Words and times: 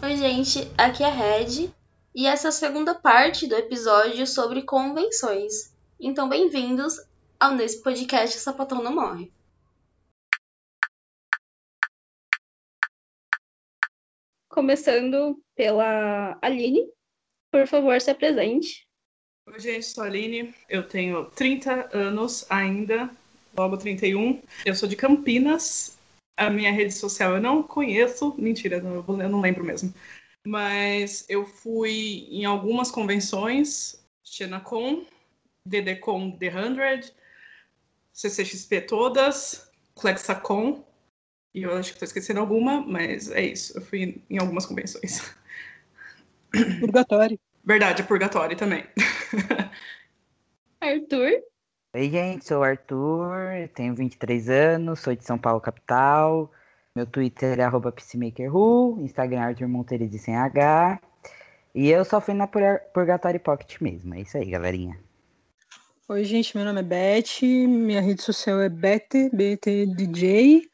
Oi, 0.00 0.16
gente, 0.16 0.60
aqui 0.78 1.02
é 1.02 1.06
a 1.06 1.10
Red 1.10 1.72
e 2.14 2.26
essa 2.26 2.46
é 2.46 2.50
a 2.50 2.52
segunda 2.52 2.94
parte 2.94 3.48
do 3.48 3.56
episódio 3.56 4.24
sobre 4.28 4.62
convenções. 4.62 5.74
Então, 5.98 6.28
bem-vindos 6.28 7.04
ao 7.38 7.56
nesse 7.56 7.82
podcast 7.82 8.38
Sapatão 8.38 8.80
Não 8.80 8.94
Morre. 8.94 9.32
Começando 14.48 15.42
pela 15.56 16.38
Aline, 16.40 16.88
por 17.50 17.66
favor, 17.66 18.00
se 18.00 18.12
apresente. 18.12 18.86
Oi, 19.48 19.58
gente, 19.58 19.84
sou 19.84 20.04
a 20.04 20.06
Aline, 20.06 20.54
eu 20.68 20.86
tenho 20.86 21.24
30 21.32 21.90
anos 21.92 22.46
ainda, 22.48 23.10
logo 23.56 23.76
31. 23.76 24.40
Eu 24.64 24.76
sou 24.76 24.88
de 24.88 24.94
Campinas. 24.94 25.97
A 26.38 26.48
minha 26.48 26.70
rede 26.70 26.94
social 26.94 27.34
eu 27.34 27.40
não 27.40 27.62
conheço, 27.62 28.34
mentira, 28.38 28.76
eu 28.76 29.28
não 29.28 29.40
lembro 29.40 29.64
mesmo. 29.64 29.92
Mas 30.46 31.26
eu 31.28 31.44
fui 31.44 32.28
em 32.30 32.44
algumas 32.44 32.90
convenções, 32.90 34.02
XenaCon, 34.22 35.04
DDCon 35.66 36.30
The 36.38 36.50
100, 37.02 37.12
CCXP 38.12 38.82
todas, 38.82 39.70
ClexaCon, 39.96 40.84
e 41.52 41.62
eu 41.62 41.76
acho 41.76 41.90
que 41.90 41.96
estou 41.96 42.06
esquecendo 42.06 42.38
alguma, 42.38 42.80
mas 42.86 43.30
é 43.32 43.44
isso. 43.44 43.76
Eu 43.76 43.82
fui 43.82 44.22
em 44.30 44.38
algumas 44.38 44.64
convenções. 44.64 45.34
Purgatório. 46.80 47.38
Verdade, 47.64 48.02
é 48.02 48.04
purgatório 48.04 48.56
também. 48.56 48.86
Arthur. 50.80 51.42
Oi, 51.98 52.08
gente, 52.10 52.46
sou 52.46 52.60
o 52.60 52.62
Arthur, 52.62 53.68
tenho 53.74 53.92
23 53.92 54.48
anos, 54.48 55.00
sou 55.00 55.16
de 55.16 55.24
São 55.24 55.36
Paulo, 55.36 55.60
capital. 55.60 56.48
Meu 56.94 57.04
Twitter 57.04 57.58
é 57.58 57.64
arroba 57.64 57.90
PsyMakerWho, 57.90 59.00
Instagram 59.00 59.40
é 59.40 59.42
Arthur 59.46 59.66
Monteiro 59.66 60.08
sem 60.16 60.36
H. 60.36 61.00
E 61.74 61.90
eu 61.90 62.04
só 62.04 62.20
fui 62.20 62.34
na 62.34 62.46
Purgatório 62.46 63.40
Pocket 63.40 63.80
mesmo. 63.80 64.14
É 64.14 64.20
isso 64.20 64.38
aí, 64.38 64.48
galerinha. 64.48 64.96
Oi, 66.08 66.22
gente, 66.22 66.56
meu 66.56 66.64
nome 66.64 66.78
é 66.78 66.84
Beth, 66.84 67.42
minha 67.42 68.00
rede 68.00 68.22
social 68.22 68.60
é 68.60 68.68
Bete, 68.68 69.28
BTDJ. 69.32 70.70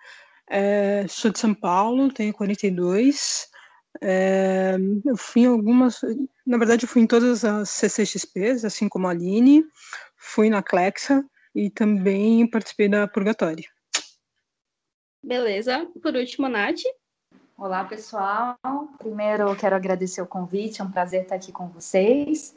É, 0.50 1.06
sou 1.08 1.30
de 1.30 1.38
São 1.38 1.54
Paulo, 1.54 2.12
tenho 2.12 2.34
42. 2.34 3.48
É, 4.02 4.76
eu 5.06 5.16
fui 5.16 5.44
em 5.44 5.46
algumas, 5.46 6.02
na 6.46 6.58
verdade, 6.58 6.84
eu 6.84 6.88
fui 6.88 7.00
em 7.00 7.06
todas 7.06 7.46
as 7.46 7.70
CCXPs, 7.70 8.66
assim 8.66 8.90
como 8.90 9.06
a 9.06 9.10
Aline, 9.10 9.64
fui 10.24 10.48
na 10.48 10.62
Clexa 10.62 11.22
e 11.54 11.70
também 11.70 12.48
participei 12.48 12.88
da 12.88 13.06
Purgatório. 13.06 13.64
Beleza. 15.22 15.86
Por 16.02 16.14
último, 16.16 16.48
Nath. 16.48 16.80
Olá, 17.56 17.84
pessoal. 17.84 18.58
Primeiro, 18.98 19.48
eu 19.50 19.56
quero 19.56 19.76
agradecer 19.76 20.22
o 20.22 20.26
convite, 20.26 20.80
é 20.80 20.84
um 20.84 20.90
prazer 20.90 21.22
estar 21.22 21.36
aqui 21.36 21.52
com 21.52 21.68
vocês. 21.68 22.56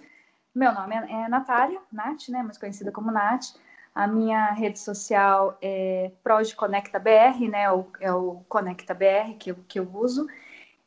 Meu 0.55 0.73
nome 0.73 0.95
é 0.95 1.27
Natália, 1.27 1.79
Nath, 1.91 2.29
né, 2.29 2.41
mais 2.41 2.57
conhecida 2.57 2.91
como 2.91 3.11
Nath. 3.11 3.55
A 3.93 4.07
minha 4.07 4.51
rede 4.51 4.79
social 4.79 5.57
é 5.61 6.11
Proj 6.23 6.53
Conecta 6.53 6.99
BR, 6.99 7.47
né? 7.49 7.63
É 7.99 8.11
o 8.13 8.43
Conecta 8.47 8.93
BR 8.93 9.35
que 9.38 9.51
eu, 9.51 9.57
que 9.67 9.79
eu 9.79 9.89
uso. 9.93 10.25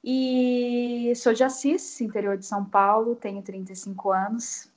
E 0.02 1.12
sou 1.14 1.34
de 1.34 1.44
Assis, 1.44 2.00
interior 2.00 2.38
de 2.38 2.46
São 2.46 2.64
Paulo, 2.64 3.14
tenho 3.16 3.42
35 3.42 4.10
anos. 4.10 4.69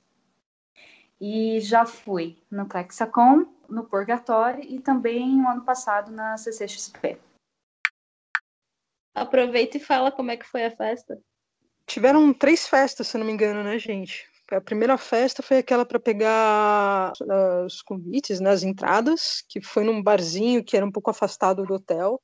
E 1.26 1.62
já 1.62 1.86
fui 1.86 2.38
no 2.52 2.68
Plexacom, 2.68 3.46
no 3.70 3.86
Purgatório 3.86 4.62
e 4.62 4.82
também 4.82 5.38
no 5.38 5.48
ano 5.48 5.64
passado 5.64 6.12
na 6.12 6.36
CCXP. 6.36 7.18
Aproveita 9.16 9.78
e 9.78 9.80
fala 9.80 10.12
como 10.12 10.32
é 10.32 10.36
que 10.36 10.46
foi 10.46 10.66
a 10.66 10.76
festa. 10.76 11.18
Tiveram 11.86 12.34
três 12.34 12.68
festas, 12.68 13.08
se 13.08 13.18
não 13.18 13.26
me 13.26 13.32
engano, 13.32 13.64
né, 13.64 13.80
gente? 13.80 14.30
A 14.52 14.60
primeira 14.60 14.98
festa 14.98 15.42
foi 15.42 15.60
aquela 15.60 15.86
para 15.86 15.98
pegar 15.98 17.14
uh, 17.22 17.66
os 17.66 17.82
convites, 17.82 18.42
né, 18.42 18.50
as 18.50 18.64
entradas, 18.64 19.46
que 19.48 19.62
foi 19.62 19.86
num 19.86 20.04
barzinho 20.04 20.62
que 20.62 20.76
era 20.76 20.86
um 20.86 20.92
pouco 20.92 21.10
afastado 21.10 21.66
do 21.66 21.76
hotel. 21.76 22.22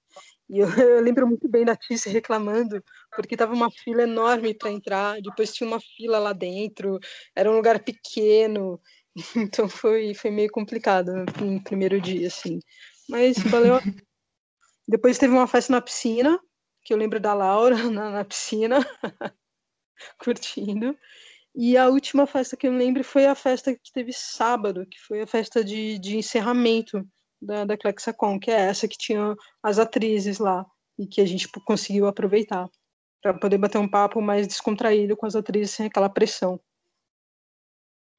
E 0.50 0.60
eu, 0.60 0.68
eu 0.98 1.02
lembro 1.02 1.28
muito 1.28 1.48
bem 1.48 1.64
da 1.64 1.76
Tice 1.76 2.10
reclamando, 2.10 2.84
porque 3.16 3.38
tava 3.38 3.54
uma 3.54 3.70
fila 3.70 4.04
enorme 4.04 4.54
para 4.54 4.72
entrar, 4.72 5.22
depois 5.22 5.54
tinha 5.54 5.68
uma 5.68 5.80
fila 5.80 6.18
lá 6.18 6.34
dentro, 6.34 7.00
era 7.36 7.50
um 7.50 7.56
lugar 7.56 7.84
pequeno, 7.84 8.82
então 9.36 9.70
foi, 9.70 10.14
foi 10.14 10.32
meio 10.32 10.50
complicado 10.50 11.14
no 11.40 11.64
primeiro 11.64 12.02
dia, 12.02 12.28
assim. 12.28 12.60
Mas 13.08 13.38
valeu. 13.38 13.80
Depois 14.88 15.20
teve 15.20 15.34
uma 15.34 15.48
festa 15.48 15.72
na 15.72 15.82
piscina, 15.82 16.40
que 16.84 16.94
eu 16.94 16.98
lembro 16.98 17.20
da 17.20 17.34
Laura 17.34 17.76
na, 17.90 18.10
na 18.10 18.26
piscina, 18.26 18.80
curtindo. 20.18 20.98
E 21.56 21.78
a 21.78 21.90
última 21.90 22.26
festa 22.26 22.56
que 22.56 22.68
eu 22.68 22.72
lembro 22.72 23.04
foi 23.04 23.26
a 23.26 23.36
festa 23.36 23.74
que 23.74 23.92
teve 23.92 24.14
sábado, 24.14 24.86
que 24.86 25.00
foi 25.00 25.22
a 25.22 25.28
festa 25.28 25.64
de, 25.64 26.00
de 26.00 26.18
encerramento 26.18 27.06
da, 27.42 27.66
da 27.66 27.78
Clexacon, 27.78 28.40
que 28.40 28.52
é 28.52 28.62
essa 28.62 28.88
que 28.88 28.98
tinha 28.98 29.36
as 29.64 29.80
atrizes 29.80 30.40
lá 30.40 30.66
e 30.98 31.08
que 31.08 31.22
a 31.22 31.26
gente 31.26 31.48
conseguiu 31.66 32.08
aproveitar 32.08 32.70
para 33.22 33.34
poder 33.34 33.58
bater 33.58 33.78
um 33.78 33.88
papo 33.88 34.22
mais 34.22 34.48
descontraído 34.48 35.16
com 35.16 35.26
as 35.26 35.36
atrizes 35.36 35.72
sem 35.72 35.86
aquela 35.86 36.10
pressão. 36.10 36.60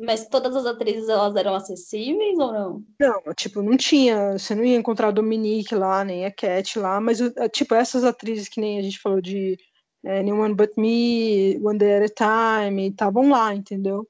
Mas 0.02 0.26
todas 0.28 0.56
as 0.56 0.64
atrizes 0.64 1.08
elas 1.10 1.36
eram 1.36 1.54
acessíveis 1.54 2.38
ou 2.38 2.52
não? 2.52 2.84
Não, 2.98 3.34
tipo, 3.34 3.60
não 3.62 3.76
tinha, 3.76 4.38
você 4.38 4.54
não 4.54 4.64
ia 4.64 4.76
encontrar 4.76 5.08
a 5.08 5.12
Dominique 5.12 5.74
lá, 5.74 6.02
nem 6.02 6.24
a 6.24 6.32
Cat 6.32 6.78
lá, 6.78 6.98
mas 7.00 7.18
tipo, 7.52 7.74
essas 7.74 8.02
atrizes 8.02 8.48
que 8.48 8.60
nem 8.60 8.78
a 8.78 8.82
gente 8.82 8.98
falou 8.98 9.20
de 9.20 9.58
é, 10.02 10.20
Anyone 10.20 10.54
But 10.54 10.72
Me, 10.78 11.58
One 11.62 11.78
Day 11.78 12.02
at 12.02 12.10
a 12.10 12.66
Time, 12.66 12.88
estavam 12.88 13.28
lá, 13.28 13.54
entendeu? 13.54 14.08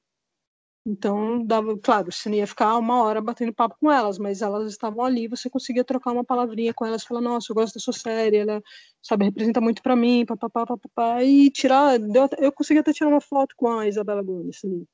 Então, 0.85 1.45
dava, 1.45 1.77
claro, 1.77 2.11
você 2.11 2.27
não 2.27 2.37
ia 2.37 2.47
ficar 2.47 2.75
uma 2.77 3.03
hora 3.03 3.21
batendo 3.21 3.53
papo 3.53 3.75
com 3.79 3.91
elas, 3.91 4.17
mas 4.17 4.41
elas 4.41 4.71
estavam 4.71 5.05
ali, 5.05 5.27
você 5.27 5.47
conseguia 5.47 5.83
trocar 5.83 6.11
uma 6.11 6.23
palavrinha 6.23 6.73
com 6.73 6.85
elas, 6.85 7.03
falar, 7.03 7.21
nossa, 7.21 7.51
eu 7.51 7.55
gosto 7.55 7.75
da 7.75 7.79
sua 7.79 7.93
série, 7.93 8.37
ela, 8.37 8.61
sabe, 9.01 9.25
representa 9.25 9.61
muito 9.61 9.83
para 9.83 9.95
mim, 9.95 10.25
papapá, 10.25 10.65
papapá, 10.65 11.23
e 11.23 11.51
tirar, 11.51 11.99
deu, 11.99 12.27
eu 12.39 12.51
consegui 12.51 12.79
até 12.79 12.91
tirar 12.91 13.09
uma 13.09 13.21
foto 13.21 13.53
com 13.55 13.67
a 13.69 13.87
Isabela 13.87 14.23
Gomes 14.23 14.59
ali. 14.65 14.87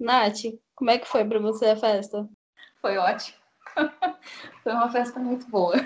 Nath, 0.00 0.58
como 0.74 0.90
é 0.90 0.98
que 0.98 1.06
foi 1.06 1.24
para 1.24 1.38
você 1.38 1.66
a 1.66 1.76
festa? 1.76 2.26
Foi 2.80 2.96
ótimo. 2.96 3.36
foi 4.64 4.72
uma 4.72 4.90
festa 4.90 5.20
muito 5.20 5.46
boa. 5.48 5.76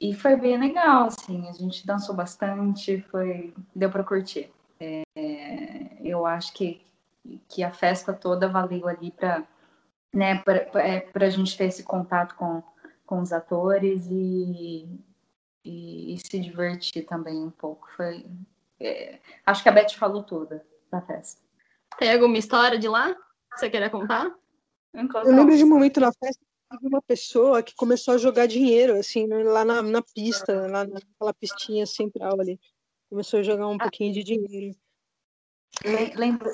E 0.00 0.12
foi 0.12 0.36
bem 0.36 0.58
legal, 0.58 1.06
assim, 1.06 1.48
a 1.48 1.52
gente 1.52 1.86
dançou 1.86 2.14
bastante, 2.14 3.00
foi, 3.10 3.54
deu 3.74 3.90
para 3.90 4.04
curtir. 4.04 4.50
É, 4.78 5.02
eu 6.04 6.26
acho 6.26 6.52
que, 6.52 6.82
que 7.48 7.62
a 7.62 7.70
festa 7.70 8.12
toda 8.12 8.48
valeu 8.48 8.88
ali 8.88 9.10
para 9.10 9.46
né, 10.14 10.38
para 10.38 10.80
é, 10.80 11.10
a 11.14 11.30
gente 11.30 11.56
ter 11.56 11.64
esse 11.64 11.82
contato 11.82 12.34
com, 12.36 12.62
com 13.04 13.20
os 13.20 13.32
atores 13.32 14.06
e, 14.10 14.88
e, 15.62 16.14
e 16.14 16.18
se 16.18 16.40
divertir 16.40 17.04
também 17.04 17.44
um 17.44 17.50
pouco. 17.50 17.86
Foi, 17.94 18.24
é, 18.80 19.18
acho 19.44 19.62
que 19.62 19.68
a 19.68 19.72
Beth 19.72 19.90
falou 19.90 20.22
toda 20.22 20.64
da 20.90 21.02
festa. 21.02 21.42
Tem 21.98 22.12
alguma 22.12 22.38
história 22.38 22.78
de 22.78 22.88
lá 22.88 23.14
que 23.14 23.58
você 23.58 23.68
queria 23.68 23.90
contar? 23.90 24.34
Eu 24.94 25.36
lembro 25.36 25.54
de 25.54 25.64
um 25.64 25.68
momento 25.68 26.00
na 26.00 26.10
festa 26.12 26.42
teve 26.68 26.86
uma 26.86 27.02
pessoa 27.02 27.62
que 27.62 27.74
começou 27.74 28.14
a 28.14 28.18
jogar 28.18 28.46
dinheiro, 28.46 28.98
assim, 28.98 29.26
né, 29.26 29.42
lá 29.44 29.64
na, 29.64 29.82
na 29.82 30.02
pista, 30.02 30.66
lá 30.66 30.84
naquela 30.84 31.32
pistinha 31.32 31.86
central 31.86 32.40
ali. 32.40 32.58
Começou 33.08 33.40
a 33.40 33.42
jogar 33.42 33.68
um 33.68 33.74
ah. 33.74 33.78
pouquinho 33.78 34.12
de 34.12 34.24
dinheiro. 34.24 34.76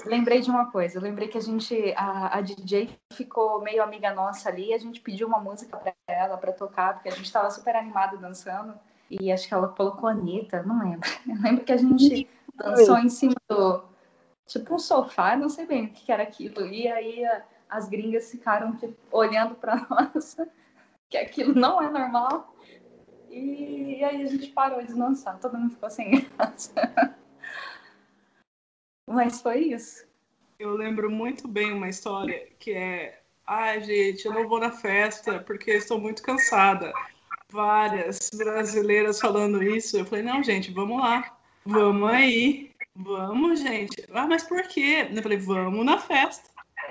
Lembrei 0.04 0.40
de 0.40 0.50
uma 0.50 0.70
coisa, 0.70 1.00
lembrei 1.00 1.28
que 1.28 1.38
a 1.38 1.40
gente, 1.40 1.94
a, 1.96 2.38
a 2.38 2.40
DJ 2.40 2.90
ficou 3.12 3.62
meio 3.62 3.82
amiga 3.82 4.12
nossa 4.12 4.48
ali, 4.48 4.74
a 4.74 4.78
gente 4.78 5.00
pediu 5.00 5.26
uma 5.28 5.38
música 5.38 5.76
para 5.76 5.94
ela 6.08 6.36
para 6.36 6.52
tocar, 6.52 6.94
porque 6.94 7.08
a 7.08 7.12
gente 7.12 7.26
estava 7.26 7.50
super 7.50 7.76
animado 7.76 8.18
dançando, 8.18 8.74
e 9.08 9.30
acho 9.30 9.46
que 9.46 9.54
ela 9.54 9.68
colocou 9.68 10.08
a 10.08 10.12
Anitta, 10.12 10.62
não 10.64 10.80
lembro. 10.80 11.08
Eu 11.26 11.40
lembro 11.40 11.64
que 11.64 11.72
a 11.72 11.76
gente 11.76 12.28
dançou 12.54 12.98
em 12.98 13.08
cima 13.08 13.36
do, 13.48 13.84
tipo 14.46 14.74
um 14.74 14.78
sofá, 14.78 15.36
não 15.36 15.48
sei 15.48 15.66
bem 15.66 15.86
o 15.86 15.92
que 15.92 16.10
era 16.10 16.24
aquilo, 16.24 16.66
e 16.66 16.88
aí 16.88 17.24
as 17.70 17.88
gringas 17.88 18.30
ficaram 18.30 18.76
tipo, 18.76 18.96
olhando 19.10 19.54
para 19.54 19.76
nós, 19.88 20.36
que 21.08 21.16
aquilo 21.16 21.54
não 21.54 21.80
é 21.80 21.88
normal. 21.88 22.54
E, 23.30 23.98
e, 23.98 24.04
aí 24.04 24.22
a 24.22 24.26
gente 24.26 24.48
parou 24.48 24.82
de 24.84 24.94
dançar, 24.94 25.38
todo 25.38 25.56
mundo 25.56 25.70
ficou 25.70 25.88
sem 25.88 26.28
graça. 26.36 26.72
Mas 29.06 29.40
foi 29.40 29.60
isso. 29.72 30.06
Eu 30.58 30.74
lembro 30.74 31.10
muito 31.10 31.48
bem 31.48 31.72
uma 31.72 31.88
história 31.88 32.48
que 32.58 32.72
é: 32.72 33.20
ai, 33.46 33.78
ah, 33.78 33.80
gente, 33.80 34.24
eu 34.24 34.32
não 34.32 34.48
vou 34.48 34.60
na 34.60 34.70
festa 34.70 35.40
porque 35.40 35.72
estou 35.72 36.00
muito 36.00 36.22
cansada. 36.22 36.92
Várias 37.50 38.30
brasileiras 38.34 39.20
falando 39.20 39.62
isso. 39.62 39.98
Eu 39.98 40.04
falei: 40.04 40.24
não, 40.24 40.42
gente, 40.42 40.70
vamos 40.72 41.00
lá, 41.00 41.36
vamos 41.64 42.10
aí, 42.10 42.70
vamos, 42.94 43.60
gente. 43.60 44.06
Ah, 44.12 44.26
mas 44.26 44.44
por 44.44 44.62
quê? 44.68 45.08
Eu 45.10 45.22
falei: 45.22 45.38
vamos 45.38 45.84
na 45.84 45.98
festa. 45.98 46.50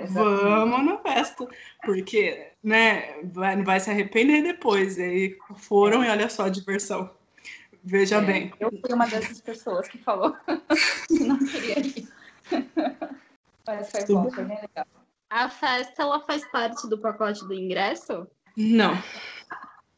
Vamos 0.09 0.85
na 0.85 0.97
festa, 0.97 1.47
porque, 1.83 2.51
né, 2.63 3.21
vai, 3.23 3.61
vai 3.63 3.79
se 3.79 3.89
arrepender 3.89 4.41
depois. 4.41 4.97
E 4.97 5.03
aí 5.03 5.37
foram 5.57 6.03
e 6.03 6.09
olha 6.09 6.29
só 6.29 6.43
a 6.45 6.49
diversão. 6.49 7.09
Veja 7.83 8.17
É, 8.17 8.21
bem. 8.21 8.53
Eu 8.59 8.69
fui 8.69 8.93
uma 8.93 9.07
dessas 9.07 9.41
pessoas 9.41 9.87
que 9.87 9.97
falou 9.97 10.35
que 11.07 11.23
não 11.23 11.37
queria 11.37 11.79
ir. 11.79 12.07
Mas 13.67 13.91
foi 13.91 14.05
bom, 14.05 14.29
foi 14.31 14.45
bem 14.45 14.59
legal. 14.61 14.85
A 15.29 15.49
festa, 15.49 16.01
ela 16.01 16.19
faz 16.19 16.45
parte 16.51 16.89
do 16.89 16.97
pacote 16.97 17.47
do 17.47 17.53
ingresso? 17.53 18.27
Não. 18.57 19.01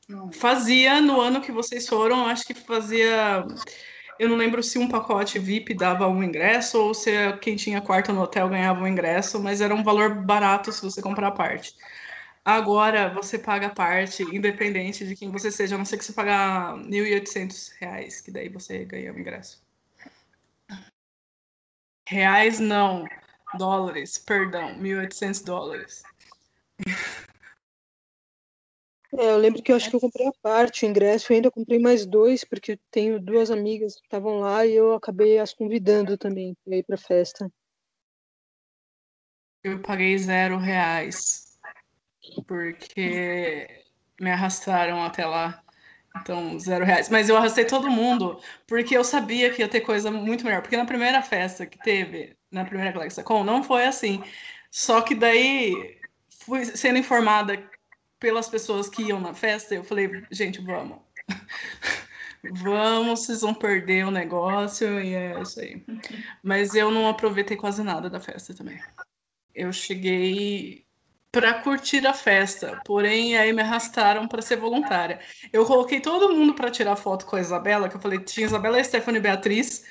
Não. 0.08 0.32
Fazia 0.32 1.02
no 1.02 1.20
ano 1.20 1.42
que 1.42 1.52
vocês 1.52 1.88
foram, 1.88 2.28
acho 2.28 2.46
que 2.46 2.54
fazia. 2.54 3.46
Eu 4.20 4.30
não 4.30 4.36
lembro 4.36 4.62
se 4.62 4.78
um 4.78 4.88
pacote 4.88 5.40
VIP 5.40 5.74
dava 5.74 6.08
um 6.08 6.24
ingresso 6.24 6.80
ou 6.80 6.94
se 6.94 7.12
quem 7.42 7.56
tinha 7.56 7.82
quarto 7.82 8.14
no 8.14 8.22
hotel 8.22 8.48
ganhava 8.48 8.84
um 8.84 8.88
ingresso, 8.88 9.42
mas 9.42 9.60
era 9.60 9.74
um 9.74 9.84
valor 9.84 10.14
barato 10.14 10.72
se 10.72 10.84
você 10.84 11.02
comprar 11.02 11.30
a 11.30 11.32
parte. 11.32 11.74
Agora 12.46 13.14
você 13.14 13.40
paga 13.40 13.68
a 13.68 13.74
parte, 13.74 14.22
independente 14.24 15.08
de 15.08 15.16
quem 15.16 15.32
você 15.32 15.50
seja, 15.50 15.76
a 15.76 15.78
não 15.78 15.86
ser 15.86 15.98
que 15.98 16.04
você 16.04 16.12
pagar 16.12 16.76
1.800 16.78 17.70
reais, 17.80 18.20
que 18.20 18.32
daí 18.32 18.50
você 18.50 18.84
ganha 18.84 19.14
o 19.14 19.20
ingresso. 19.20 19.64
Reais 22.06 22.60
não, 22.60 23.06
dólares, 23.58 24.18
perdão, 24.18 24.78
1.800 24.78 25.42
dólares. 25.42 26.04
É, 29.18 29.32
eu 29.32 29.38
lembro 29.38 29.62
que 29.62 29.72
eu 29.72 29.76
acho 29.78 29.90
que 29.90 29.96
eu 29.96 30.02
comprei 30.02 30.28
a 30.28 30.34
parte, 30.42 30.86
o 30.86 30.90
ingresso, 30.90 31.32
e 31.32 31.36
ainda 31.36 31.52
comprei 31.52 31.80
mais 31.80 32.06
dois, 32.06 32.44
porque 32.44 32.74
eu 32.74 32.80
tenho 32.92 33.22
duas 33.22 33.52
amigas 33.52 33.96
que 33.96 34.06
estavam 34.06 34.40
lá 34.40 34.66
e 34.66 34.74
eu 34.74 34.94
acabei 34.94 35.38
as 35.38 35.54
convidando 35.54 36.18
também 36.18 36.58
para 36.66 36.76
ir 36.76 36.84
para 36.84 36.96
a 36.96 36.98
festa. 36.98 37.50
Eu 39.64 39.82
paguei 39.82 40.18
zero 40.18 40.58
reais, 40.58 41.53
porque 42.48 43.84
me 44.20 44.32
arrastaram 44.32 45.04
até 45.04 45.26
lá. 45.26 45.62
Então, 46.18 46.60
zero 46.60 46.86
reais. 46.86 47.10
Mas 47.10 47.28
eu 47.28 47.36
arrastei 47.36 47.66
todo 47.66 47.90
mundo, 47.90 48.40
porque 48.68 48.96
eu 48.96 49.04
sabia 49.04 49.52
que 49.52 49.62
ia 49.62 49.68
ter 49.68 49.82
coisa 49.82 50.12
muito 50.12 50.46
melhor. 50.46 50.62
Porque 50.62 50.78
na 50.78 50.86
primeira 50.86 51.22
festa 51.22 51.66
que 51.66 51.80
teve, 51.80 52.38
na 52.52 52.64
primeira 52.64 52.92
GalaxyCon, 52.92 53.44
não 53.44 53.64
foi 53.64 53.86
assim. 53.86 54.24
Só 54.70 55.02
que 55.02 55.16
daí, 55.16 56.00
fui 56.46 56.66
sendo 56.66 57.00
informada 57.00 57.62
pelas 58.20 58.48
pessoas 58.48 58.88
que 58.88 59.04
iam 59.04 59.20
na 59.20 59.34
festa, 59.34 59.76
eu 59.76 59.84
falei, 59.84 60.24
gente, 60.32 60.62
vamos. 60.62 61.00
Vamos, 62.52 63.22
vocês 63.22 63.40
vão 63.40 63.54
perder 63.54 64.06
o 64.06 64.12
negócio 64.12 65.00
e 65.00 65.16
é 65.16 65.42
isso 65.42 65.62
aí. 65.62 65.82
Mas 66.44 66.76
eu 66.76 66.92
não 66.92 67.08
aproveitei 67.08 67.56
quase 67.56 67.82
nada 67.82 68.10
da 68.10 68.20
festa 68.20 68.54
também. 68.54 68.78
Eu 69.56 69.72
cheguei 69.72 70.83
para 71.34 71.56
curtir 71.56 72.06
a 72.06 72.14
festa, 72.14 72.80
porém 72.86 73.36
aí 73.36 73.52
me 73.52 73.64
arrastaram 73.64 74.28
para 74.28 74.40
ser 74.40 74.58
voluntária. 74.58 75.20
Eu 75.52 75.66
coloquei 75.66 76.00
todo 76.00 76.32
mundo 76.32 76.54
para 76.54 76.70
tirar 76.70 76.96
foto 76.96 77.26
com 77.26 77.36
a 77.36 77.42
Isabela, 77.42 77.90
que 77.90 77.96
eu 77.96 78.00
falei, 78.00 78.20
tinha 78.20 78.46
Isabela, 78.46 78.82
Stephanie 78.84 79.18
e 79.18 79.24
Beatriz 79.24 79.84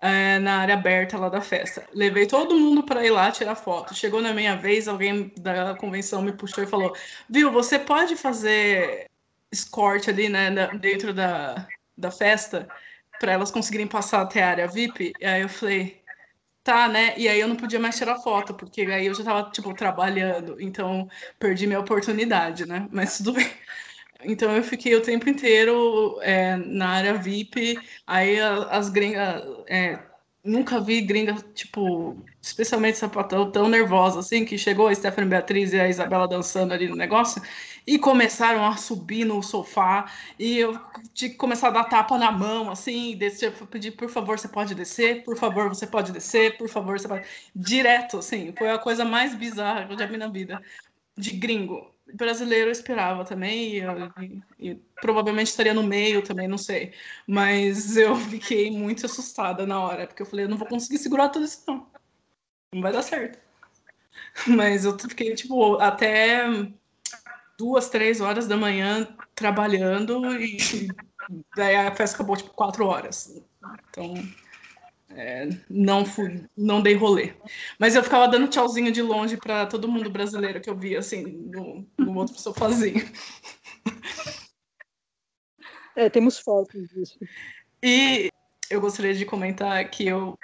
é, 0.00 0.38
na 0.38 0.60
área 0.60 0.74
aberta 0.74 1.18
lá 1.18 1.28
da 1.28 1.42
festa. 1.42 1.86
Levei 1.92 2.26
todo 2.26 2.58
mundo 2.58 2.82
para 2.82 3.04
ir 3.04 3.10
lá 3.10 3.30
tirar 3.30 3.54
foto. 3.54 3.94
Chegou 3.94 4.22
na 4.22 4.32
minha 4.32 4.56
vez, 4.56 4.88
alguém 4.88 5.30
da 5.36 5.74
convenção 5.74 6.22
me 6.22 6.32
puxou 6.32 6.64
e 6.64 6.66
falou: 6.66 6.96
Viu, 7.28 7.52
você 7.52 7.78
pode 7.78 8.16
fazer 8.16 9.04
escort 9.52 10.08
ali, 10.08 10.30
né, 10.30 10.50
dentro 10.78 11.12
da, 11.12 11.68
da 11.96 12.10
festa, 12.10 12.66
para 13.20 13.32
elas 13.32 13.50
conseguirem 13.50 13.86
passar 13.86 14.22
até 14.22 14.42
a 14.42 14.48
área 14.50 14.68
VIP? 14.68 15.12
E 15.20 15.26
aí 15.26 15.42
eu 15.42 15.50
falei: 15.50 15.97
Tá, 16.62 16.86
né? 16.86 17.14
E 17.18 17.26
aí 17.28 17.40
eu 17.40 17.48
não 17.48 17.56
podia 17.56 17.78
mais 17.80 17.96
tirar 17.96 18.18
foto, 18.20 18.54
porque 18.54 18.82
aí 18.82 19.06
eu 19.06 19.14
já 19.14 19.24
tava, 19.24 19.50
tipo, 19.50 19.72
trabalhando, 19.74 20.60
então 20.60 21.08
perdi 21.38 21.66
minha 21.66 21.80
oportunidade, 21.80 22.66
né? 22.66 22.86
Mas 22.92 23.16
tudo 23.18 23.32
bem. 23.32 23.46
Então 24.24 24.56
eu 24.56 24.62
fiquei 24.64 24.94
o 24.96 25.02
tempo 25.02 25.28
inteiro 25.30 26.18
é, 26.22 26.56
na 26.56 26.88
área 26.90 27.14
VIP, 27.14 27.88
aí 28.06 28.40
as 28.40 28.90
gringas. 28.90 29.42
é, 29.68 30.07
nunca 30.44 30.80
vi 30.80 31.00
gringa, 31.00 31.34
tipo, 31.54 32.16
especialmente 32.40 32.98
sapatão, 32.98 33.50
tão 33.50 33.68
nervosa 33.68 34.20
assim, 34.20 34.44
que 34.44 34.56
chegou 34.56 34.88
a 34.88 34.94
Stephanie 34.94 35.28
Beatriz 35.28 35.72
e 35.72 35.80
a 35.80 35.88
Isabela 35.88 36.28
dançando 36.28 36.72
ali 36.72 36.88
no 36.88 36.96
negócio, 36.96 37.42
e 37.86 37.98
começaram 37.98 38.64
a 38.64 38.76
subir 38.76 39.24
no 39.24 39.42
sofá, 39.42 40.10
e 40.38 40.58
eu 40.58 40.78
tinha 41.14 41.30
que 41.30 41.36
começar 41.36 41.68
a 41.68 41.70
dar 41.70 41.84
tapa 41.84 42.18
na 42.18 42.30
mão, 42.30 42.70
assim, 42.70 43.16
descer, 43.16 43.52
pedir, 43.66 43.92
por 43.92 44.08
favor, 44.10 44.38
você 44.38 44.48
pode 44.48 44.74
descer, 44.74 45.24
por 45.24 45.36
favor, 45.36 45.68
você 45.68 45.86
pode 45.86 46.12
descer, 46.12 46.56
por 46.56 46.68
favor, 46.68 46.98
você 46.98 47.08
pode. 47.08 47.26
Direto, 47.54 48.18
assim, 48.18 48.52
foi 48.56 48.70
a 48.70 48.78
coisa 48.78 49.04
mais 49.04 49.34
bizarra 49.34 49.86
que 49.86 49.92
eu 49.94 49.98
já 49.98 50.06
vi 50.06 50.16
na 50.16 50.28
vida. 50.28 50.60
De 51.16 51.32
gringo. 51.32 51.97
Brasileiro 52.14 52.68
eu 52.68 52.72
esperava 52.72 53.24
também, 53.24 53.74
e, 53.74 53.78
eu- 53.80 54.12
e- 54.20 54.42
e 54.70 54.74
provavelmente 55.00 55.48
estaria 55.48 55.74
no 55.74 55.82
meio 55.82 56.22
também, 56.22 56.48
não 56.48 56.58
sei. 56.58 56.92
Mas 57.26 57.96
eu 57.96 58.16
fiquei 58.16 58.70
muito 58.70 59.06
assustada 59.06 59.66
na 59.66 59.80
hora, 59.80 60.06
porque 60.06 60.22
eu 60.22 60.26
falei, 60.26 60.44
eu 60.44 60.48
não 60.48 60.56
vou 60.56 60.66
conseguir 60.68 60.98
segurar 60.98 61.28
tudo 61.28 61.44
isso, 61.44 61.62
não. 61.66 61.86
Não 62.74 62.82
vai 62.82 62.92
dar 62.92 63.02
certo. 63.02 63.38
Mas 64.46 64.84
eu 64.84 64.98
fiquei, 64.98 65.34
tipo, 65.34 65.76
até 65.76 66.44
duas, 67.58 67.88
três 67.88 68.20
horas 68.20 68.46
da 68.46 68.56
manhã 68.56 69.06
trabalhando 69.34 70.34
e 70.40 70.56
daí 71.56 71.76
a 71.76 71.94
festa 71.94 72.16
acabou, 72.16 72.36
tipo, 72.36 72.50
quatro 72.50 72.86
horas. 72.86 73.42
Então, 73.90 74.14
é, 75.10 75.48
não 75.68 76.04
fui, 76.04 76.44
não 76.56 76.82
dei 76.82 76.94
rolê. 76.94 77.32
Mas 77.78 77.94
eu 77.94 78.02
ficava 78.02 78.28
dando 78.28 78.48
tchauzinho 78.48 78.92
de 78.92 79.02
longe 79.02 79.36
para 79.36 79.66
todo 79.66 79.88
mundo 79.88 80.10
brasileiro 80.10 80.60
que 80.60 80.68
eu 80.68 80.76
via, 80.76 80.98
assim, 80.98 81.24
no, 81.24 81.86
no 81.96 82.16
outro 82.16 82.38
sofazinho. 82.38 83.04
É, 85.96 86.08
temos 86.08 86.38
fotos 86.38 86.88
disso. 86.90 87.18
E 87.82 88.30
eu 88.70 88.80
gostaria 88.80 89.14
de 89.14 89.24
comentar 89.24 89.88
que 89.90 90.06
eu 90.06 90.38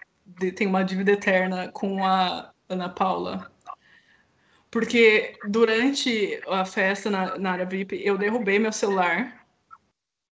tenho 0.56 0.70
uma 0.70 0.82
dívida 0.82 1.12
eterna 1.12 1.70
com 1.70 2.04
a 2.04 2.52
Ana 2.68 2.88
Paula. 2.88 3.52
Porque 4.70 5.38
durante 5.48 6.40
a 6.48 6.64
festa 6.64 7.08
na, 7.08 7.38
na 7.38 7.52
área 7.52 7.66
VIP, 7.66 8.00
eu 8.04 8.18
derrubei 8.18 8.58
meu 8.58 8.72
celular 8.72 9.43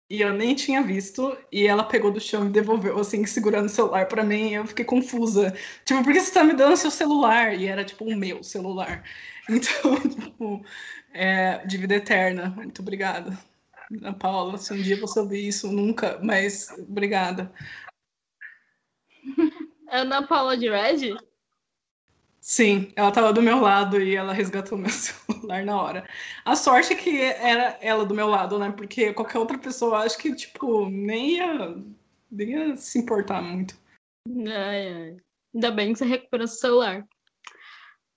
e 0.09 0.21
eu 0.21 0.33
nem 0.33 0.55
tinha 0.55 0.81
visto. 0.81 1.37
E 1.51 1.65
ela 1.67 1.83
pegou 1.83 2.11
do 2.11 2.19
chão 2.19 2.45
e 2.47 2.51
devolveu, 2.51 2.99
assim, 2.99 3.25
segurando 3.25 3.65
o 3.65 3.69
celular 3.69 4.07
pra 4.07 4.23
mim. 4.23 4.49
E 4.51 4.53
eu 4.55 4.65
fiquei 4.67 4.85
confusa. 4.85 5.55
Tipo, 5.83 6.03
por 6.03 6.13
que 6.13 6.19
você 6.19 6.33
tá 6.33 6.43
me 6.43 6.53
dando 6.53 6.77
seu 6.77 6.91
celular? 6.91 7.53
E 7.55 7.67
era, 7.67 7.83
tipo, 7.83 8.05
o 8.05 8.15
meu 8.15 8.43
celular. 8.43 9.03
Então, 9.47 9.95
tipo, 10.09 10.65
é, 11.13 11.63
dívida 11.67 11.93
eterna. 11.93 12.49
Muito 12.49 12.81
obrigada. 12.81 13.37
Ana 13.91 14.11
Paula, 14.11 14.57
se 14.57 14.73
um 14.73 14.81
dia 14.81 14.99
você 14.99 15.19
ouvir 15.19 15.47
isso, 15.47 15.71
nunca, 15.71 16.19
mas 16.23 16.71
obrigada. 16.79 17.53
Ana 19.87 20.25
Paula 20.25 20.57
de 20.57 20.67
Red? 20.67 21.15
Sim, 22.47 22.93
ela 22.95 23.11
tava 23.11 23.33
do 23.33 23.41
meu 23.41 23.59
lado 23.59 23.99
e 23.99 24.15
ela 24.15 24.31
resgatou 24.31 24.77
meu 24.77 24.91
celular 24.91 25.65
na 25.65 25.81
hora. 25.81 26.07
A 26.45 26.55
sorte 26.55 26.93
é 26.93 26.95
que 26.95 27.19
era 27.19 27.75
ela 27.81 28.05
do 28.05 28.13
meu 28.13 28.27
lado, 28.27 28.59
né? 28.59 28.71
Porque 28.71 29.11
qualquer 29.13 29.39
outra 29.39 29.57
pessoa 29.57 30.03
acho 30.03 30.15
que, 30.19 30.35
tipo, 30.35 30.87
nem 30.87 31.37
ia, 31.37 31.75
nem 32.29 32.49
ia 32.51 32.77
se 32.77 32.99
importar 32.99 33.41
muito. 33.41 33.75
Ai, 34.47 34.93
ai. 34.93 35.17
Ainda 35.55 35.71
bem 35.71 35.91
que 35.91 35.97
você 35.97 36.05
recuperou 36.05 36.47
seu 36.47 36.59
celular. 36.59 37.07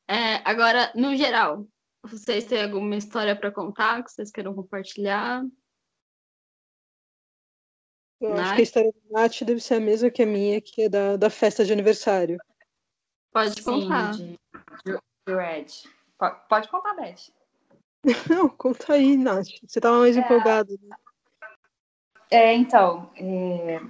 É, 0.07 0.43
agora, 0.45 0.93
no 0.95 1.17
geral, 1.17 1.67
vocês 2.03 2.45
têm 2.45 2.65
alguma 2.65 2.97
história 2.97 3.35
para 3.35 3.51
contar 3.51 4.05
que 4.05 4.13
vocês 4.13 4.31
queiram 4.31 4.55
compartilhar? 4.55 5.43
Eu 8.21 8.35
acho 8.35 8.55
que 8.57 8.61
a 8.61 8.65
história 8.65 8.93
da 8.93 9.23
Nath 9.23 9.43
deve 9.43 9.61
ser 9.61 9.77
a 9.77 9.81
mesma 9.81 10.11
que 10.11 10.23
a 10.23 10.27
minha, 10.27 10.61
que 10.61 10.83
é 10.83 10.89
da, 10.91 11.17
da 11.17 11.31
festa 11.31 11.65
de 11.65 11.73
aniversário. 11.73 12.37
Pode 13.33 13.63
contar. 13.63 14.13
de, 14.13 14.39
de, 14.85 14.99
de 15.27 15.35
Red. 15.35 15.67
Po- 16.19 16.35
Pode 16.49 16.69
contar, 16.69 16.95
Beth. 16.95 17.31
Não, 18.31 18.49
conta 18.49 18.95
aí, 18.95 19.17
Nath. 19.17 19.47
Você 19.67 19.81
tava 19.81 19.99
mais 19.99 20.17
É. 20.17 20.21
empolgada. 20.21 20.73
né? 20.83 20.97
É, 22.31 22.55
então, 22.55 23.11
é, 23.17 23.81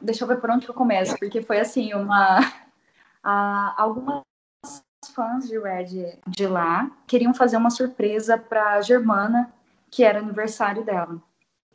deixa 0.00 0.24
eu 0.24 0.28
ver 0.28 0.40
por 0.40 0.50
onde 0.50 0.64
que 0.64 0.70
eu 0.70 0.74
começo, 0.74 1.18
porque 1.18 1.42
foi 1.42 1.60
assim, 1.60 1.92
uma. 1.92 2.38
a- 3.22 3.74
algumas 3.80 4.22
fãs 5.14 5.46
de 5.46 5.58
Red 5.58 6.18
de 6.26 6.46
lá 6.46 6.90
queriam 7.06 7.34
fazer 7.34 7.56
uma 7.56 7.70
surpresa 7.70 8.38
para 8.38 8.80
Germana, 8.80 9.52
que 9.90 10.04
era 10.04 10.18
aniversário 10.20 10.84
dela. 10.84 11.20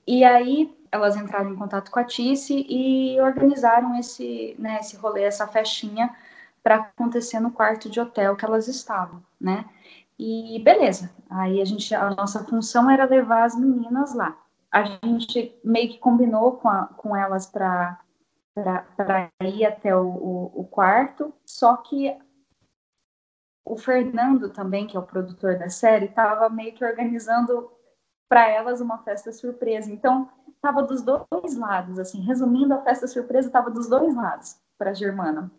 E 0.08 0.24
aí 0.24 0.76
elas 0.92 1.16
entraram 1.16 1.52
em 1.52 1.56
contato 1.56 1.90
com 1.92 2.00
a 2.00 2.04
Tice 2.04 2.66
e 2.70 3.20
organizaram 3.22 3.98
esse, 3.98 4.56
né, 4.60 4.78
esse 4.80 4.96
rolê, 4.96 5.24
essa 5.24 5.48
festinha 5.48 6.14
para 6.64 6.76
acontecer 6.78 7.40
no 7.40 7.52
quarto 7.52 7.90
de 7.90 8.00
hotel 8.00 8.36
que 8.36 8.46
elas 8.46 8.68
estavam, 8.68 9.22
né? 9.40 9.66
E 10.18 10.62
beleza. 10.64 11.12
Aí 11.30 11.62
a 11.62 11.66
gente, 11.66 11.94
a 11.94 12.10
nossa 12.12 12.44
função 12.46 12.90
era 12.90 13.06
levar 13.06 13.44
as 13.44 13.56
meninas 13.56 14.14
lá. 14.14 14.38
A 14.72 14.84
gente 14.84 15.56
meio 15.64 15.90
que 15.90 16.00
combinou 16.00 16.54
com, 16.54 16.70
a- 16.70 16.88
com 16.98 17.16
elas 17.16 17.46
para 17.48 18.00
para 18.96 19.32
ir 19.44 19.66
até 19.66 19.96
o, 19.96 20.06
o, 20.06 20.62
o 20.62 20.64
quarto, 20.66 21.34
só 21.46 21.76
que 21.78 22.16
o 23.66 23.78
Fernando 23.78 24.50
também, 24.50 24.88
que 24.88 24.96
é 24.96 25.00
o 25.00 25.06
produtor 25.06 25.58
da 25.58 25.70
série, 25.70 26.06
estava 26.06 26.50
meio 26.50 26.74
que 26.74 26.84
organizando 26.84 27.72
para 28.30 28.48
elas 28.50 28.82
uma 28.82 29.00
festa 29.04 29.32
surpresa. 29.32 29.92
Então, 29.92 30.30
estava 30.56 30.84
dos 30.84 31.02
dois 31.02 31.56
lados, 31.58 32.00
assim, 32.00 32.22
resumindo, 32.22 32.74
a 32.74 32.82
festa 32.84 33.08
surpresa 33.08 33.48
estava 33.48 33.70
dos 33.70 33.88
dois 33.90 34.16
lados 34.16 34.58
para 34.78 34.92
a 34.92 34.94
Germana. 34.94 35.52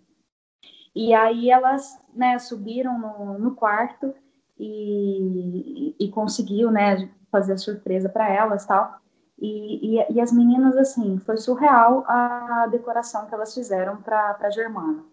E 0.95 1.13
aí 1.13 1.51
elas, 1.51 1.99
né, 2.15 2.39
subiram 2.39 2.99
no, 2.99 3.39
no 3.39 3.55
quarto 3.55 4.15
e, 4.59 5.97
e, 5.99 6.09
conseguiu, 6.11 6.71
né, 6.71 7.11
fazer 7.31 7.55
a 7.55 7.59
surpresa 7.59 8.09
para 8.09 8.33
elas 8.33 8.65
tal. 8.65 9.01
E, 9.37 9.99
e, 9.99 10.13
e, 10.13 10.21
as 10.21 10.33
meninas, 10.33 10.77
assim, 10.77 11.19
foi 11.19 11.37
surreal 11.37 12.05
a 12.07 12.69
decoração 12.71 13.27
que 13.27 13.35
elas 13.35 13.53
fizeram 13.53 13.97
para 13.97 14.39
a 14.41 14.51
Germana. 14.51 15.05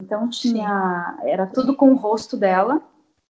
Então 0.00 0.28
tinha, 0.28 1.16
Sim. 1.20 1.28
era 1.28 1.46
tudo 1.46 1.74
com 1.74 1.90
o 1.90 1.96
rosto 1.96 2.36
dela. 2.36 2.80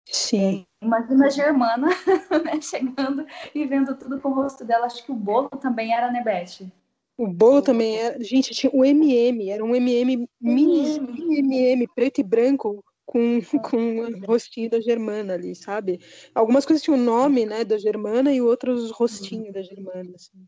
Sim. 0.05 0.65
Imagina 0.81 1.27
a 1.27 1.29
Germana 1.29 1.87
né, 2.45 2.61
chegando 2.61 3.25
e 3.53 3.65
vendo 3.65 3.95
tudo 3.95 4.19
com 4.21 4.29
o 4.29 4.33
rosto 4.33 4.63
dela. 4.63 4.85
Acho 4.85 5.05
que 5.05 5.11
o 5.11 5.15
bolo 5.15 5.49
também 5.49 5.93
era, 5.93 6.09
né, 6.09 6.23
Beth? 6.23 6.71
O 7.17 7.27
bolo 7.27 7.61
também 7.61 7.97
era. 7.97 8.23
Gente, 8.23 8.53
tinha 8.53 8.71
o 8.73 8.83
MM, 8.83 9.49
era 9.49 9.63
um 9.63 9.75
MM 9.75 10.27
mini, 10.39 10.99
mini 10.99 11.39
MM, 11.39 11.87
preto 11.93 12.19
e 12.19 12.23
branco, 12.23 12.83
com, 13.05 13.41
com 13.61 13.99
o 13.99 14.25
rostinho 14.25 14.69
da 14.69 14.79
Germana 14.79 15.33
ali, 15.33 15.53
sabe? 15.53 15.99
Algumas 16.33 16.65
coisas 16.65 16.81
tinham 16.81 16.97
o 16.97 17.01
nome, 17.01 17.45
né, 17.45 17.65
da 17.65 17.77
Germana 17.77 18.31
e 18.31 18.41
outros 18.41 18.89
rostinhos 18.91 19.53
da 19.53 19.61
Germana, 19.61 20.11
assim. 20.15 20.47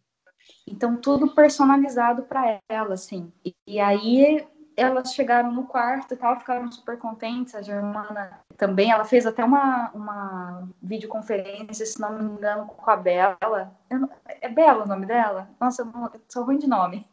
Então, 0.68 1.00
tudo 1.00 1.36
personalizado 1.36 2.24
para 2.24 2.60
ela, 2.70 2.94
assim. 2.94 3.32
E, 3.46 3.54
e, 3.68 3.80
aí 3.80 4.46
elas 4.78 5.14
chegaram 5.14 5.52
no 5.52 5.68
quarto 5.68 6.14
e 6.14 6.18
tal, 6.18 6.40
ficaram 6.40 6.72
super 6.72 6.98
contentes. 6.98 7.54
A 7.54 7.62
Germana 7.62 8.43
também, 8.58 8.92
ela 8.92 9.06
fez 9.06 9.26
até 9.26 9.44
uma, 9.44 9.92
uma 9.94 10.70
videoconferência, 10.82 11.86
se 11.86 12.00
não 12.00 12.18
me 12.18 12.24
engano, 12.24 12.66
com 12.68 12.90
a 12.90 12.96
Bela. 12.96 13.74
Não, 13.90 14.10
é 14.42 14.50
Bela 14.50 14.84
o 14.84 14.88
nome 14.88 15.06
dela? 15.06 15.50
Nossa, 15.60 15.82
eu, 15.82 15.86
não, 15.86 16.06
eu 16.06 16.22
sou 16.28 16.44
ruim 16.44 16.58
de 16.58 16.68
nome. 16.68 17.06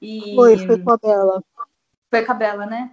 E... 0.00 0.34
Foi, 0.34 0.58
foi 0.58 0.78
com 0.78 0.92
a 0.92 0.96
Bela. 0.96 1.44
Foi 2.10 2.24
com 2.24 2.32
a 2.32 2.34
Bela, 2.34 2.66
né? 2.66 2.90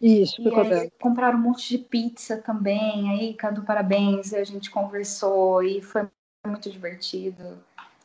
Isso, 0.00 0.42
foi 0.42 0.52
com 0.52 0.60
a 0.60 0.64
Bela. 0.64 0.90
Compraram 1.00 1.38
um 1.38 1.42
monte 1.42 1.68
de 1.68 1.78
pizza 1.78 2.38
também, 2.38 3.10
aí 3.10 3.34
cantou 3.34 3.64
parabéns, 3.64 4.32
a 4.32 4.44
gente 4.44 4.70
conversou 4.70 5.62
e 5.62 5.82
foi 5.82 6.06
muito 6.46 6.70
divertido. 6.70 7.58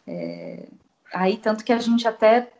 É... 0.07 0.65
Aí, 1.13 1.37
tanto 1.37 1.63
que 1.63 1.71
a 1.71 1.77
gente 1.77 2.07
até 2.07 2.51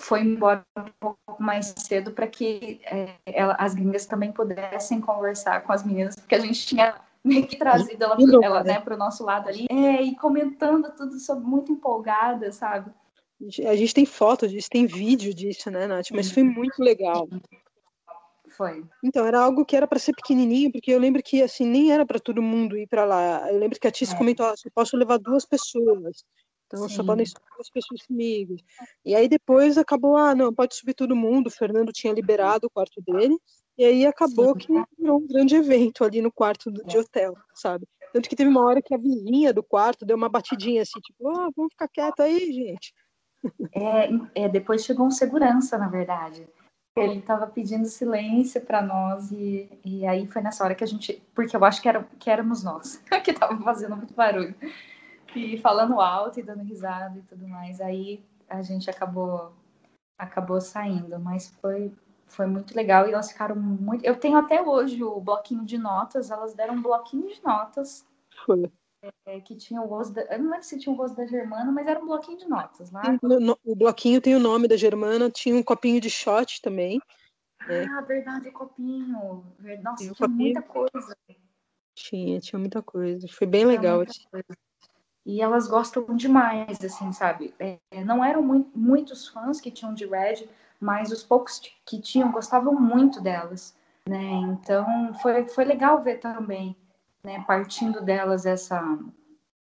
foi 0.00 0.20
embora 0.20 0.64
um 0.76 0.90
pouco 1.00 1.42
mais 1.42 1.74
cedo 1.78 2.12
para 2.12 2.26
que 2.26 2.80
é, 2.84 3.14
ela, 3.26 3.54
as 3.58 3.74
gringas 3.74 4.06
também 4.06 4.32
pudessem 4.32 5.00
conversar 5.00 5.62
com 5.62 5.72
as 5.72 5.84
meninas, 5.84 6.16
porque 6.16 6.34
a 6.34 6.40
gente 6.40 6.66
tinha 6.66 7.00
meio 7.24 7.46
que 7.46 7.56
trazido 7.56 8.04
ela, 8.04 8.16
ela 8.44 8.64
né, 8.64 8.80
para 8.80 8.94
o 8.94 8.98
nosso 8.98 9.24
lado 9.24 9.48
ali, 9.48 9.66
é, 9.70 10.02
e 10.02 10.14
comentando 10.16 10.94
tudo 10.96 11.18
sobre, 11.18 11.44
muito 11.44 11.72
empolgada, 11.72 12.52
sabe? 12.52 12.90
A 13.66 13.76
gente 13.76 13.92
tem 13.92 14.06
foto 14.06 14.46
a 14.46 14.48
gente 14.48 14.68
tem 14.68 14.86
vídeo 14.86 15.34
disso, 15.34 15.70
né, 15.70 15.86
Nath? 15.86 16.10
Mas 16.12 16.30
foi 16.30 16.42
muito 16.42 16.82
legal. 16.82 17.28
Foi. 18.56 18.82
Então, 19.04 19.26
era 19.26 19.38
algo 19.38 19.66
que 19.66 19.76
era 19.76 19.86
para 19.86 19.98
ser 19.98 20.14
pequenininho, 20.14 20.72
porque 20.72 20.90
eu 20.90 20.98
lembro 20.98 21.22
que, 21.22 21.42
assim, 21.42 21.66
nem 21.66 21.92
era 21.92 22.06
para 22.06 22.18
todo 22.18 22.40
mundo 22.40 22.78
ir 22.78 22.86
para 22.86 23.04
lá. 23.04 23.52
Eu 23.52 23.58
lembro 23.58 23.78
que 23.78 23.86
a 23.86 23.90
Tis 23.90 24.14
é. 24.14 24.16
comentou, 24.16 24.46
ah, 24.46 24.54
posso 24.74 24.96
levar 24.96 25.18
duas 25.18 25.44
pessoas. 25.44 26.24
Então 26.66 26.88
Sim. 26.88 26.96
só 26.96 27.04
podem 27.04 27.24
subir 27.24 27.44
as 27.60 27.70
pessoas 27.70 28.02
comigo. 28.02 28.56
E 29.04 29.14
aí 29.14 29.28
depois 29.28 29.78
acabou, 29.78 30.16
ah, 30.16 30.34
não, 30.34 30.52
pode 30.52 30.74
subir 30.74 30.94
todo 30.94 31.16
mundo. 31.16 31.46
O 31.46 31.50
Fernando 31.50 31.92
tinha 31.92 32.12
liberado 32.12 32.66
o 32.66 32.70
quarto 32.70 33.00
dele. 33.00 33.36
E 33.78 33.84
aí 33.84 34.06
acabou 34.06 34.52
Sim. 34.52 34.58
que 34.58 34.72
virou 34.98 35.18
um 35.18 35.26
grande 35.26 35.54
evento 35.54 36.04
ali 36.04 36.20
no 36.20 36.32
quarto 36.32 36.70
do, 36.70 36.84
de 36.84 36.98
hotel, 36.98 37.36
sabe? 37.54 37.86
Tanto 38.12 38.28
que 38.28 38.36
teve 38.36 38.48
uma 38.48 38.64
hora 38.64 38.82
que 38.82 38.94
a 38.94 38.98
vizinha 38.98 39.52
do 39.52 39.62
quarto 39.62 40.04
deu 40.04 40.16
uma 40.16 40.28
batidinha 40.28 40.82
assim, 40.82 40.98
tipo, 41.00 41.28
oh, 41.28 41.50
vamos 41.54 41.72
ficar 41.72 41.88
quieto 41.88 42.20
aí, 42.20 42.52
gente. 42.52 42.94
É, 43.72 44.44
é, 44.44 44.48
depois 44.48 44.84
chegou 44.84 45.06
um 45.06 45.10
segurança, 45.10 45.76
na 45.76 45.88
verdade. 45.88 46.48
Ele 46.96 47.18
estava 47.18 47.46
pedindo 47.46 47.86
silêncio 47.86 48.58
para 48.62 48.80
nós 48.80 49.30
e, 49.30 49.68
e 49.84 50.06
aí 50.06 50.26
foi 50.26 50.40
nessa 50.40 50.64
hora 50.64 50.74
que 50.74 50.82
a 50.82 50.86
gente, 50.86 51.22
porque 51.34 51.54
eu 51.54 51.62
acho 51.62 51.82
que, 51.82 51.88
era, 51.90 52.02
que 52.18 52.30
éramos 52.30 52.64
nós 52.64 52.96
que 53.22 53.32
estavam 53.32 53.60
fazendo 53.60 53.94
muito 53.94 54.14
barulho 54.14 54.54
e 55.34 55.58
falando 55.58 56.00
alto 56.00 56.38
e 56.38 56.42
dando 56.42 56.62
risada 56.62 57.18
e 57.18 57.22
tudo 57.22 57.46
mais. 57.48 57.80
Aí 57.80 58.24
a 58.48 58.62
gente 58.62 58.88
acabou 58.88 59.52
acabou 60.18 60.60
saindo, 60.60 61.18
mas 61.18 61.48
foi 61.60 61.92
foi 62.26 62.46
muito 62.46 62.74
legal 62.74 63.06
e 63.08 63.12
elas 63.12 63.30
ficaram 63.30 63.56
muito. 63.56 64.04
Eu 64.04 64.18
tenho 64.18 64.36
até 64.36 64.60
hoje 64.60 65.02
o 65.02 65.20
bloquinho 65.20 65.64
de 65.64 65.78
notas. 65.78 66.30
Elas 66.30 66.54
deram 66.54 66.74
um 66.74 66.82
bloquinho 66.82 67.28
de 67.28 67.42
notas. 67.42 68.04
Foi. 68.44 68.70
É, 69.24 69.40
que 69.40 69.54
tinha 69.54 69.80
o 69.80 69.86
rosto 69.86 70.14
da... 70.14 70.22
Eu 70.22 70.40
não 70.40 70.50
lembro 70.50 70.64
se 70.64 70.78
tinha 70.78 70.92
o 70.92 70.96
rosto 70.96 71.16
da 71.16 71.26
Germana, 71.26 71.70
mas 71.70 71.86
era 71.86 72.02
um 72.02 72.06
bloquinho 72.06 72.38
de 72.38 72.48
notas 72.48 72.90
lá. 72.90 73.02
O 73.64 73.76
bloquinho 73.76 74.20
tem 74.20 74.34
o 74.34 74.40
nome 74.40 74.66
da 74.66 74.76
Germana, 74.76 75.30
tinha 75.30 75.54
um 75.54 75.62
copinho 75.62 76.00
de 76.00 76.10
shot 76.10 76.60
também. 76.60 77.00
Né? 77.68 77.86
Ah, 77.90 78.00
verdade, 78.00 78.50
copinho. 78.50 79.44
Nossa, 79.82 80.02
tinha, 80.02 80.14
tinha 80.14 80.28
muita 80.28 80.62
coisa. 80.62 81.16
Tinha, 81.94 82.40
tinha 82.40 82.58
muita 82.58 82.82
coisa. 82.82 83.28
Foi 83.28 83.46
bem 83.46 83.62
tinha 83.62 83.76
legal. 83.76 84.04
E 85.26 85.42
elas 85.42 85.66
gostam 85.66 86.04
demais, 86.14 86.78
assim, 86.84 87.12
sabe? 87.12 87.52
É, 87.58 87.78
não 88.04 88.24
eram 88.24 88.40
muito, 88.40 88.70
muitos 88.78 89.26
fãs 89.26 89.60
que 89.60 89.72
tinham 89.72 89.92
de 89.92 90.06
Red, 90.06 90.48
mas 90.80 91.10
os 91.10 91.24
poucos 91.24 91.60
que 91.84 92.00
tinham 92.00 92.30
gostavam 92.30 92.72
muito 92.72 93.20
delas, 93.20 93.76
né? 94.08 94.22
Então 94.52 95.12
foi, 95.14 95.48
foi 95.48 95.64
legal 95.64 96.00
ver 96.00 96.20
também, 96.20 96.76
né? 97.24 97.42
Partindo 97.44 98.00
delas 98.00 98.46
essa 98.46 98.80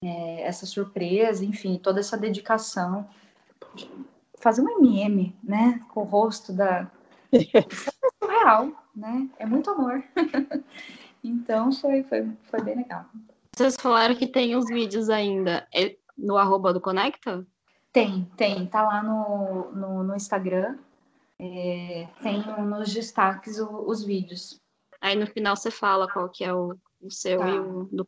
é, 0.03 0.41
essa 0.43 0.65
surpresa, 0.65 1.45
enfim, 1.45 1.79
toda 1.79 2.01
essa 2.01 2.17
dedicação, 2.17 3.07
fazer 4.39 4.63
um 4.63 4.71
MM, 4.83 5.37
né? 5.45 5.81
Com 5.91 6.01
o 6.01 6.05
rosto 6.05 6.51
da 6.51 6.91
é 7.31 7.39
surreal, 8.25 8.73
né? 8.97 9.29
É 9.39 9.45
muito 9.45 9.71
amor. 9.71 10.03
então 11.23 11.71
foi, 11.73 12.03
foi, 12.05 12.33
foi 12.45 12.63
bem 12.63 12.77
legal. 12.77 13.05
Vocês 13.55 13.77
falaram 13.77 14.15
que 14.15 14.27
tem 14.27 14.57
os 14.57 14.67
vídeos 14.67 15.11
ainda 15.11 15.67
é 15.75 15.97
no 16.17 16.37
arroba 16.37 16.73
do 16.73 16.81
Conecta? 16.81 17.47
Tem, 17.93 18.27
tem. 18.37 18.67
Tá 18.67 18.83
lá 18.83 19.03
no, 19.03 19.73
no, 19.73 20.05
no 20.05 20.17
Instagram. 20.17 20.79
É, 21.39 22.09
tem 22.23 22.43
nos 22.65 22.93
destaques 22.93 23.59
o, 23.59 23.85
os 23.87 24.03
vídeos. 24.03 24.61
Aí 25.01 25.17
no 25.17 25.27
final 25.27 25.55
você 25.55 25.71
fala 25.71 26.09
qual 26.09 26.29
que 26.29 26.45
é 26.45 26.55
o, 26.55 26.77
o 27.01 27.11
seu 27.11 27.41
tá. 27.41 27.49
e 27.51 27.59
o 27.59 27.89
do. 27.93 28.05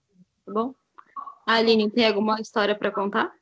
Tá 0.47 0.53
bom? 0.53 0.75
Aline, 1.47 1.91
tem 1.91 2.07
alguma 2.07 2.41
história 2.41 2.75
para 2.75 2.91
contar? 2.91 3.33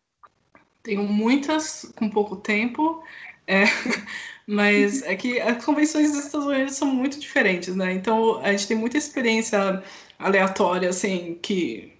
Tenho 0.82 1.04
muitas 1.04 1.92
com 1.97 2.11
pouco 2.11 2.35
tempo. 2.37 3.02
É, 3.47 3.64
mas 4.47 5.02
é 5.02 5.14
que 5.14 5.40
as 5.40 5.64
convenções 5.64 6.11
dos 6.11 6.26
Estados 6.26 6.47
Unidos 6.47 6.75
são 6.75 6.88
muito 6.88 7.21
diferentes, 7.21 7.76
né? 7.76 7.92
Então 7.92 8.38
a 8.40 8.50
gente 8.50 8.66
tem 8.66 8.76
muita 8.76 8.99
experiência 8.99 9.82
aleatória, 10.18 10.88
assim, 10.88 11.38
que 11.42 11.92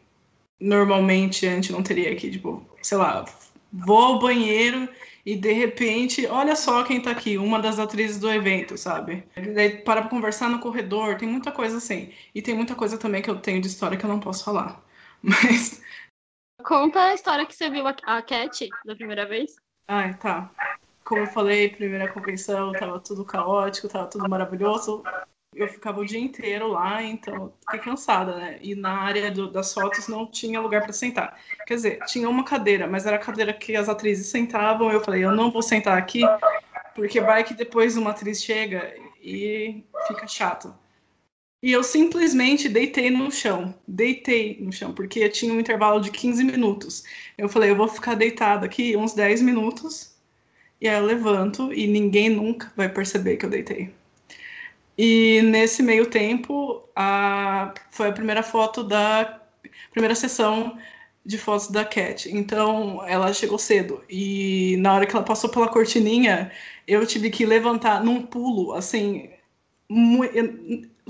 normalmente 0.63 1.47
a 1.47 1.51
gente 1.51 1.73
não 1.73 1.83
teria 1.83 2.13
aqui, 2.13 2.31
tipo, 2.31 2.65
sei 2.81 2.97
lá, 2.97 3.25
vou 3.73 3.99
ao 3.99 4.19
banheiro 4.21 4.89
e 5.27 5.37
de 5.37 5.53
repente, 5.53 6.27
olha 6.27 6.55
só 6.55 6.85
quem 6.85 7.01
tá 7.01 7.11
aqui, 7.11 7.37
uma 7.37 7.61
das 7.61 7.79
atrizes 7.79 8.19
do 8.19 8.31
evento, 8.31 8.79
sabe? 8.79 9.25
Daí 9.55 9.79
para 9.79 10.03
pra 10.03 10.11
conversar 10.11 10.49
no 10.49 10.61
corredor, 10.61 11.17
tem 11.17 11.29
muita 11.29 11.51
coisa 11.51 11.79
assim. 11.79 12.13
E 12.35 12.41
tem 12.41 12.55
muita 12.55 12.75
coisa 12.75 12.97
também 12.97 13.23
que 13.23 13.31
eu 13.31 13.41
tenho 13.41 13.61
de 13.61 13.67
história 13.67 13.97
que 13.97 14.05
eu 14.05 14.11
não 14.11 14.21
posso 14.21 14.45
falar. 14.45 14.83
Mas. 15.23 15.83
Conta 16.65 17.01
a 17.01 17.15
história 17.15 17.45
que 17.45 17.55
você 17.55 17.69
viu 17.69 17.85
a 17.87 18.23
Cat 18.23 18.69
da 18.85 18.95
primeira 18.95 19.27
vez. 19.27 19.57
Ah, 19.89 20.13
tá. 20.15 20.51
Como 21.05 21.23
eu 21.23 21.27
falei, 21.27 21.69
primeira 21.69 22.09
convenção, 22.13 22.73
tava 22.73 23.01
tudo 23.01 23.25
caótico, 23.25 23.89
tava 23.89 24.07
tudo 24.07 24.29
maravilhoso 24.29 25.03
eu 25.55 25.69
ficava 25.69 26.01
o 26.01 26.05
dia 26.05 26.19
inteiro 26.19 26.69
lá, 26.69 27.03
então 27.03 27.53
fiquei 27.61 27.81
cansada, 27.81 28.37
né? 28.37 28.59
E 28.63 28.75
na 28.75 29.03
área 29.03 29.31
do, 29.31 29.51
das 29.51 29.73
fotos 29.73 30.09
não 30.09 30.27
tinha 30.27 30.61
lugar 30.61 30.83
para 30.83 30.93
sentar. 30.93 31.39
Quer 31.67 31.75
dizer, 31.75 31.99
tinha 32.07 32.29
uma 32.29 32.45
cadeira, 32.45 32.87
mas 32.87 33.05
era 33.07 33.17
a 33.17 33.19
cadeira 33.19 33.53
que 33.53 33.77
as 33.77 33.89
atrizes 33.89 34.29
sentavam. 34.29 34.91
Eu 34.91 35.01
falei, 35.03 35.25
eu 35.25 35.33
não 35.33 35.51
vou 35.51 35.63
sentar 35.63 35.99
aqui, 35.99 36.23
porque 36.95 37.21
vai 37.21 37.45
que 37.45 37.55
depois 37.55 37.97
uma 37.97 38.11
atriz 38.11 38.43
chega 38.43 38.95
e 39.23 39.85
fica 40.07 40.27
chato. 40.27 40.75
E 41.63 41.71
eu 41.71 41.85
simplesmente 41.85 42.69
deitei 42.69 43.11
no 43.11 43.31
chão. 43.31 43.75
Deitei 43.87 44.59
no 44.61 44.73
chão, 44.73 44.93
porque 44.93 45.29
tinha 45.29 45.53
um 45.53 45.61
intervalo 45.61 46.01
de 46.01 46.11
15 46.11 46.43
minutos. 46.45 47.05
Eu 47.39 47.49
falei, 47.49 47.71
eu 47.71 47.77
vou 47.77 47.87
ficar 47.87 48.15
deitado 48.15 48.65
aqui 48.65 48.97
uns 48.97 49.13
10 49.13 49.43
minutos. 49.43 50.17
E 50.81 50.89
aí 50.89 50.99
eu 50.99 51.05
levanto 51.05 51.73
e 51.73 51.87
ninguém 51.87 52.31
nunca 52.31 52.73
vai 52.75 52.89
perceber 52.89 53.37
que 53.37 53.47
eu 53.47 53.51
deitei. 53.51 53.95
E 55.05 55.43
nesse 55.43 55.83
meio 55.83 56.07
tempo, 56.09 56.89
a, 56.95 57.75
foi 57.91 58.09
a 58.09 58.13
primeira 58.13 58.41
foto 58.41 58.85
da 58.85 59.43
primeira 59.91 60.15
sessão 60.15 60.79
de 61.27 61.37
fotos 61.37 61.69
da 61.73 61.85
Cat. 61.85 62.31
Então, 62.33 63.05
ela 63.09 63.33
chegou 63.33 63.59
cedo. 63.59 64.05
E 64.09 64.77
na 64.79 64.95
hora 64.95 65.05
que 65.05 65.17
ela 65.17 65.25
passou 65.25 65.51
pela 65.51 65.69
cortininha, 65.69 66.53
eu 66.87 67.05
tive 67.05 67.31
que 67.31 67.45
levantar 67.45 68.05
num 68.05 68.23
pulo, 68.25 68.75
assim, 68.75 69.29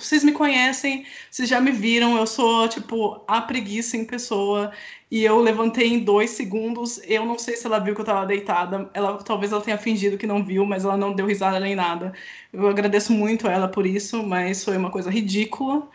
vocês 0.04 0.24
me 0.24 0.32
conhecem, 0.32 1.06
vocês 1.30 1.48
já 1.48 1.60
me 1.60 1.70
viram, 1.70 2.16
eu 2.16 2.26
sou, 2.26 2.68
tipo, 2.68 3.22
a 3.26 3.40
preguiça 3.40 3.96
em 3.96 4.04
pessoa. 4.04 4.72
E 5.10 5.24
eu 5.24 5.38
levantei 5.40 5.88
em 5.88 6.00
dois 6.00 6.30
segundos. 6.30 7.00
Eu 7.04 7.26
não 7.26 7.38
sei 7.38 7.56
se 7.56 7.66
ela 7.66 7.78
viu 7.78 7.94
que 7.94 8.00
eu 8.00 8.04
tava 8.04 8.26
deitada. 8.26 8.90
Ela, 8.94 9.18
talvez 9.22 9.52
ela 9.52 9.60
tenha 9.60 9.78
fingido 9.78 10.16
que 10.18 10.26
não 10.26 10.42
viu, 10.44 10.64
mas 10.64 10.84
ela 10.84 10.96
não 10.96 11.12
deu 11.14 11.26
risada 11.26 11.60
nem 11.60 11.74
nada. 11.74 12.12
Eu 12.52 12.66
agradeço 12.68 13.12
muito 13.12 13.46
ela 13.46 13.68
por 13.68 13.86
isso, 13.86 14.22
mas 14.22 14.64
foi 14.64 14.76
uma 14.76 14.90
coisa 14.90 15.10
ridícula. 15.10 15.88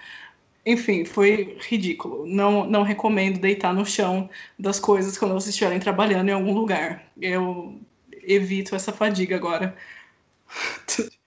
Enfim, 0.65 1.05
foi 1.05 1.57
ridículo. 1.61 2.25
Não, 2.27 2.65
não 2.69 2.83
recomendo 2.83 3.39
deitar 3.39 3.73
no 3.73 3.85
chão 3.85 4.29
das 4.59 4.79
coisas 4.79 5.17
quando 5.17 5.33
vocês 5.33 5.49
estiverem 5.49 5.79
trabalhando 5.79 6.29
em 6.29 6.33
algum 6.33 6.53
lugar. 6.53 7.03
Eu 7.19 7.79
evito 8.23 8.75
essa 8.75 8.91
fadiga 8.91 9.35
agora. 9.35 9.75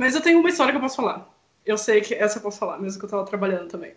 Mas 0.00 0.14
eu 0.14 0.20
tenho 0.22 0.40
uma 0.40 0.48
história 0.48 0.72
que 0.72 0.76
eu 0.78 0.80
posso 0.80 0.96
falar. 0.96 1.31
Eu 1.64 1.78
sei 1.78 2.00
que 2.00 2.14
essa 2.14 2.38
eu 2.38 2.42
posso 2.42 2.58
falar, 2.58 2.78
mesmo 2.78 2.98
que 2.98 3.04
eu 3.04 3.10
tava 3.10 3.24
trabalhando 3.24 3.68
também. 3.68 3.94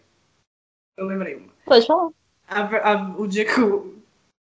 Eu 0.98 1.05
lembrei 1.05 1.36
uma. 1.36 1.51
Pode 1.65 1.86
falar. 1.86 2.12
A, 2.48 2.91
a, 2.91 3.17
o 3.17 3.27
dia 3.27 3.45
que 3.45 3.60
eu, 3.60 3.98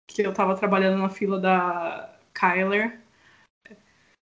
que 0.07 0.21
eu 0.21 0.33
tava 0.33 0.55
trabalhando 0.55 0.97
na 0.97 1.09
fila 1.09 1.39
da 1.39 2.17
Kyler, 2.33 2.99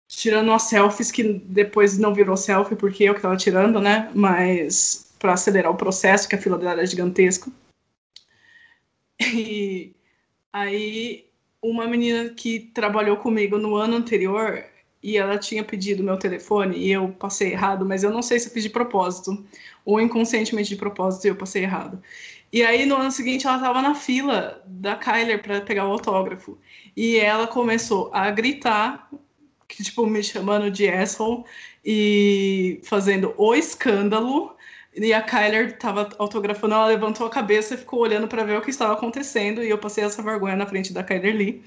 tirando 0.08 0.50
umas 0.50 0.64
selfies 0.64 1.12
que 1.12 1.24
depois 1.24 1.98
não 1.98 2.14
virou 2.14 2.36
selfie 2.36 2.76
porque 2.76 3.06
eu 3.06 3.16
que 3.16 3.22
tava 3.22 3.38
tirando, 3.38 3.80
né? 3.80 4.12
Mas 4.14 5.16
para 5.18 5.34
acelerar 5.34 5.72
o 5.72 5.78
processo, 5.78 6.28
que 6.28 6.36
a 6.36 6.42
fila 6.42 6.58
dela 6.58 6.74
era 6.74 6.86
gigantesca. 6.86 7.50
E 9.22 9.96
aí 10.52 11.30
uma 11.62 11.88
menina 11.88 12.30
que 12.30 12.60
trabalhou 12.60 13.18
comigo 13.18 13.58
no 13.58 13.76
ano 13.76 13.96
anterior, 13.96 14.66
e 15.04 15.18
ela 15.18 15.38
tinha 15.38 15.64
pedido 15.64 16.04
meu 16.04 16.18
telefone 16.18 16.78
e 16.78 16.92
eu 16.92 17.10
passei 17.10 17.52
errado, 17.54 17.86
mas 17.86 18.04
eu 18.04 18.12
não 18.12 18.22
sei 18.22 18.40
se 18.40 18.48
eu 18.48 18.54
fiz 18.54 18.64
de 18.64 18.70
propósito 18.70 19.44
ou 19.84 20.00
inconscientemente 20.00 20.70
de 20.70 20.76
propósito 20.76 21.26
e 21.26 21.30
eu 21.30 21.36
passei 21.36 21.64
errado. 21.64 22.02
E 22.54 22.64
aí 22.64 22.86
no 22.86 22.98
ano 22.98 23.12
seguinte 23.12 23.48
ela 23.48 23.56
estava 23.56 23.82
na 23.82 23.96
fila 23.96 24.62
da 24.68 24.96
Kyler 24.96 25.42
para 25.42 25.62
pegar 25.62 25.88
o 25.88 25.92
autógrafo 25.92 26.58
e 26.96 27.18
ela 27.18 27.48
começou 27.48 28.10
a 28.14 28.30
gritar, 28.30 29.10
que, 29.68 29.84
tipo 29.84 30.06
me 30.06 30.22
chamando 30.22 30.70
de 30.70 30.88
asshole 30.90 31.44
e 31.84 32.80
fazendo 32.84 33.34
o 33.38 33.56
escândalo. 33.56 34.56
E 34.94 35.14
a 35.14 35.22
Kyler 35.22 35.68
estava 35.68 36.10
autografando, 36.20 36.74
ela 36.76 36.88
levantou 36.88 37.26
a 37.26 37.30
cabeça 37.30 37.76
e 37.76 37.78
ficou 37.78 38.02
olhando 38.02 38.28
para 38.28 38.44
ver 38.44 38.58
o 38.58 38.62
que 38.62 38.70
estava 38.70 38.92
acontecendo 38.92 39.64
e 39.64 39.70
eu 39.70 39.78
passei 39.78 40.04
essa 40.04 40.22
vergonha 40.22 40.58
na 40.58 40.66
frente 40.68 40.92
da 40.92 41.02
Kyler 41.02 41.34
Lee. 41.34 41.64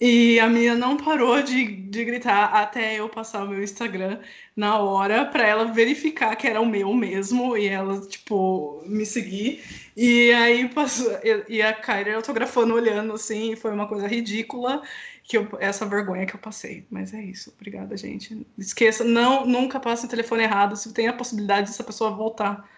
E 0.00 0.40
a 0.40 0.48
minha 0.48 0.74
não 0.74 0.96
parou 0.96 1.40
de, 1.42 1.64
de 1.64 2.04
gritar 2.04 2.46
até 2.54 2.98
eu 2.98 3.08
passar 3.08 3.44
o 3.44 3.48
meu 3.48 3.62
Instagram 3.62 4.20
na 4.56 4.78
hora 4.78 5.24
para 5.24 5.46
ela 5.46 5.64
verificar 5.72 6.34
que 6.34 6.46
era 6.48 6.60
o 6.60 6.66
meu 6.66 6.92
mesmo 6.92 7.56
e 7.56 7.66
ela, 7.68 8.00
tipo, 8.08 8.82
me 8.84 9.06
seguir. 9.06 9.62
E 9.96 10.32
aí 10.32 10.68
passou. 10.68 11.08
E 11.48 11.62
a 11.62 11.72
Kyra 11.72 12.16
autografando, 12.16 12.74
olhando 12.74 13.12
assim, 13.12 13.54
foi 13.54 13.72
uma 13.72 13.86
coisa 13.86 14.08
ridícula 14.08 14.82
que 15.22 15.38
eu, 15.38 15.48
essa 15.60 15.86
vergonha 15.86 16.26
que 16.26 16.34
eu 16.34 16.40
passei. 16.40 16.84
Mas 16.90 17.14
é 17.14 17.22
isso. 17.22 17.52
Obrigada, 17.54 17.96
gente. 17.96 18.46
Esqueça, 18.58 19.04
não, 19.04 19.46
nunca 19.46 19.78
passe 19.78 20.04
o 20.06 20.08
telefone 20.08 20.42
errado 20.42 20.76
se 20.76 20.92
tem 20.92 21.08
a 21.08 21.12
possibilidade 21.12 21.68
dessa 21.68 21.84
pessoa 21.84 22.10
voltar 22.10 22.68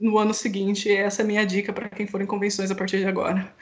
no 0.00 0.18
ano 0.18 0.32
seguinte. 0.34 0.90
Essa 0.90 1.22
é 1.22 1.24
a 1.24 1.26
minha 1.26 1.44
dica 1.46 1.72
para 1.72 1.88
quem 1.88 2.06
for 2.06 2.20
em 2.22 2.26
convenções 2.26 2.70
a 2.70 2.74
partir 2.74 2.98
de 2.98 3.06
agora. 3.06 3.54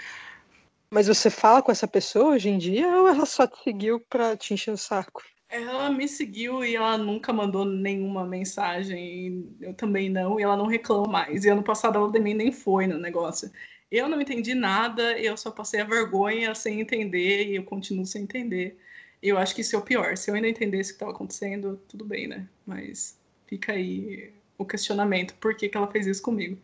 Mas 0.93 1.07
você 1.07 1.31
fala 1.31 1.63
com 1.63 1.71
essa 1.71 1.87
pessoa 1.87 2.35
hoje 2.35 2.49
em 2.49 2.59
dia 2.59 2.89
ou 2.89 3.09
ela 3.09 3.25
só 3.25 3.47
te 3.47 3.63
seguiu 3.63 4.01
pra 4.01 4.37
te 4.37 4.53
encher 4.53 4.73
o 4.73 4.77
saco? 4.77 5.23
Ela 5.49 5.89
me 5.91 6.09
seguiu 6.09 6.65
e 6.65 6.75
ela 6.75 6.99
nunca 6.99 7.33
mandou 7.33 7.65
nenhuma 7.65 8.25
mensagem. 8.25 9.57
Eu 9.61 9.73
também 9.73 10.09
não, 10.09 10.39
e 10.39 10.43
ela 10.43 10.57
não 10.57 10.67
reclama 10.67 11.07
mais. 11.07 11.45
E 11.45 11.49
ano 11.49 11.63
passado 11.63 11.97
ela 11.97 12.13
também 12.13 12.35
nem 12.35 12.51
foi 12.51 12.89
no 12.89 12.99
negócio. 12.99 13.51
Eu 13.91 14.09
não 14.09 14.21
entendi 14.21 14.55
nada, 14.55 15.19
eu 15.19 15.37
só 15.37 15.51
passei 15.51 15.81
a 15.81 15.85
vergonha 15.85 16.55
sem 16.55 16.81
entender 16.81 17.49
e 17.49 17.57
eu 17.57 17.65
continuo 17.65 18.07
sem 18.07 18.23
entender. 18.23 18.79
Eu 19.23 19.39
acho 19.39 19.55
que 19.55 19.61
isso 19.61 19.77
é 19.77 19.79
o 19.79 19.83
pior. 19.83 20.17
Se 20.17 20.31
eu 20.31 20.35
ainda 20.35 20.49
entendesse 20.49 20.91
o 20.91 20.93
que 20.93 20.97
estava 20.97 21.13
acontecendo, 21.13 21.81
tudo 21.89 22.05
bem, 22.05 22.27
né? 22.27 22.49
Mas 22.67 23.19
fica 23.47 23.73
aí 23.73 24.33
o 24.57 24.65
questionamento: 24.65 25.35
por 25.35 25.57
que, 25.57 25.69
que 25.69 25.77
ela 25.77 25.91
fez 25.91 26.07
isso 26.07 26.23
comigo? 26.23 26.59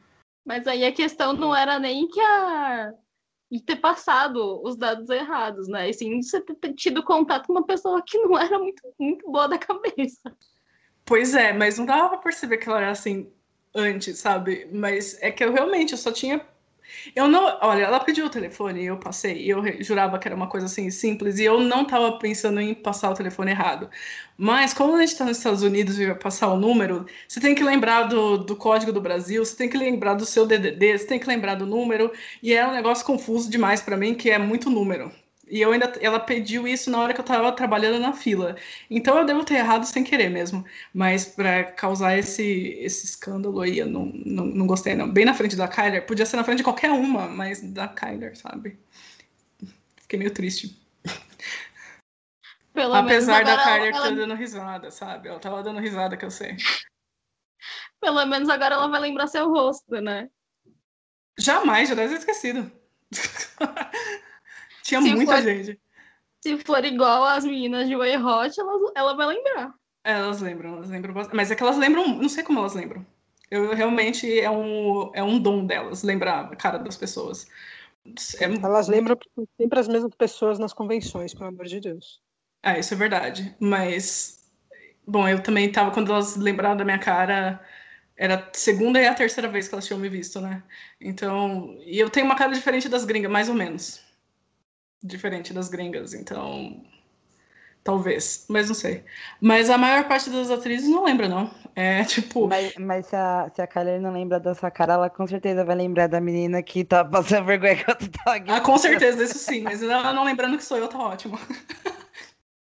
Mas 0.44 0.66
aí 0.66 0.84
a 0.84 0.92
questão 0.92 1.32
não 1.32 1.54
era 1.54 1.78
nem 1.78 2.08
que 2.08 2.20
a 2.20 2.94
de 3.50 3.60
ter 3.62 3.76
passado 3.76 4.60
os 4.64 4.76
dados 4.76 5.08
errados, 5.08 5.68
né? 5.68 5.88
E 5.88 5.94
sim 5.94 6.20
você 6.20 6.40
ter 6.40 6.74
tido 6.74 7.02
contato 7.02 7.46
com 7.46 7.52
uma 7.52 7.66
pessoa 7.66 8.02
que 8.04 8.18
não 8.18 8.38
era 8.38 8.58
muito, 8.58 8.82
muito 8.98 9.30
boa 9.30 9.48
da 9.48 9.58
cabeça. 9.58 10.36
Pois 11.04 11.34
é, 11.34 11.52
mas 11.52 11.78
não 11.78 11.86
dava 11.86 12.08
pra 12.08 12.18
perceber 12.18 12.58
que 12.58 12.68
ela 12.68 12.78
era 12.78 12.90
assim 12.90 13.30
antes, 13.74 14.18
sabe? 14.18 14.68
Mas 14.72 15.20
é 15.22 15.30
que 15.30 15.44
eu 15.44 15.52
realmente 15.52 15.92
eu 15.92 15.98
só 15.98 16.10
tinha 16.10 16.44
eu 17.14 17.28
não, 17.28 17.58
olha, 17.62 17.82
ela 17.84 18.00
pediu 18.00 18.26
o 18.26 18.30
telefone 18.30 18.82
e 18.82 18.86
eu 18.86 18.98
passei, 18.98 19.50
eu 19.50 19.62
jurava 19.82 20.18
que 20.18 20.28
era 20.28 20.34
uma 20.36 20.48
coisa 20.48 20.66
assim 20.66 20.90
simples, 20.90 21.38
e 21.38 21.44
eu 21.44 21.60
não 21.60 21.82
estava 21.82 22.18
pensando 22.18 22.60
em 22.60 22.74
passar 22.74 23.10
o 23.10 23.14
telefone 23.14 23.50
errado. 23.50 23.90
Mas 24.36 24.74
como 24.74 24.94
a 24.94 25.00
gente 25.00 25.12
está 25.12 25.24
nos 25.24 25.38
Estados 25.38 25.62
Unidos 25.62 25.98
e 25.98 26.06
vai 26.06 26.14
passar 26.14 26.48
o 26.48 26.56
número, 26.56 27.06
você 27.26 27.40
tem 27.40 27.54
que 27.54 27.64
lembrar 27.64 28.04
do, 28.04 28.38
do 28.38 28.56
código 28.56 28.92
do 28.92 29.00
Brasil, 29.00 29.44
você 29.44 29.56
tem 29.56 29.68
que 29.68 29.78
lembrar 29.78 30.14
do 30.14 30.26
seu 30.26 30.46
DDD, 30.46 30.98
você 30.98 31.06
tem 31.06 31.18
que 31.18 31.26
lembrar 31.26 31.54
do 31.56 31.66
número, 31.66 32.12
e 32.42 32.52
é 32.52 32.66
um 32.66 32.72
negócio 32.72 33.04
confuso 33.04 33.50
demais 33.50 33.80
para 33.80 33.96
mim, 33.96 34.14
que 34.14 34.30
é 34.30 34.38
muito 34.38 34.70
número. 34.70 35.12
E 35.48 35.60
eu 35.60 35.70
ainda, 35.70 35.92
ela 36.00 36.18
pediu 36.18 36.66
isso 36.66 36.90
na 36.90 36.98
hora 36.98 37.14
que 37.14 37.20
eu 37.20 37.24
estava 37.24 37.52
trabalhando 37.52 38.00
na 38.00 38.12
fila. 38.12 38.56
Então 38.90 39.16
eu 39.16 39.24
devo 39.24 39.44
ter 39.44 39.54
errado 39.54 39.84
sem 39.84 40.02
querer 40.02 40.28
mesmo. 40.28 40.64
Mas 40.92 41.24
para 41.24 41.64
causar 41.64 42.18
esse, 42.18 42.76
esse 42.80 43.06
escândalo 43.06 43.60
aí, 43.60 43.78
eu 43.78 43.86
não, 43.86 44.06
não, 44.06 44.44
não 44.46 44.66
gostei, 44.66 44.96
não. 44.96 45.08
Bem 45.08 45.24
na 45.24 45.34
frente 45.34 45.54
da 45.54 45.68
Kyler, 45.68 46.04
podia 46.04 46.26
ser 46.26 46.36
na 46.36 46.44
frente 46.44 46.58
de 46.58 46.64
qualquer 46.64 46.90
uma, 46.90 47.28
mas 47.28 47.62
da 47.62 47.86
Kyler, 47.86 48.36
sabe? 48.36 48.76
Fiquei 49.98 50.18
meio 50.18 50.32
triste. 50.32 50.76
Pelo 52.72 52.94
Apesar 52.94 53.44
da 53.44 53.56
Kyler 53.56 53.94
ela... 53.94 54.10
dando 54.10 54.34
risada, 54.34 54.90
sabe? 54.90 55.28
Ela 55.28 55.38
tava 55.38 55.62
dando 55.62 55.80
risada 55.80 56.16
que 56.16 56.24
eu 56.24 56.30
sei. 56.30 56.56
Pelo 58.00 58.26
menos 58.26 58.48
agora 58.48 58.74
ela 58.74 58.88
vai 58.88 59.00
lembrar 59.00 59.28
seu 59.28 59.48
rosto, 59.48 60.00
né? 60.00 60.28
Jamais, 61.38 61.88
já 61.88 61.94
deve 61.94 62.14
ter 62.14 62.18
esquecido. 62.18 62.70
Tinha 64.86 65.02
se 65.02 65.14
muita 65.14 65.32
for, 65.32 65.42
gente. 65.42 65.80
Se 66.40 66.56
for 66.58 66.84
igual 66.84 67.24
as 67.24 67.44
meninas 67.44 67.88
de 67.88 67.96
Way 67.96 68.18
Hot, 68.18 68.60
ela, 68.60 68.92
ela 68.94 69.14
vai 69.16 69.26
lembrar. 69.26 69.74
Elas 70.04 70.40
lembram, 70.40 70.74
elas 70.74 70.88
lembram 70.88 71.14
Mas 71.32 71.50
é 71.50 71.56
que 71.56 71.62
elas 71.62 71.76
lembram, 71.76 72.06
não 72.06 72.28
sei 72.28 72.44
como 72.44 72.60
elas 72.60 72.74
lembram. 72.74 73.04
Eu 73.50 73.74
realmente 73.74 74.38
é 74.38 74.48
um, 74.48 75.10
é 75.12 75.22
um 75.24 75.40
dom 75.40 75.66
delas 75.66 76.04
lembrar 76.04 76.52
a 76.52 76.56
cara 76.56 76.78
das 76.78 76.96
pessoas. 76.96 77.48
É... 78.38 78.44
Elas 78.44 78.86
lembram 78.86 79.18
sempre 79.60 79.80
as 79.80 79.88
mesmas 79.88 80.14
pessoas 80.14 80.58
nas 80.60 80.72
convenções, 80.72 81.34
pelo 81.34 81.46
amor 81.46 81.66
de 81.66 81.80
Deus. 81.80 82.20
Ah, 82.62 82.78
isso 82.78 82.94
é 82.94 82.96
verdade. 82.96 83.56
Mas, 83.58 84.48
bom, 85.04 85.28
eu 85.28 85.42
também 85.42 85.70
tava, 85.70 85.90
quando 85.90 86.12
elas 86.12 86.36
lembraram 86.36 86.76
da 86.76 86.84
minha 86.84 86.98
cara, 86.98 87.60
era 88.16 88.36
a 88.36 88.50
segunda 88.52 89.00
e 89.00 89.06
a 89.06 89.14
terceira 89.14 89.48
vez 89.48 89.66
que 89.66 89.74
elas 89.74 89.86
tinham 89.86 89.98
me 89.98 90.08
visto, 90.08 90.40
né? 90.40 90.62
Então, 91.00 91.76
e 91.84 91.98
eu 91.98 92.08
tenho 92.08 92.26
uma 92.26 92.36
cara 92.36 92.52
diferente 92.52 92.88
das 92.88 93.04
gringas, 93.04 93.30
mais 93.30 93.48
ou 93.48 93.54
menos 93.56 94.05
diferente 95.06 95.52
das 95.52 95.68
gringas, 95.68 96.14
então 96.14 96.82
talvez, 97.86 98.44
mas 98.48 98.66
não 98.66 98.74
sei. 98.74 99.04
Mas 99.40 99.70
a 99.70 99.78
maior 99.78 100.08
parte 100.08 100.28
das 100.28 100.50
atrizes 100.50 100.88
não 100.88 101.04
lembra, 101.04 101.28
não. 101.28 101.50
É 101.76 102.02
tipo. 102.04 102.48
Mas, 102.48 102.74
mas 102.76 103.06
se, 103.06 103.14
a, 103.14 103.48
se 103.54 103.62
a 103.62 103.66
Kyler 103.66 104.00
não 104.00 104.12
lembra 104.12 104.40
da 104.40 104.54
sua 104.54 104.70
cara, 104.70 104.94
ela 104.94 105.08
com 105.08 105.26
certeza 105.26 105.64
vai 105.64 105.76
lembrar 105.76 106.08
da 106.08 106.20
menina 106.20 106.62
que 106.62 106.84
tá 106.84 107.04
passando 107.04 107.46
vergonha 107.46 107.84
com 107.84 107.94
tá 107.94 108.34
Ah, 108.48 108.60
com 108.60 108.76
certeza, 108.76 109.22
isso 109.22 109.38
sim, 109.38 109.60
mas 109.60 109.82
ela 109.82 110.12
não 110.12 110.24
lembrando 110.24 110.56
que 110.56 110.64
sou 110.64 110.76
eu, 110.76 110.88
tá 110.88 110.98
ótimo. 110.98 111.38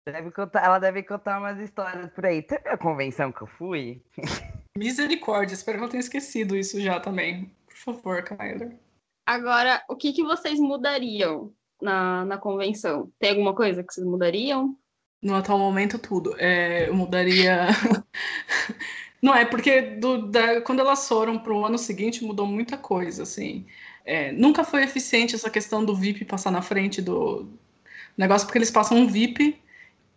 Deve 0.07 0.29
contar, 0.29 0.63
ela 0.63 0.77
deve 0.77 1.01
contar 1.01 1.39
umas 1.39 1.57
histórias 1.57 2.11
por 2.11 2.27
aí. 2.27 2.43
Teve 2.43 2.69
a 2.69 2.77
convenção 2.77 3.31
que 3.31 3.41
eu 3.41 3.47
fui? 3.47 4.03
Misericórdia, 4.77 5.55
espero 5.55 5.79
que 5.79 5.83
ela 5.83 5.91
tenha 5.91 6.01
esquecido 6.01 6.55
isso 6.55 6.79
já 6.79 6.99
também. 6.99 7.51
Por 7.65 7.75
favor, 7.75 8.21
Kyler. 8.21 8.77
Agora, 9.25 9.83
o 9.89 9.95
que, 9.95 10.13
que 10.13 10.21
vocês 10.21 10.59
mudariam 10.59 11.51
na, 11.85 12.25
na 12.25 12.37
convenção? 12.37 13.11
Tem 13.19 13.29
alguma 13.29 13.55
coisa 13.55 13.83
que 13.83 13.93
vocês 13.93 14.05
mudariam? 14.05 14.75
No 15.21 15.35
atual 15.35 15.57
momento, 15.57 15.97
tudo. 15.97 16.35
É, 16.37 16.89
eu 16.89 16.93
mudaria. 16.93 17.67
Não, 19.21 19.33
é 19.33 19.45
porque 19.45 19.81
do, 19.81 20.27
da, 20.29 20.61
quando 20.61 20.81
elas 20.81 21.07
foram 21.07 21.39
para 21.39 21.53
o 21.53 21.65
ano 21.65 21.77
seguinte 21.77 22.23
mudou 22.23 22.45
muita 22.45 22.77
coisa, 22.77 23.23
assim. 23.23 23.65
É, 24.03 24.31
nunca 24.31 24.63
foi 24.63 24.83
eficiente 24.83 25.35
essa 25.35 25.49
questão 25.49 25.83
do 25.83 25.95
VIP 25.95 26.25
passar 26.25 26.51
na 26.51 26.61
frente 26.61 27.01
do 27.01 27.47
negócio, 28.17 28.45
porque 28.45 28.59
eles 28.59 28.69
passam 28.69 28.97
um 28.97 29.07
VIP 29.07 29.59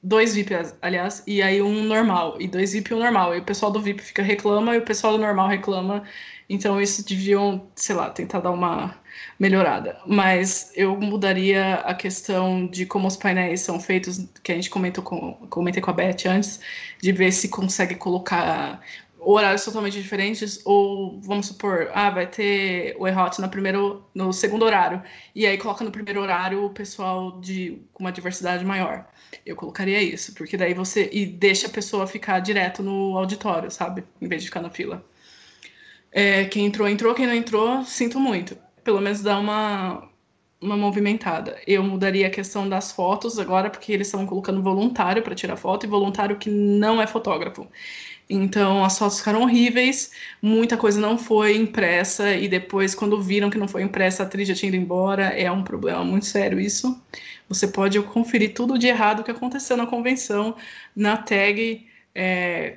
dois 0.02 0.34
VIP, 0.34 0.54
aliás, 0.80 1.22
e 1.26 1.42
aí 1.42 1.60
um 1.60 1.84
normal, 1.84 2.36
e 2.40 2.46
dois 2.46 2.72
VIP 2.72 2.92
e 2.92 2.94
um 2.94 2.98
normal. 2.98 3.34
E 3.34 3.38
o 3.38 3.44
pessoal 3.44 3.70
do 3.72 3.80
VIP 3.80 4.02
fica 4.02 4.22
reclama 4.22 4.74
e 4.74 4.78
o 4.78 4.82
pessoal 4.82 5.14
do 5.14 5.18
normal 5.18 5.48
reclama. 5.48 6.04
Então 6.48 6.80
isso 6.80 7.06
deviam, 7.06 7.68
sei 7.74 7.94
lá, 7.94 8.08
tentar 8.10 8.40
dar 8.40 8.50
uma 8.50 8.94
melhorada. 9.38 9.98
Mas 10.06 10.72
eu 10.74 10.96
mudaria 10.96 11.74
a 11.76 11.94
questão 11.94 12.66
de 12.66 12.86
como 12.86 13.06
os 13.06 13.16
painéis 13.16 13.60
são 13.60 13.78
feitos, 13.80 14.26
que 14.42 14.52
a 14.52 14.54
gente 14.54 14.70
comentou 14.70 15.04
com, 15.04 15.34
comentei 15.50 15.82
com 15.82 15.90
a 15.90 15.94
Beth 15.94 16.26
antes, 16.26 16.60
de 17.00 17.12
ver 17.12 17.32
se 17.32 17.48
consegue 17.48 17.94
colocar 17.94 18.80
horários 19.34 19.64
totalmente 19.64 20.00
diferentes, 20.00 20.60
ou 20.64 21.20
vamos 21.20 21.46
supor, 21.46 21.90
ah, 21.92 22.10
vai 22.10 22.26
ter 22.26 22.96
o 22.98 23.06
E-Hot 23.06 23.40
no 23.40 23.48
primeiro, 23.48 24.04
no 24.14 24.32
segundo 24.32 24.64
horário, 24.64 25.02
e 25.34 25.46
aí 25.46 25.58
coloca 25.58 25.84
no 25.84 25.90
primeiro 25.90 26.20
horário 26.20 26.64
o 26.64 26.70
pessoal 26.70 27.40
de 27.40 27.82
com 27.92 28.04
uma 28.04 28.12
diversidade 28.12 28.64
maior. 28.64 29.06
Eu 29.44 29.56
colocaria 29.56 30.00
isso, 30.02 30.34
porque 30.34 30.56
daí 30.56 30.72
você 30.72 31.10
e 31.12 31.26
deixa 31.26 31.66
a 31.66 31.70
pessoa 31.70 32.06
ficar 32.06 32.40
direto 32.40 32.82
no 32.82 33.18
auditório, 33.18 33.70
sabe? 33.70 34.04
Em 34.20 34.28
vez 34.28 34.42
de 34.42 34.48
ficar 34.48 34.62
na 34.62 34.70
fila. 34.70 35.04
É, 36.10 36.44
quem 36.46 36.66
entrou, 36.66 36.88
entrou, 36.88 37.14
quem 37.14 37.26
não 37.26 37.34
entrou, 37.34 37.84
sinto 37.84 38.18
muito. 38.18 38.56
Pelo 38.82 39.00
menos 39.00 39.20
dá 39.20 39.38
uma, 39.38 40.08
uma 40.60 40.76
movimentada. 40.76 41.60
Eu 41.66 41.82
mudaria 41.82 42.26
a 42.26 42.30
questão 42.30 42.68
das 42.68 42.92
fotos 42.92 43.38
agora, 43.38 43.70
porque 43.70 43.92
eles 43.92 44.06
estavam 44.08 44.26
colocando 44.26 44.62
voluntário 44.62 45.22
para 45.22 45.34
tirar 45.34 45.56
foto 45.56 45.84
e 45.84 45.88
voluntário 45.88 46.38
que 46.38 46.50
não 46.50 47.00
é 47.00 47.06
fotógrafo. 47.06 47.68
Então 48.28 48.84
as 48.84 48.98
fotos 48.98 49.18
ficaram 49.18 49.42
horríveis, 49.42 50.12
muita 50.42 50.76
coisa 50.76 51.00
não 51.00 51.16
foi 51.16 51.56
impressa, 51.56 52.34
e 52.34 52.46
depois, 52.46 52.94
quando 52.94 53.20
viram 53.22 53.48
que 53.48 53.56
não 53.58 53.66
foi 53.68 53.82
impressa, 53.82 54.22
a 54.22 54.26
atriz 54.26 54.46
já 54.48 54.54
tinha 54.54 54.68
ido 54.68 54.76
embora. 54.76 55.24
É 55.24 55.50
um 55.50 55.64
problema 55.64 56.04
muito 56.04 56.26
sério 56.26 56.60
isso. 56.60 57.00
Você 57.48 57.66
pode 57.68 58.00
conferir 58.02 58.54
tudo 58.54 58.78
de 58.78 58.86
errado 58.86 59.24
que 59.24 59.30
aconteceu 59.30 59.76
na 59.76 59.86
convenção 59.86 60.56
na 60.94 61.16
tag 61.16 61.86
é, 62.14 62.76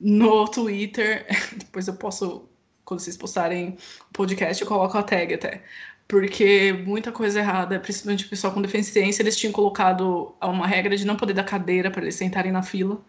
no 0.00 0.48
Twitter. 0.48 1.26
depois 1.56 1.86
eu 1.88 1.94
posso, 1.94 2.48
quando 2.84 3.00
vocês 3.00 3.16
postarem 3.16 3.76
o 4.10 4.12
podcast, 4.12 4.62
eu 4.62 4.68
coloco 4.68 4.96
a 4.96 5.02
tag 5.02 5.34
até 5.34 5.62
porque 6.06 6.72
muita 6.72 7.10
coisa 7.10 7.40
errada, 7.40 7.80
principalmente 7.80 8.26
o 8.26 8.28
pessoal 8.28 8.52
com 8.52 8.60
deficiência, 8.60 9.22
eles 9.22 9.36
tinham 9.36 9.52
colocado 9.52 10.34
uma 10.42 10.66
regra 10.66 10.96
de 10.96 11.04
não 11.04 11.16
poder 11.16 11.32
dar 11.32 11.44
cadeira 11.44 11.90
para 11.90 12.02
eles 12.02 12.14
sentarem 12.14 12.52
na 12.52 12.62
fila. 12.62 13.02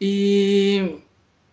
E 0.00 1.00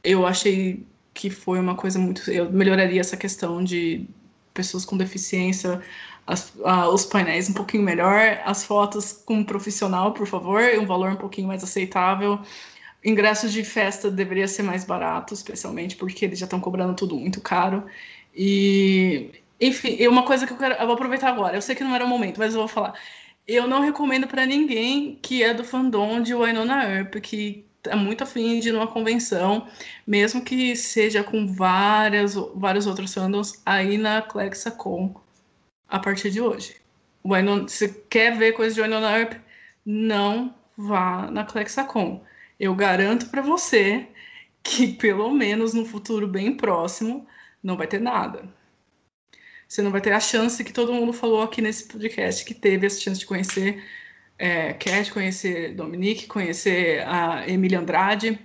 eu 0.03 0.25
achei 0.25 0.85
que 1.13 1.29
foi 1.29 1.59
uma 1.59 1.75
coisa 1.75 1.97
muito. 1.99 2.29
Eu 2.29 2.51
melhoraria 2.51 3.01
essa 3.01 3.17
questão 3.17 3.63
de 3.63 4.07
pessoas 4.53 4.85
com 4.85 4.97
deficiência, 4.97 5.81
as, 6.27 6.53
os 6.91 7.05
painéis 7.05 7.49
um 7.49 7.53
pouquinho 7.53 7.83
melhor, 7.83 8.39
as 8.45 8.63
fotos 8.63 9.11
com 9.11 9.35
um 9.35 9.43
profissional, 9.43 10.13
por 10.13 10.27
favor, 10.27 10.61
um 10.79 10.85
valor 10.85 11.11
um 11.11 11.15
pouquinho 11.15 11.47
mais 11.47 11.63
aceitável. 11.63 12.39
Ingressos 13.03 13.53
de 13.53 13.63
festa 13.63 14.09
deveria 14.09 14.47
ser 14.47 14.63
mais 14.63 14.83
barato, 14.83 15.33
especialmente 15.33 15.95
porque 15.95 16.25
eles 16.25 16.39
já 16.39 16.45
estão 16.45 16.59
cobrando 16.59 16.95
tudo 16.95 17.15
muito 17.15 17.39
caro. 17.41 17.85
E, 18.35 19.31
enfim, 19.61 20.05
uma 20.07 20.23
coisa 20.23 20.47
que 20.47 20.53
eu 20.53 20.57
quero. 20.57 20.75
Eu 20.75 20.85
vou 20.85 20.95
aproveitar 20.95 21.29
agora. 21.29 21.55
Eu 21.55 21.61
sei 21.61 21.75
que 21.75 21.83
não 21.83 21.95
era 21.95 22.05
o 22.05 22.07
momento, 22.07 22.39
mas 22.39 22.53
eu 22.53 22.59
vou 22.59 22.67
falar. 22.67 22.93
Eu 23.47 23.67
não 23.67 23.81
recomendo 23.81 24.27
para 24.27 24.45
ninguém 24.45 25.19
que 25.21 25.43
é 25.43 25.53
do 25.53 25.63
fandom 25.63 26.21
de 26.21 26.33
Wynonna 26.33 26.83
Earp 26.83 27.15
que 27.17 27.64
é 27.87 27.95
muito 27.95 28.23
afim 28.23 28.59
de 28.59 28.69
ir 28.69 28.71
numa 28.71 28.87
convenção, 28.87 29.67
mesmo 30.05 30.43
que 30.43 30.75
seja 30.75 31.23
com 31.23 31.47
várias, 31.47 32.35
vários 32.55 32.87
outros 32.87 33.13
fandoms, 33.13 33.61
aí 33.65 33.97
na 33.97 34.21
ClexaCon 34.21 35.13
a 35.87 35.99
partir 35.99 36.31
de 36.31 36.41
hoje. 36.41 36.75
se 37.67 37.89
quer 38.09 38.37
ver 38.37 38.53
coisa 38.53 38.75
de 38.75 38.81
Winona 38.81 39.17
Earp, 39.17 39.33
não 39.85 40.55
vá 40.77 41.29
na 41.31 41.45
ClexaCon. 41.45 42.23
Eu 42.59 42.75
garanto 42.75 43.29
para 43.29 43.41
você 43.41 44.07
que 44.63 44.87
pelo 44.93 45.31
menos 45.31 45.73
no 45.73 45.85
futuro 45.85 46.27
bem 46.27 46.55
próximo 46.55 47.27
não 47.61 47.77
vai 47.77 47.87
ter 47.87 48.01
nada. 48.01 48.43
Você 49.67 49.81
não 49.81 49.91
vai 49.91 50.01
ter 50.01 50.13
a 50.13 50.19
chance 50.19 50.63
que 50.63 50.73
todo 50.73 50.93
mundo 50.93 51.13
falou 51.13 51.41
aqui 51.41 51.61
nesse 51.61 51.87
podcast 51.87 52.45
que 52.45 52.53
teve 52.53 52.85
essa 52.85 52.99
chance 52.99 53.19
de 53.19 53.25
conhecer 53.25 53.83
é, 54.37 54.73
Cat, 54.73 55.11
conhecer 55.11 55.73
Dominique, 55.75 56.27
conhecer 56.27 57.05
a 57.07 57.47
Emília 57.47 57.79
Andrade. 57.79 58.39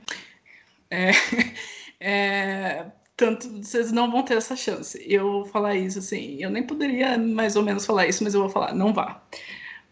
É, 0.91 1.11
é, 2.01 2.87
tanto 3.17 3.49
vocês 3.63 3.93
não 3.93 4.11
vão 4.11 4.23
ter 4.23 4.35
essa 4.37 4.57
chance. 4.57 5.03
Eu 5.07 5.25
vou 5.25 5.45
falar 5.47 5.77
isso 5.77 5.99
assim, 5.99 6.43
eu 6.43 6.51
nem 6.51 6.63
poderia 6.63 7.19
mais 7.19 7.57
ou 7.57 7.63
menos 7.63 7.85
falar 7.87 8.07
isso, 8.07 8.25
mas 8.25 8.35
eu 8.35 8.41
vou 8.41 8.51
falar, 8.51 8.75
não 8.75 8.93
vá. 8.93 9.23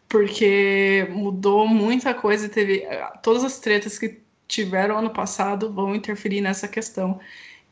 Porque 0.09 1.07
mudou 1.11 1.69
muita 1.69 2.15
coisa 2.15 2.47
e 2.47 2.49
teve 2.49 2.87
todas 3.23 3.45
as 3.45 3.59
tretas 3.61 3.99
que 3.99 4.21
tiveram 4.47 4.99
ano 4.99 5.11
passado 5.11 5.73
vão 5.73 5.95
interferir 5.95 6.41
nessa 6.41 6.67
questão. 6.69 7.21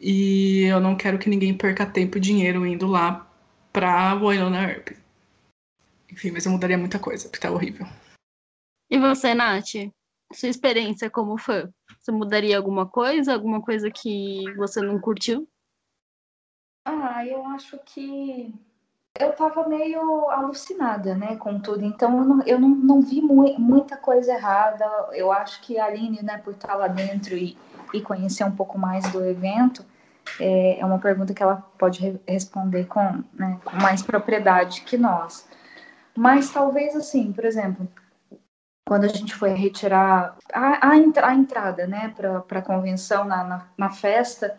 E 0.00 0.64
eu 0.64 0.80
não 0.80 0.94
quero 0.96 1.18
que 1.18 1.30
ninguém 1.30 1.54
perca 1.54 1.86
tempo 1.86 2.18
e 2.18 2.20
dinheiro 2.20 2.66
indo 2.66 2.86
lá 2.86 3.26
pra 3.72 4.14
Winona 4.14 4.62
Earp. 4.70 4.90
Enfim, 6.12 6.30
mas 6.30 6.46
eu 6.46 6.52
mudaria 6.52 6.78
muita 6.78 6.98
coisa, 6.98 7.28
porque 7.28 7.40
tá 7.40 7.50
horrível. 7.50 7.86
E 8.88 8.98
você, 8.98 9.34
Nath? 9.34 9.90
Sua 10.32 10.48
experiência 10.48 11.10
como 11.10 11.38
fã? 11.38 11.68
Você 12.00 12.12
mudaria 12.12 12.56
alguma 12.56 12.86
coisa? 12.86 13.34
Alguma 13.34 13.60
coisa 13.60 13.90
que 13.90 14.44
você 14.56 14.80
não 14.80 15.00
curtiu? 15.00 15.48
Ah, 16.84 17.26
eu 17.26 17.44
acho 17.46 17.78
que 17.84 18.54
eu 19.18 19.32
tava 19.32 19.68
meio 19.68 20.30
alucinada, 20.30 21.14
né, 21.14 21.36
com 21.36 21.58
tudo. 21.58 21.84
Então 21.84 22.16
eu 22.18 22.24
não, 22.24 22.42
eu 22.42 22.60
não, 22.60 22.68
não 22.68 23.00
vi 23.00 23.20
mu 23.20 23.58
muita 23.58 23.96
coisa 23.96 24.32
errada. 24.32 24.84
Eu 25.12 25.32
acho 25.32 25.60
que 25.62 25.78
a 25.78 25.86
Aline, 25.86 26.22
né, 26.22 26.38
por 26.38 26.52
estar 26.54 26.74
lá 26.74 26.86
dentro 26.86 27.36
e, 27.36 27.56
e 27.92 28.00
conhecer 28.00 28.44
um 28.44 28.54
pouco 28.54 28.78
mais 28.78 29.10
do 29.10 29.24
evento, 29.24 29.84
é, 30.38 30.78
é 30.78 30.86
uma 30.86 30.98
pergunta 30.98 31.34
que 31.34 31.42
ela 31.42 31.56
pode 31.78 32.00
re 32.00 32.20
responder 32.26 32.86
com, 32.86 33.24
né, 33.34 33.58
com 33.64 33.76
mais 33.76 34.02
propriedade 34.02 34.82
que 34.82 34.96
nós. 34.96 35.48
Mas 36.16 36.50
talvez 36.50 36.94
assim, 36.94 37.32
por 37.32 37.44
exemplo, 37.44 37.88
quando 38.86 39.04
a 39.04 39.08
gente 39.08 39.34
foi 39.34 39.50
retirar 39.50 40.36
a, 40.52 40.88
a, 40.88 40.90
a 40.92 41.34
entrada 41.34 41.86
né, 41.86 42.14
para 42.16 42.58
a 42.58 42.62
convenção 42.62 43.24
na, 43.24 43.42
na, 43.42 43.68
na 43.76 43.90
festa, 43.90 44.58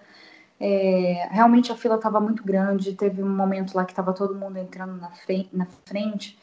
é, 0.60 1.30
realmente 1.32 1.72
a 1.72 1.78
fila 1.78 1.96
estava 1.96 2.20
muito 2.20 2.44
grande. 2.44 2.94
Teve 2.94 3.24
um 3.24 3.30
momento 3.30 3.74
lá 3.74 3.86
que 3.86 3.94
estava 3.94 4.14
todo 4.14 4.36
mundo 4.36 4.58
entrando 4.58 5.00
na 5.00 5.12
frente, 5.12 5.50
na 5.56 5.66
frente 5.86 6.38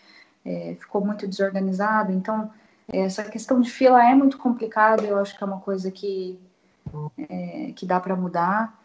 é, 0.45 0.77
ficou 0.81 1.05
muito 1.05 1.29
desorganizado. 1.29 2.11
Então, 2.11 2.51
essa 2.89 3.23
questão 3.25 3.61
de 3.61 3.71
fila 3.71 4.03
é 4.03 4.15
muito 4.15 4.39
complicada. 4.39 5.03
Eu 5.03 5.19
acho 5.19 5.37
que 5.37 5.45
é 5.45 5.47
uma 5.47 5.61
coisa 5.61 5.91
que, 5.91 6.41
é, 7.29 7.73
que 7.77 7.85
dá 7.85 8.01
para 8.01 8.17
mudar, 8.17 8.81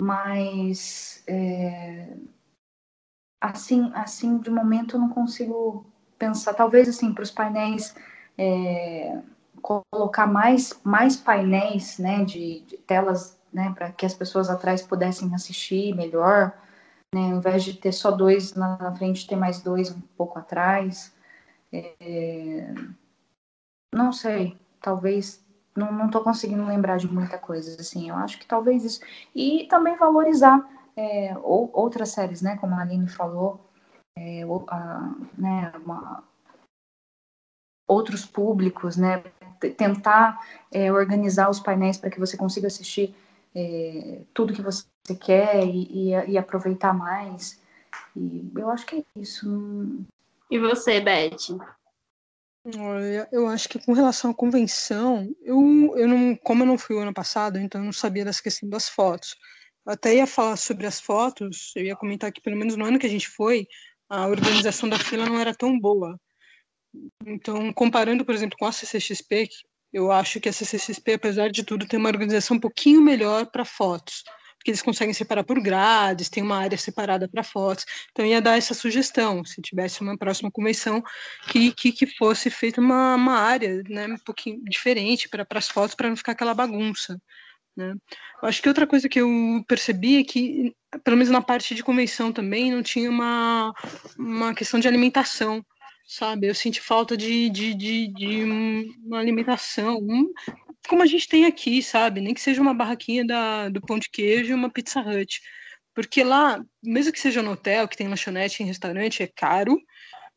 mas 0.00 1.24
é, 1.26 2.16
assim, 3.40 3.90
assim 3.92 4.38
de 4.38 4.50
momento 4.50 4.94
eu 4.94 5.00
não 5.00 5.08
consigo 5.08 5.84
pensar. 6.16 6.54
Talvez 6.54 6.88
assim 6.88 7.12
para 7.12 7.24
os 7.24 7.30
painéis 7.30 7.92
é, 8.40 9.20
colocar 9.60 10.26
mais, 10.26 10.80
mais 10.82 11.14
painéis 11.14 11.98
né, 11.98 12.24
de, 12.24 12.60
de 12.60 12.78
telas 12.78 13.38
né, 13.52 13.70
para 13.76 13.92
que 13.92 14.06
as 14.06 14.14
pessoas 14.14 14.48
atrás 14.48 14.80
pudessem 14.80 15.34
assistir 15.34 15.94
melhor, 15.94 16.58
né, 17.14 17.32
ao 17.32 17.36
invés 17.38 17.62
de 17.62 17.74
ter 17.74 17.92
só 17.92 18.10
dois 18.10 18.54
na, 18.54 18.94
frente, 18.96 19.26
ter 19.26 19.36
mais 19.36 19.60
dois 19.60 19.90
um 19.90 20.00
pouco 20.16 20.38
atrás. 20.38 21.14
É, 21.70 22.72
não 23.94 24.10
sei, 24.10 24.56
talvez 24.80 25.44
não 25.76 26.06
estou 26.06 26.22
conseguindo 26.22 26.64
lembrar 26.64 26.96
de 26.96 27.06
muita 27.06 27.36
coisa 27.36 27.78
assim. 27.78 28.08
Eu 28.08 28.16
acho 28.16 28.38
que 28.38 28.46
talvez 28.46 28.84
isso 28.84 29.00
e 29.34 29.66
também 29.68 29.96
valorizar 29.96 30.66
é, 30.96 31.36
ou, 31.42 31.68
outras 31.74 32.08
séries, 32.10 32.40
né, 32.40 32.56
como 32.56 32.74
a 32.74 32.80
Aline 32.80 33.08
falou, 33.08 33.68
é, 34.16 34.42
a, 34.68 35.14
né, 35.36 35.72
uma, 35.84 36.24
outros 37.90 38.24
públicos, 38.24 38.96
né? 38.96 39.22
Tentar 39.76 40.40
é, 40.72 40.92
organizar 40.92 41.50
os 41.50 41.60
painéis 41.60 41.98
para 41.98 42.10
que 42.10 42.20
você 42.20 42.36
consiga 42.36 42.68
assistir 42.68 43.14
é, 43.54 44.20
tudo 44.32 44.54
que 44.54 44.62
você 44.62 44.86
quer 45.20 45.66
e, 45.66 46.10
e, 46.10 46.30
e, 46.30 46.38
aproveitar 46.38 46.94
mais. 46.94 47.60
E 48.16 48.50
eu 48.56 48.70
acho 48.70 48.86
que 48.86 48.96
é 48.96 49.20
isso. 49.20 50.06
E 50.50 50.58
você, 50.58 51.00
Beth? 51.00 51.58
Olha, 52.76 53.28
eu 53.32 53.46
acho 53.48 53.68
que 53.68 53.84
com 53.84 53.92
relação 53.92 54.30
à 54.30 54.34
convenção, 54.34 55.34
eu, 55.42 55.58
eu 55.96 56.06
não, 56.06 56.36
como 56.36 56.62
eu 56.62 56.66
não 56.66 56.78
fui 56.78 56.94
o 56.94 57.00
ano 57.00 57.12
passado, 57.12 57.58
então 57.58 57.80
eu 57.80 57.86
não 57.86 57.92
sabia 57.92 58.24
dessa 58.24 58.42
questão 58.42 58.68
das 58.68 58.88
fotos. 58.88 59.34
Eu 59.86 59.92
até 59.92 60.14
ia 60.14 60.26
falar 60.26 60.56
sobre 60.56 60.86
as 60.86 61.00
fotos, 61.00 61.72
eu 61.74 61.84
ia 61.84 61.96
comentar 61.96 62.30
que 62.30 62.40
pelo 62.40 62.56
menos 62.56 62.76
no 62.76 62.84
ano 62.84 62.98
que 62.98 63.06
a 63.06 63.10
gente 63.10 63.28
foi, 63.28 63.66
a 64.08 64.26
organização 64.26 64.88
da 64.88 64.98
fila 64.98 65.24
não 65.26 65.38
era 65.38 65.54
tão 65.54 65.78
boa. 65.78 66.18
Então, 67.26 67.72
comparando, 67.72 68.24
por 68.24 68.34
exemplo, 68.34 68.56
com 68.58 68.66
a 68.66 68.72
CCXP, 68.72 69.48
eu 69.92 70.10
acho 70.10 70.40
que 70.40 70.48
a 70.48 70.52
CCXP, 70.52 71.14
apesar 71.14 71.50
de 71.50 71.64
tudo, 71.64 71.86
tem 71.86 71.98
uma 71.98 72.08
organização 72.08 72.56
um 72.56 72.60
pouquinho 72.60 73.00
melhor 73.00 73.46
para 73.46 73.64
fotos. 73.64 74.22
porque 74.56 74.70
eles 74.70 74.82
conseguem 74.82 75.14
separar 75.14 75.42
por 75.42 75.58
grades, 75.60 76.28
tem 76.28 76.42
uma 76.42 76.58
área 76.58 76.76
separada 76.76 77.26
para 77.26 77.42
fotos. 77.42 77.86
Então, 78.10 78.26
ia 78.26 78.42
dar 78.42 78.58
essa 78.58 78.74
sugestão, 78.74 79.42
se 79.44 79.62
tivesse 79.62 80.02
uma 80.02 80.18
próxima 80.18 80.50
convenção, 80.50 81.02
que, 81.48 81.72
que, 81.72 81.92
que 81.92 82.06
fosse 82.06 82.50
feita 82.50 82.80
uma, 82.80 83.14
uma 83.14 83.38
área 83.38 83.82
né, 83.88 84.06
um 84.06 84.18
pouquinho 84.18 84.62
diferente 84.64 85.28
para 85.30 85.46
as 85.54 85.68
fotos, 85.68 85.94
para 85.94 86.10
não 86.10 86.16
ficar 86.16 86.32
aquela 86.32 86.52
bagunça. 86.54 87.18
Né? 87.76 87.94
Eu 88.42 88.48
acho 88.48 88.60
que 88.60 88.68
outra 88.68 88.86
coisa 88.86 89.08
que 89.08 89.20
eu 89.20 89.30
percebi 89.66 90.18
é 90.18 90.24
que, 90.24 90.74
pelo 91.04 91.16
menos 91.16 91.30
na 91.30 91.40
parte 91.40 91.74
de 91.74 91.82
convenção 91.82 92.30
também, 92.30 92.70
não 92.70 92.82
tinha 92.82 93.08
uma, 93.08 93.72
uma 94.18 94.54
questão 94.54 94.78
de 94.78 94.88
alimentação 94.88 95.64
sabe? 96.10 96.48
Eu 96.48 96.54
senti 96.54 96.80
falta 96.80 97.16
de, 97.16 97.48
de, 97.50 97.72
de, 97.74 98.08
de 98.08 98.44
uma 99.04 99.20
alimentação, 99.20 99.98
um, 99.98 100.32
como 100.88 101.02
a 101.02 101.06
gente 101.06 101.28
tem 101.28 101.44
aqui, 101.46 101.80
sabe? 101.82 102.20
Nem 102.20 102.34
que 102.34 102.40
seja 102.40 102.60
uma 102.60 102.74
barraquinha 102.74 103.24
da, 103.24 103.68
do 103.68 103.80
pão 103.80 103.98
de 103.98 104.10
queijo 104.10 104.50
e 104.50 104.54
uma 104.54 104.70
Pizza 104.70 105.00
Hut. 105.00 105.40
Porque 105.94 106.24
lá, 106.24 106.60
mesmo 106.82 107.12
que 107.12 107.20
seja 107.20 107.42
no 107.42 107.52
hotel, 107.52 107.86
que 107.86 107.96
tem 107.96 108.08
lanchonete 108.08 108.62
em 108.62 108.66
restaurante, 108.66 109.22
é 109.22 109.28
caro, 109.28 109.78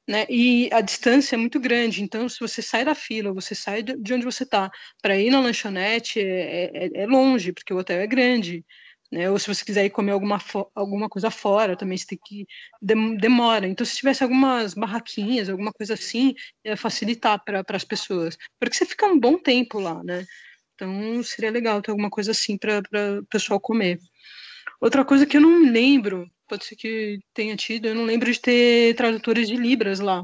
né? 0.07 0.25
E 0.29 0.69
a 0.71 0.81
distância 0.81 1.35
é 1.35 1.39
muito 1.39 1.59
grande. 1.59 2.03
Então, 2.03 2.29
se 2.29 2.39
você 2.39 2.61
sai 2.61 2.85
da 2.85 2.93
fila, 2.93 3.33
você 3.33 3.55
sai 3.55 3.81
de 3.81 4.13
onde 4.13 4.25
você 4.25 4.43
está, 4.43 4.69
para 5.01 5.17
ir 5.17 5.31
na 5.31 5.39
lanchonete 5.39 6.19
é, 6.19 6.71
é, 6.73 7.01
é 7.03 7.07
longe, 7.07 7.51
porque 7.51 7.73
o 7.73 7.77
hotel 7.77 7.99
é 7.99 8.07
grande 8.07 8.63
né? 9.13 9.29
Ou 9.29 9.37
se 9.37 9.47
você 9.47 9.63
quiser 9.63 9.85
ir 9.85 9.91
comer 9.91 10.11
alguma, 10.11 10.39
alguma 10.73 11.07
coisa 11.07 11.29
fora, 11.29 11.77
também 11.77 11.95
você 11.95 12.07
tem 12.07 12.19
que 12.25 12.47
demora. 12.81 13.67
Então, 13.67 13.85
se 13.85 13.95
tivesse 13.95 14.23
algumas 14.23 14.73
barraquinhas, 14.73 15.49
alguma 15.49 15.71
coisa 15.71 15.93
assim, 15.93 16.33
ia 16.65 16.75
facilitar 16.75 17.41
para 17.45 17.63
as 17.69 17.83
pessoas, 17.83 18.35
porque 18.59 18.75
você 18.75 18.87
fica 18.87 19.05
um 19.05 19.19
bom 19.19 19.37
tempo 19.37 19.79
lá, 19.79 20.03
né? 20.03 20.25
Então, 20.73 21.21
seria 21.21 21.51
legal 21.51 21.79
ter 21.79 21.91
alguma 21.91 22.09
coisa 22.09 22.31
assim 22.31 22.57
para 22.57 22.81
o 23.19 23.25
pessoal 23.27 23.59
comer. 23.59 23.99
Outra 24.81 25.05
coisa 25.05 25.27
que 25.27 25.37
eu 25.37 25.41
não 25.41 25.71
lembro, 25.71 26.27
pode 26.49 26.65
ser 26.65 26.75
que 26.75 27.19
tenha 27.35 27.55
tido, 27.55 27.87
eu 27.87 27.95
não 27.95 28.05
lembro 28.05 28.31
de 28.31 28.39
ter 28.39 28.95
tradutores 28.95 29.47
de 29.47 29.55
Libras 29.55 29.99
lá. 29.99 30.23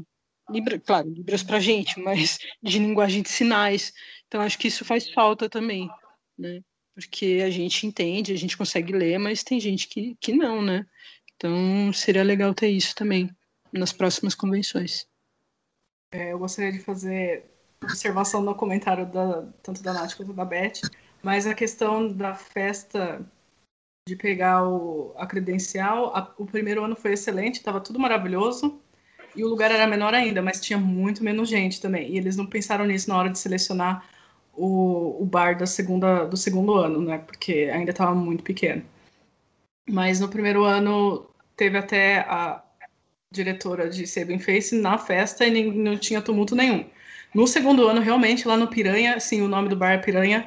Libra, 0.50 0.80
claro, 0.80 1.08
Libras 1.08 1.44
para 1.44 1.60
gente, 1.60 1.98
mas 2.02 2.38
de 2.60 2.80
linguagem 2.80 3.22
de 3.22 3.28
sinais. 3.28 3.92
Então, 4.26 4.40
acho 4.40 4.58
que 4.58 4.66
isso 4.66 4.84
faz 4.84 5.08
falta 5.12 5.48
também, 5.48 5.88
né? 6.36 6.60
Porque 7.00 7.42
a 7.44 7.50
gente 7.50 7.86
entende, 7.86 8.32
a 8.32 8.36
gente 8.36 8.56
consegue 8.56 8.92
ler, 8.92 9.18
mas 9.18 9.42
tem 9.42 9.58
gente 9.58 9.88
que, 9.88 10.16
que 10.20 10.32
não, 10.32 10.60
né? 10.60 10.86
Então 11.34 11.92
seria 11.92 12.22
legal 12.22 12.52
ter 12.54 12.68
isso 12.68 12.94
também 12.94 13.30
nas 13.72 13.92
próximas 13.92 14.34
convenções. 14.34 15.08
É, 16.12 16.32
eu 16.32 16.38
gostaria 16.38 16.72
de 16.72 16.80
fazer 16.80 17.44
observação 17.82 18.42
no 18.42 18.54
comentário 18.54 19.06
da, 19.06 19.42
tanto 19.62 19.82
da 19.82 19.92
Nath 19.92 20.14
quanto 20.16 20.32
da 20.32 20.44
Beth, 20.44 20.82
mas 21.22 21.46
a 21.46 21.54
questão 21.54 22.12
da 22.12 22.34
festa 22.34 23.24
de 24.06 24.16
pegar 24.16 24.68
o, 24.68 25.14
a 25.16 25.26
credencial, 25.26 26.14
a, 26.14 26.34
o 26.36 26.44
primeiro 26.44 26.84
ano 26.84 26.96
foi 26.96 27.12
excelente, 27.12 27.56
estava 27.56 27.80
tudo 27.80 27.98
maravilhoso, 27.98 28.80
e 29.34 29.44
o 29.44 29.48
lugar 29.48 29.70
era 29.70 29.86
menor 29.86 30.12
ainda, 30.12 30.42
mas 30.42 30.60
tinha 30.60 30.78
muito 30.78 31.22
menos 31.22 31.48
gente 31.48 31.80
também. 31.80 32.10
E 32.10 32.18
eles 32.18 32.36
não 32.36 32.46
pensaram 32.46 32.84
nisso 32.84 33.08
na 33.08 33.16
hora 33.16 33.30
de 33.30 33.38
selecionar 33.38 34.04
o, 34.54 35.22
o 35.22 35.26
bar 35.26 35.56
da 35.56 35.66
segunda, 35.66 36.24
do 36.24 36.36
segundo 36.36 36.74
ano, 36.74 37.00
né? 37.00 37.18
Porque 37.18 37.70
ainda 37.72 37.90
estava 37.90 38.14
muito 38.14 38.42
pequeno. 38.42 38.82
Mas 39.88 40.20
no 40.20 40.28
primeiro 40.28 40.64
ano 40.64 41.28
teve 41.56 41.76
até 41.78 42.20
a 42.20 42.62
diretora 43.30 43.88
de 43.88 44.06
Sabin 44.06 44.38
Face 44.38 44.74
na 44.74 44.98
festa 44.98 45.46
e 45.46 45.50
nem, 45.50 45.72
não 45.72 45.96
tinha 45.96 46.20
tumulto 46.20 46.54
nenhum. 46.56 46.84
No 47.34 47.46
segundo 47.46 47.86
ano, 47.86 48.00
realmente, 48.00 48.46
lá 48.46 48.56
no 48.56 48.68
Piranha, 48.68 49.20
sim, 49.20 49.40
o 49.40 49.48
nome 49.48 49.68
do 49.68 49.76
bar 49.76 49.92
é 49.92 49.98
Piranha, 49.98 50.46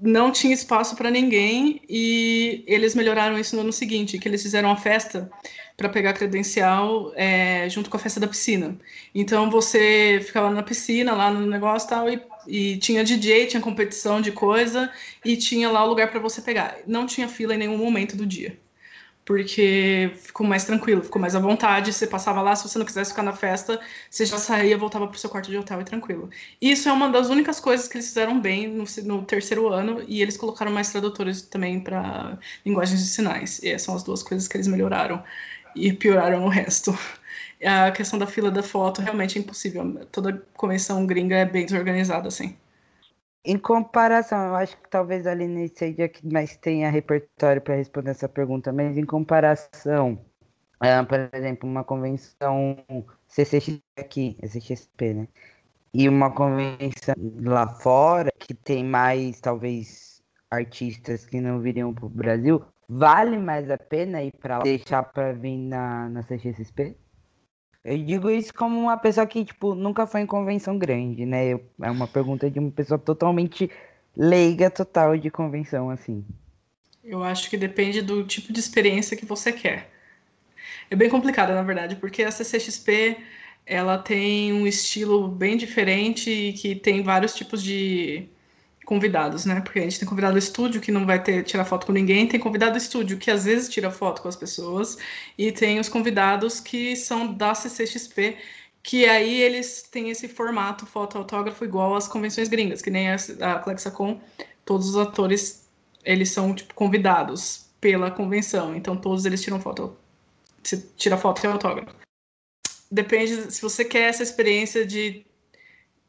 não 0.00 0.30
tinha 0.30 0.54
espaço 0.54 0.96
para 0.96 1.10
ninguém 1.10 1.80
e 1.88 2.64
eles 2.66 2.94
melhoraram 2.94 3.38
isso 3.38 3.56
no 3.56 3.62
ano 3.62 3.72
seguinte, 3.72 4.18
que 4.18 4.28
eles 4.28 4.42
fizeram 4.42 4.68
uma 4.68 4.76
festa 4.76 5.30
para 5.76 5.88
pegar 5.88 6.12
credencial 6.12 7.12
é, 7.14 7.68
junto 7.68 7.90
com 7.90 7.96
a 7.96 8.00
festa 8.00 8.18
da 8.18 8.28
piscina. 8.28 8.76
Então 9.14 9.50
você 9.50 10.20
ficava 10.24 10.50
na 10.50 10.62
piscina, 10.62 11.14
lá 11.14 11.30
no 11.30 11.46
negócio 11.46 11.88
tal, 11.88 12.08
e, 12.08 12.20
e 12.48 12.78
tinha 12.78 13.04
DJ, 13.04 13.46
tinha 13.46 13.60
competição 13.60 14.20
de 14.20 14.32
coisa 14.32 14.90
e 15.24 15.36
tinha 15.36 15.70
lá 15.70 15.84
o 15.84 15.88
lugar 15.88 16.10
para 16.10 16.20
você 16.20 16.40
pegar. 16.42 16.78
Não 16.86 17.06
tinha 17.06 17.28
fila 17.28 17.54
em 17.54 17.58
nenhum 17.58 17.78
momento 17.78 18.16
do 18.16 18.26
dia 18.26 18.58
porque 19.28 20.10
ficou 20.16 20.46
mais 20.46 20.64
tranquilo, 20.64 21.02
ficou 21.02 21.20
mais 21.20 21.34
à 21.34 21.38
vontade. 21.38 21.92
Você 21.92 22.06
passava 22.06 22.40
lá, 22.40 22.56
se 22.56 22.66
você 22.66 22.78
não 22.78 22.86
quisesse 22.86 23.10
ficar 23.10 23.22
na 23.22 23.34
festa, 23.34 23.78
você 24.10 24.24
já 24.24 24.38
saía, 24.38 24.78
voltava 24.78 25.06
para 25.06 25.16
o 25.16 25.18
seu 25.18 25.28
quarto 25.28 25.50
de 25.50 25.58
hotel 25.58 25.82
e 25.82 25.84
tranquilo. 25.84 26.30
Isso 26.62 26.88
é 26.88 26.92
uma 26.94 27.10
das 27.10 27.28
únicas 27.28 27.60
coisas 27.60 27.86
que 27.86 27.98
eles 27.98 28.08
fizeram 28.08 28.40
bem 28.40 28.66
no, 28.68 28.84
no 29.04 29.22
terceiro 29.26 29.68
ano 29.68 30.02
e 30.08 30.22
eles 30.22 30.38
colocaram 30.38 30.72
mais 30.72 30.90
tradutores 30.90 31.42
também 31.42 31.78
para 31.78 32.38
linguagens 32.64 33.00
de 33.00 33.06
sinais. 33.06 33.62
E 33.62 33.68
essas 33.68 33.82
são 33.82 33.94
as 33.94 34.02
duas 34.02 34.22
coisas 34.22 34.48
que 34.48 34.56
eles 34.56 34.66
melhoraram 34.66 35.22
e 35.76 35.92
pioraram 35.92 36.46
o 36.46 36.48
resto. 36.48 36.98
A 37.64 37.90
questão 37.90 38.18
da 38.18 38.26
fila 38.26 38.50
da 38.50 38.62
foto 38.62 39.00
realmente 39.00 39.38
é 39.38 39.42
impossível. 39.42 40.06
Toda 40.12 40.42
convenção 40.54 41.04
gringa 41.06 41.36
é 41.36 41.44
bem 41.44 41.64
desorganizada 41.64 42.28
assim. 42.28 42.56
Em 43.44 43.56
comparação, 43.56 44.48
eu 44.48 44.54
acho 44.56 44.76
que 44.76 44.88
talvez 44.90 45.26
a 45.26 45.30
Aline 45.30 45.68
seja 45.68 46.08
que 46.08 46.26
mais 46.30 46.56
tenha 46.56 46.90
repertório 46.90 47.62
para 47.62 47.76
responder 47.76 48.10
essa 48.10 48.28
pergunta, 48.28 48.72
mas 48.72 48.96
em 48.98 49.04
comparação, 49.04 50.18
uh, 50.82 51.06
por 51.06 51.30
exemplo, 51.32 51.68
uma 51.68 51.82
convenção 51.82 52.76
CCX 53.26 53.80
aqui, 53.96 54.36
CCXP, 54.42 55.14
né? 55.14 55.28
E 55.94 56.08
uma 56.08 56.30
convenção 56.30 57.14
lá 57.42 57.66
fora, 57.66 58.30
que 58.38 58.52
tem 58.52 58.84
mais, 58.84 59.40
talvez, 59.40 60.22
artistas 60.50 61.24
que 61.24 61.40
não 61.40 61.60
viriam 61.60 61.94
para 61.94 62.06
o 62.06 62.10
Brasil, 62.10 62.62
vale 62.88 63.38
mais 63.38 63.70
a 63.70 63.78
pena 63.78 64.22
ir 64.22 64.32
para 64.38 64.58
lá, 64.58 64.62
deixar 64.62 65.04
para 65.04 65.32
vir 65.32 65.56
na, 65.56 66.08
na 66.10 66.22
CXP? 66.22 66.96
Eu 67.88 67.96
digo 67.96 68.28
isso 68.28 68.52
como 68.52 68.78
uma 68.78 68.98
pessoa 68.98 69.26
que, 69.26 69.42
tipo, 69.42 69.74
nunca 69.74 70.06
foi 70.06 70.20
em 70.20 70.26
convenção 70.26 70.76
grande, 70.76 71.24
né? 71.24 71.52
é 71.52 71.90
uma 71.90 72.06
pergunta 72.06 72.50
de 72.50 72.58
uma 72.58 72.70
pessoa 72.70 72.98
totalmente 72.98 73.70
leiga 74.14 74.70
total 74.70 75.16
de 75.16 75.30
convenção, 75.30 75.88
assim. 75.88 76.22
Eu 77.02 77.24
acho 77.24 77.48
que 77.48 77.56
depende 77.56 78.02
do 78.02 78.24
tipo 78.24 78.52
de 78.52 78.60
experiência 78.60 79.16
que 79.16 79.24
você 79.24 79.50
quer. 79.50 79.90
É 80.90 80.96
bem 80.96 81.08
complicado, 81.08 81.54
na 81.54 81.62
verdade, 81.62 81.96
porque 81.96 82.22
a 82.22 82.30
CCXP 82.30 83.16
ela 83.64 83.96
tem 83.96 84.52
um 84.52 84.66
estilo 84.66 85.26
bem 85.26 85.56
diferente 85.56 86.30
e 86.30 86.52
que 86.52 86.74
tem 86.74 87.02
vários 87.02 87.34
tipos 87.34 87.62
de 87.62 88.28
convidados, 88.88 89.44
né? 89.44 89.60
Porque 89.60 89.80
a 89.80 89.82
gente 89.82 89.98
tem 89.98 90.08
convidado 90.08 90.38
estúdio 90.38 90.80
que 90.80 90.90
não 90.90 91.04
vai 91.04 91.22
ter 91.22 91.44
tirar 91.44 91.66
foto 91.66 91.86
com 91.86 91.92
ninguém, 91.92 92.26
tem 92.26 92.40
convidado 92.40 92.78
estúdio 92.78 93.18
que 93.18 93.30
às 93.30 93.44
vezes 93.44 93.68
tira 93.68 93.90
foto 93.90 94.22
com 94.22 94.28
as 94.28 94.34
pessoas 94.34 94.96
e 95.36 95.52
tem 95.52 95.78
os 95.78 95.90
convidados 95.90 96.58
que 96.58 96.96
são 96.96 97.34
da 97.34 97.54
CCXP 97.54 98.38
que 98.82 99.04
aí 99.04 99.42
eles 99.42 99.82
têm 99.82 100.08
esse 100.08 100.26
formato 100.26 100.86
foto 100.86 101.18
autógrafo 101.18 101.66
igual 101.66 101.94
às 101.94 102.08
convenções 102.08 102.48
gringas, 102.48 102.80
que 102.80 102.90
nem 102.90 103.10
a, 103.10 103.16
a 103.42 103.58
Clexacon, 103.58 104.18
todos 104.64 104.88
os 104.88 104.96
atores 104.96 105.68
eles 106.02 106.30
são 106.30 106.54
tipo 106.54 106.72
convidados 106.72 107.66
pela 107.82 108.10
convenção, 108.10 108.74
então 108.74 108.96
todos 108.96 109.26
eles 109.26 109.42
tiram 109.42 109.60
foto, 109.60 109.94
se 110.62 110.80
tira 110.96 111.18
foto 111.18 111.44
e 111.44 111.46
autógrafo. 111.46 111.94
Depende 112.90 113.52
se 113.52 113.60
você 113.60 113.84
quer 113.84 114.08
essa 114.08 114.22
experiência 114.22 114.86
de 114.86 115.26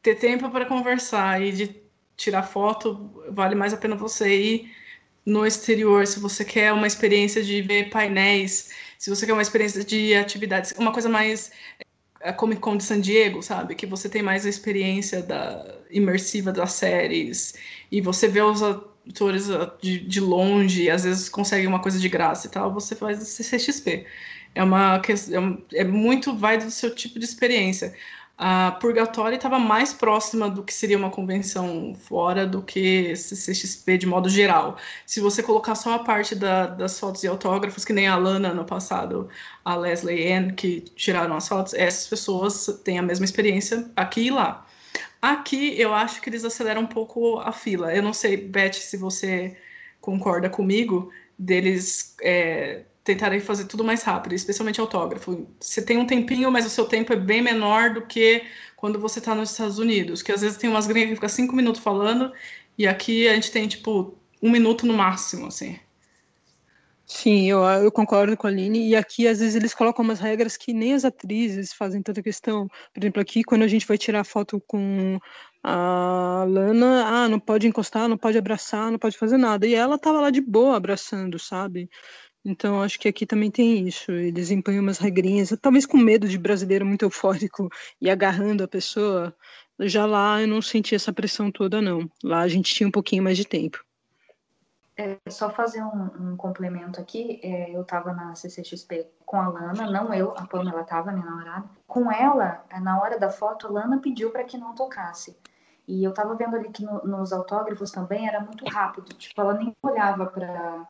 ter 0.02 0.14
tempo 0.14 0.48
para 0.48 0.64
conversar 0.64 1.42
e 1.42 1.52
de 1.52 1.89
tirar 2.20 2.42
foto, 2.42 3.10
vale 3.30 3.54
mais 3.54 3.72
a 3.72 3.76
pena 3.78 3.96
você 3.96 4.36
ir 4.36 4.72
no 5.24 5.46
exterior, 5.46 6.06
se 6.06 6.20
você 6.20 6.44
quer 6.44 6.72
uma 6.72 6.86
experiência 6.86 7.42
de 7.42 7.62
ver 7.62 7.90
painéis, 7.90 8.70
se 8.98 9.08
você 9.10 9.26
quer 9.26 9.32
uma 9.32 9.42
experiência 9.42 9.82
de 9.84 10.14
atividades, 10.14 10.72
uma 10.78 10.92
coisa 10.92 11.08
mais 11.08 11.50
é, 12.20 12.28
a 12.28 12.32
Comic 12.32 12.60
Con 12.60 12.76
de 12.76 12.84
San 12.84 13.00
Diego, 13.00 13.42
sabe? 13.42 13.74
Que 13.74 13.86
você 13.86 14.08
tem 14.08 14.22
mais 14.22 14.44
a 14.44 14.48
experiência 14.50 15.22
da 15.22 15.78
imersiva 15.90 16.52
das 16.52 16.72
séries 16.72 17.54
e 17.90 18.00
você 18.00 18.28
vê 18.28 18.42
os 18.42 18.62
atores 18.62 19.50
ah, 19.50 19.74
de, 19.80 20.00
de 20.00 20.20
longe, 20.20 20.90
às 20.90 21.04
vezes 21.04 21.28
consegue 21.28 21.66
uma 21.66 21.80
coisa 21.80 21.98
de 21.98 22.08
graça 22.08 22.46
e 22.46 22.50
tal, 22.50 22.72
você 22.72 22.94
faz 22.94 23.18
CCXP. 23.20 24.06
É 24.54 24.62
uma 24.62 25.00
é, 25.72 25.78
é 25.80 25.84
muito 25.84 26.36
vai 26.36 26.58
do 26.58 26.70
seu 26.70 26.94
tipo 26.94 27.18
de 27.18 27.24
experiência 27.24 27.94
a 28.42 28.72
Purgatório 28.72 29.36
estava 29.36 29.58
mais 29.58 29.92
próxima 29.92 30.48
do 30.48 30.62
que 30.64 30.72
seria 30.72 30.96
uma 30.96 31.10
convenção 31.10 31.94
fora 31.94 32.46
do 32.46 32.62
que 32.62 33.14
CCXP 33.14 33.98
de 33.98 34.06
modo 34.06 34.30
geral. 34.30 34.78
Se 35.04 35.20
você 35.20 35.42
colocar 35.42 35.74
só 35.74 35.92
a 35.96 35.98
parte 35.98 36.34
da, 36.34 36.66
das 36.66 36.98
fotos 36.98 37.22
e 37.22 37.28
autógrafos, 37.28 37.84
que 37.84 37.92
nem 37.92 38.08
a 38.08 38.16
Lana 38.16 38.54
no 38.54 38.64
passado, 38.64 39.28
a 39.62 39.76
Leslie 39.76 40.32
Ann, 40.32 40.52
que 40.52 40.80
tiraram 40.80 41.36
as 41.36 41.46
fotos, 41.46 41.74
essas 41.74 42.06
pessoas 42.06 42.80
têm 42.82 42.98
a 42.98 43.02
mesma 43.02 43.26
experiência 43.26 43.90
aqui 43.94 44.28
e 44.28 44.30
lá. 44.30 44.66
Aqui 45.20 45.78
eu 45.78 45.92
acho 45.92 46.22
que 46.22 46.30
eles 46.30 46.42
aceleram 46.42 46.80
um 46.80 46.86
pouco 46.86 47.40
a 47.40 47.52
fila. 47.52 47.94
Eu 47.94 48.02
não 48.02 48.14
sei, 48.14 48.38
Beth, 48.38 48.72
se 48.72 48.96
você 48.96 49.54
concorda 50.00 50.48
comigo, 50.48 51.12
deles 51.38 52.16
é, 52.22 52.84
tentarem 53.04 53.40
fazer 53.40 53.66
tudo 53.66 53.84
mais 53.84 54.02
rápido, 54.02 54.34
especialmente 54.34 54.80
autógrafo. 54.80 55.46
Você 55.58 55.82
tem 55.82 55.98
um 55.98 56.06
tempinho, 56.06 56.50
mas 56.50 56.66
o 56.66 56.70
seu 56.70 56.84
tempo 56.84 57.12
é 57.12 57.16
bem 57.16 57.42
menor 57.42 57.94
do 57.94 58.02
que 58.02 58.44
quando 58.76 58.98
você 58.98 59.18
está 59.18 59.34
nos 59.34 59.50
Estados 59.50 59.78
Unidos, 59.78 60.22
que 60.22 60.32
às 60.32 60.40
vezes 60.40 60.56
tem 60.56 60.70
umas 60.70 60.86
gringas 60.86 61.10
que 61.10 61.14
ficam 61.16 61.28
cinco 61.28 61.54
minutos 61.54 61.80
falando, 61.80 62.32
e 62.78 62.86
aqui 62.86 63.28
a 63.28 63.34
gente 63.34 63.50
tem, 63.50 63.68
tipo, 63.68 64.16
um 64.42 64.50
minuto 64.50 64.86
no 64.86 64.94
máximo, 64.94 65.46
assim. 65.46 65.78
Sim, 67.12 67.50
eu, 67.50 67.60
eu 67.64 67.90
concordo 67.90 68.36
com 68.36 68.46
a 68.46 68.50
Aline. 68.50 68.88
E 68.88 68.94
aqui, 68.94 69.26
às 69.26 69.40
vezes, 69.40 69.56
eles 69.56 69.74
colocam 69.74 70.04
umas 70.04 70.20
regras 70.20 70.56
que 70.56 70.72
nem 70.72 70.94
as 70.94 71.04
atrizes 71.04 71.72
fazem 71.72 72.00
tanta 72.00 72.22
questão. 72.22 72.68
Por 72.94 73.00
exemplo, 73.02 73.20
aqui, 73.20 73.42
quando 73.42 73.62
a 73.64 73.68
gente 73.68 73.84
vai 73.84 73.98
tirar 73.98 74.22
foto 74.22 74.62
com 74.64 75.18
a 75.62 76.44
Lana, 76.48 77.04
ah, 77.06 77.28
não 77.28 77.40
pode 77.40 77.66
encostar, 77.66 78.08
não 78.08 78.16
pode 78.16 78.38
abraçar, 78.38 78.92
não 78.92 78.98
pode 78.98 79.18
fazer 79.18 79.36
nada. 79.38 79.66
E 79.66 79.74
ela 79.74 79.98
tava 79.98 80.20
lá 80.20 80.30
de 80.30 80.40
boa 80.40 80.76
abraçando, 80.76 81.36
sabe? 81.36 81.90
Então, 82.44 82.82
acho 82.82 82.98
que 82.98 83.08
aqui 83.08 83.26
também 83.26 83.50
tem 83.50 83.86
isso. 83.86 84.10
Eles 84.12 84.50
impõem 84.50 84.78
umas 84.78 84.98
regrinhas, 84.98 85.54
talvez 85.60 85.84
com 85.84 85.98
medo 85.98 86.26
de 86.26 86.38
brasileiro 86.38 86.86
muito 86.86 87.04
eufórico 87.04 87.68
e 88.00 88.08
agarrando 88.08 88.64
a 88.64 88.68
pessoa. 88.68 89.34
Já 89.78 90.06
lá 90.06 90.40
eu 90.40 90.48
não 90.48 90.62
senti 90.62 90.94
essa 90.94 91.12
pressão 91.12 91.50
toda, 91.50 91.80
não. 91.80 92.10
Lá 92.22 92.40
a 92.40 92.48
gente 92.48 92.74
tinha 92.74 92.88
um 92.88 92.92
pouquinho 92.92 93.22
mais 93.22 93.36
de 93.36 93.46
tempo. 93.46 93.84
É, 94.96 95.18
só 95.30 95.48
fazer 95.48 95.82
um, 95.82 96.32
um 96.32 96.36
complemento 96.36 97.00
aqui, 97.00 97.40
é, 97.42 97.74
eu 97.74 97.80
estava 97.80 98.12
na 98.12 98.34
CCXP 98.34 99.06
com 99.24 99.40
a 99.40 99.48
Lana, 99.48 99.90
não 99.90 100.12
eu, 100.12 100.34
a 100.36 100.46
Pamela 100.46 100.82
estava, 100.82 101.10
minha 101.10 101.24
namorada. 101.24 101.64
Com 101.86 102.12
ela, 102.12 102.62
na 102.82 103.00
hora 103.00 103.18
da 103.18 103.30
foto, 103.30 103.66
a 103.66 103.70
Lana 103.70 103.98
pediu 103.98 104.30
para 104.30 104.44
que 104.44 104.58
não 104.58 104.74
tocasse. 104.74 105.38
E 105.88 106.04
eu 106.04 106.10
estava 106.10 106.34
vendo 106.34 106.54
ali 106.54 106.68
que 106.68 106.84
no, 106.84 107.02
nos 107.02 107.32
autógrafos 107.32 107.90
também 107.90 108.28
era 108.28 108.40
muito 108.40 108.64
rápido, 108.66 109.14
tipo, 109.14 109.40
ela 109.40 109.54
nem 109.54 109.74
olhava 109.82 110.26
para 110.26 110.86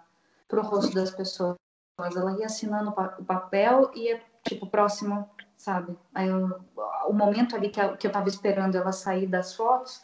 o 0.58 0.62
rosto 0.62 0.94
das 0.94 1.10
pessoas. 1.10 1.56
Ela 1.98 2.38
ia 2.38 2.46
assinando 2.46 2.90
o 2.90 3.24
papel 3.24 3.90
e 3.94 4.06
ia, 4.06 4.22
tipo, 4.42 4.66
próximo, 4.66 5.28
sabe? 5.56 5.96
Aí 6.14 6.28
eu, 6.28 6.60
o 7.06 7.12
momento 7.12 7.54
ali 7.54 7.68
que, 7.68 7.80
eu, 7.80 7.96
que 7.96 8.06
eu 8.06 8.12
tava 8.12 8.28
esperando 8.28 8.76
ela 8.76 8.90
sair 8.90 9.26
das 9.26 9.54
fotos, 9.54 10.02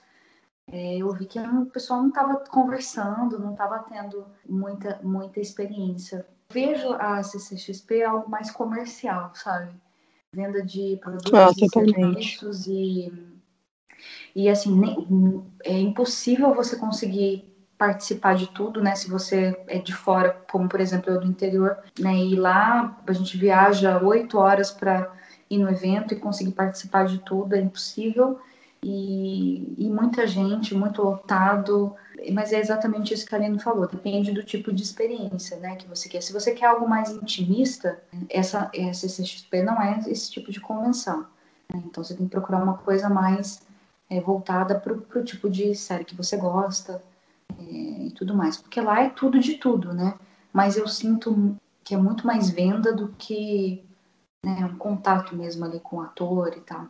é, 0.70 0.96
eu 0.96 1.10
vi 1.12 1.26
que 1.26 1.38
o 1.38 1.66
pessoal 1.66 2.00
não 2.00 2.08
estava 2.08 2.36
conversando, 2.50 3.38
não 3.38 3.52
estava 3.52 3.78
tendo 3.80 4.26
muita, 4.48 5.00
muita 5.02 5.40
experiência. 5.40 6.26
Vejo 6.50 6.92
a 6.94 7.22
CCXP 7.22 8.02
algo 8.02 8.28
mais 8.28 8.50
comercial, 8.50 9.32
sabe? 9.34 9.72
Venda 10.32 10.62
de 10.62 10.98
produtos 11.00 11.32
ah, 11.32 11.50
e 11.56 11.68
serviços 11.68 12.66
e, 12.66 13.12
e 14.34 14.48
assim, 14.48 14.78
nem, 14.78 15.46
é 15.64 15.78
impossível 15.78 16.54
você 16.54 16.76
conseguir 16.76 17.55
participar 17.78 18.34
de 18.34 18.48
tudo, 18.48 18.82
né? 18.82 18.94
Se 18.94 19.08
você 19.08 19.58
é 19.66 19.78
de 19.78 19.94
fora, 19.94 20.36
como 20.50 20.68
por 20.68 20.80
exemplo 20.80 21.12
eu 21.12 21.20
do 21.20 21.26
interior, 21.26 21.78
né? 21.98 22.16
E 22.16 22.34
lá 22.34 22.98
a 23.06 23.12
gente 23.12 23.36
viaja 23.36 24.02
oito 24.02 24.38
horas 24.38 24.70
para 24.70 25.12
ir 25.48 25.58
no 25.58 25.68
evento 25.68 26.14
e 26.14 26.18
conseguir 26.18 26.52
participar 26.52 27.06
de 27.06 27.18
tudo 27.18 27.54
é 27.54 27.60
impossível 27.60 28.40
e, 28.82 29.74
e 29.78 29.90
muita 29.90 30.26
gente, 30.26 30.74
muito 30.74 31.02
lotado, 31.02 31.94
mas 32.32 32.52
é 32.52 32.60
exatamente 32.60 33.12
isso 33.12 33.26
que 33.26 33.34
a 33.34 33.38
Aline 33.38 33.58
falou, 33.58 33.86
depende 33.86 34.32
do 34.32 34.42
tipo 34.42 34.72
de 34.72 34.82
experiência 34.82 35.56
né, 35.58 35.76
que 35.76 35.88
você 35.88 36.08
quer. 36.08 36.22
Se 36.22 36.32
você 36.32 36.52
quer 36.52 36.66
algo 36.66 36.88
mais 36.88 37.10
intimista, 37.10 38.00
essa, 38.28 38.70
essa 38.74 39.08
CCXP 39.08 39.62
não 39.62 39.80
é 39.80 40.00
esse 40.06 40.30
tipo 40.30 40.50
de 40.50 40.60
convenção. 40.60 41.26
Né? 41.72 41.82
Então 41.86 42.02
você 42.02 42.14
tem 42.14 42.26
que 42.26 42.32
procurar 42.32 42.62
uma 42.62 42.78
coisa 42.78 43.08
mais 43.08 43.60
é, 44.08 44.20
voltada 44.20 44.78
para 44.78 44.92
o 44.92 45.24
tipo 45.24 45.50
de 45.50 45.74
série 45.74 46.04
que 46.04 46.14
você 46.14 46.36
gosta 46.36 47.02
e 47.58 48.10
tudo 48.12 48.34
mais. 48.34 48.56
Porque 48.56 48.80
lá 48.80 49.02
é 49.02 49.10
tudo 49.10 49.38
de 49.38 49.54
tudo, 49.54 49.92
né? 49.92 50.18
Mas 50.52 50.76
eu 50.76 50.88
sinto 50.88 51.56
que 51.84 51.94
é 51.94 51.98
muito 51.98 52.26
mais 52.26 52.50
venda 52.50 52.92
do 52.92 53.08
que 53.18 53.84
né, 54.44 54.64
um 54.64 54.76
contato 54.76 55.34
mesmo 55.36 55.64
ali 55.64 55.80
com 55.80 55.96
o 55.96 56.00
ator 56.00 56.54
e 56.56 56.60
tal. 56.60 56.88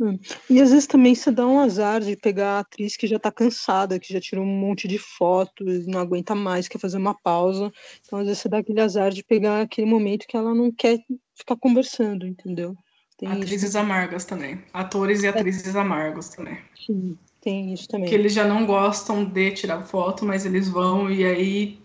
Hum. 0.00 0.18
E 0.48 0.62
às 0.62 0.70
vezes 0.70 0.86
também 0.86 1.14
você 1.14 1.30
dá 1.30 1.46
um 1.46 1.60
azar 1.60 2.00
de 2.00 2.16
pegar 2.16 2.56
a 2.56 2.58
atriz 2.60 2.96
que 2.96 3.06
já 3.06 3.18
tá 3.18 3.30
cansada, 3.30 4.00
que 4.00 4.10
já 4.10 4.18
tirou 4.18 4.42
um 4.42 4.58
monte 4.58 4.88
de 4.88 4.98
fotos, 4.98 5.86
não 5.86 6.00
aguenta 6.00 6.34
mais, 6.34 6.66
quer 6.66 6.78
fazer 6.78 6.96
uma 6.96 7.14
pausa. 7.14 7.70
Então 8.06 8.18
às 8.18 8.26
vezes 8.26 8.40
você 8.40 8.48
dá 8.48 8.58
aquele 8.58 8.80
azar 8.80 9.10
de 9.10 9.22
pegar 9.22 9.60
aquele 9.60 9.86
momento 9.86 10.26
que 10.26 10.36
ela 10.36 10.54
não 10.54 10.72
quer 10.72 10.98
ficar 11.34 11.56
conversando, 11.56 12.26
entendeu? 12.26 12.74
Tem 13.18 13.30
atrizes 13.30 13.70
isso. 13.70 13.78
amargas 13.78 14.24
também. 14.24 14.64
Atores 14.72 15.22
e 15.22 15.26
é. 15.26 15.28
atrizes 15.28 15.74
é. 15.74 15.78
amargos 15.78 16.30
também. 16.30 16.58
Sim, 16.86 17.18
tem 17.40 17.72
isso 17.72 17.88
também. 17.88 18.08
Que 18.08 18.14
eles 18.14 18.32
já 18.32 18.44
não 18.44 18.66
gostam 18.66 19.24
de 19.24 19.50
tirar 19.52 19.82
foto, 19.82 20.24
mas 20.24 20.44
eles 20.44 20.68
vão 20.68 21.10
e 21.10 21.24
aí. 21.24 21.78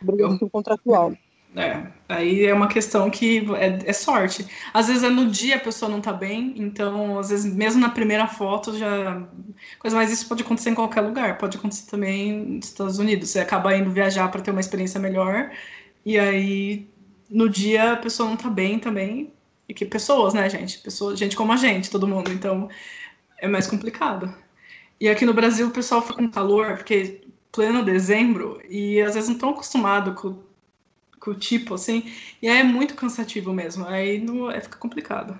Obrigação 0.00 0.48
contratual. 0.48 1.12
É, 1.56 1.86
aí 2.08 2.44
é 2.44 2.52
uma 2.52 2.66
questão 2.66 3.08
que 3.08 3.46
é, 3.54 3.88
é, 3.88 3.92
sorte. 3.92 4.44
Às 4.72 4.88
vezes 4.88 5.04
é 5.04 5.08
no 5.08 5.30
dia 5.30 5.54
a 5.54 5.60
pessoa 5.60 5.88
não 5.88 6.00
tá 6.00 6.12
bem, 6.12 6.52
então 6.56 7.16
às 7.16 7.30
vezes 7.30 7.54
mesmo 7.54 7.80
na 7.80 7.90
primeira 7.90 8.26
foto 8.26 8.76
já 8.76 9.22
coisa 9.78 9.96
mais 9.96 10.10
isso 10.10 10.28
pode 10.28 10.42
acontecer 10.42 10.70
em 10.70 10.74
qualquer 10.74 11.02
lugar, 11.02 11.38
pode 11.38 11.56
acontecer 11.56 11.88
também 11.88 12.32
nos 12.32 12.66
Estados 12.66 12.98
Unidos. 12.98 13.30
Você 13.30 13.38
acaba 13.38 13.76
indo 13.76 13.90
viajar 13.90 14.28
para 14.32 14.40
ter 14.40 14.50
uma 14.50 14.60
experiência 14.60 14.98
melhor 14.98 15.52
e 16.04 16.18
aí 16.18 16.88
no 17.30 17.48
dia 17.48 17.92
a 17.92 17.96
pessoa 17.96 18.28
não 18.28 18.36
tá 18.36 18.50
bem 18.50 18.78
também. 18.80 19.32
E 19.68 19.72
que 19.72 19.84
pessoas, 19.84 20.34
né, 20.34 20.50
gente? 20.50 20.78
Pessoas, 20.80 21.18
gente 21.18 21.36
como 21.36 21.52
a 21.52 21.56
gente, 21.56 21.90
todo 21.90 22.06
mundo, 22.06 22.32
então 22.32 22.68
é 23.38 23.46
mais 23.46 23.66
complicado. 23.66 24.34
E 25.04 25.08
aqui 25.10 25.26
no 25.26 25.34
Brasil 25.34 25.66
o 25.66 25.70
pessoal 25.70 26.00
fica 26.00 26.14
com 26.14 26.30
calor, 26.30 26.78
porque 26.78 27.20
pleno 27.52 27.84
dezembro 27.84 28.58
e 28.66 29.02
às 29.02 29.12
vezes 29.12 29.28
não 29.28 29.36
estão 29.36 29.50
acostumados 29.50 30.18
com 30.18 30.42
com 31.20 31.30
o 31.30 31.34
tipo, 31.34 31.74
assim, 31.74 32.10
e 32.40 32.48
aí 32.48 32.58
é 32.58 32.62
muito 32.62 32.94
cansativo 32.94 33.52
mesmo, 33.52 33.86
aí 33.86 34.18
não, 34.18 34.50
é, 34.50 34.60
fica 34.60 34.78
complicado. 34.78 35.38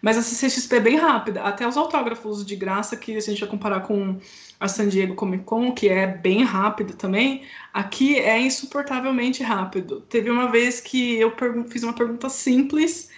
Mas 0.00 0.16
a 0.16 0.22
CCXP 0.22 0.76
é 0.76 0.80
bem 0.80 0.96
rápida, 0.96 1.42
até 1.42 1.66
os 1.66 1.76
autógrafos 1.76 2.44
de 2.44 2.54
graça, 2.56 2.96
que 2.96 3.16
a 3.16 3.20
gente 3.20 3.40
vai 3.40 3.48
comparar 3.48 3.80
com 3.80 4.18
a 4.60 4.68
San 4.68 4.88
Diego 4.88 5.14
Comic 5.14 5.44
Con, 5.44 5.72
que 5.72 5.88
é 5.88 6.06
bem 6.06 6.44
rápido 6.44 6.94
também, 6.94 7.44
aqui 7.72 8.16
é 8.16 8.40
insuportavelmente 8.40 9.42
rápido. 9.42 10.00
Teve 10.02 10.30
uma 10.30 10.50
vez 10.50 10.80
que 10.80 11.16
eu 11.16 11.32
fiz 11.68 11.82
uma 11.82 11.94
pergunta 11.94 12.28
simples, 12.28 13.09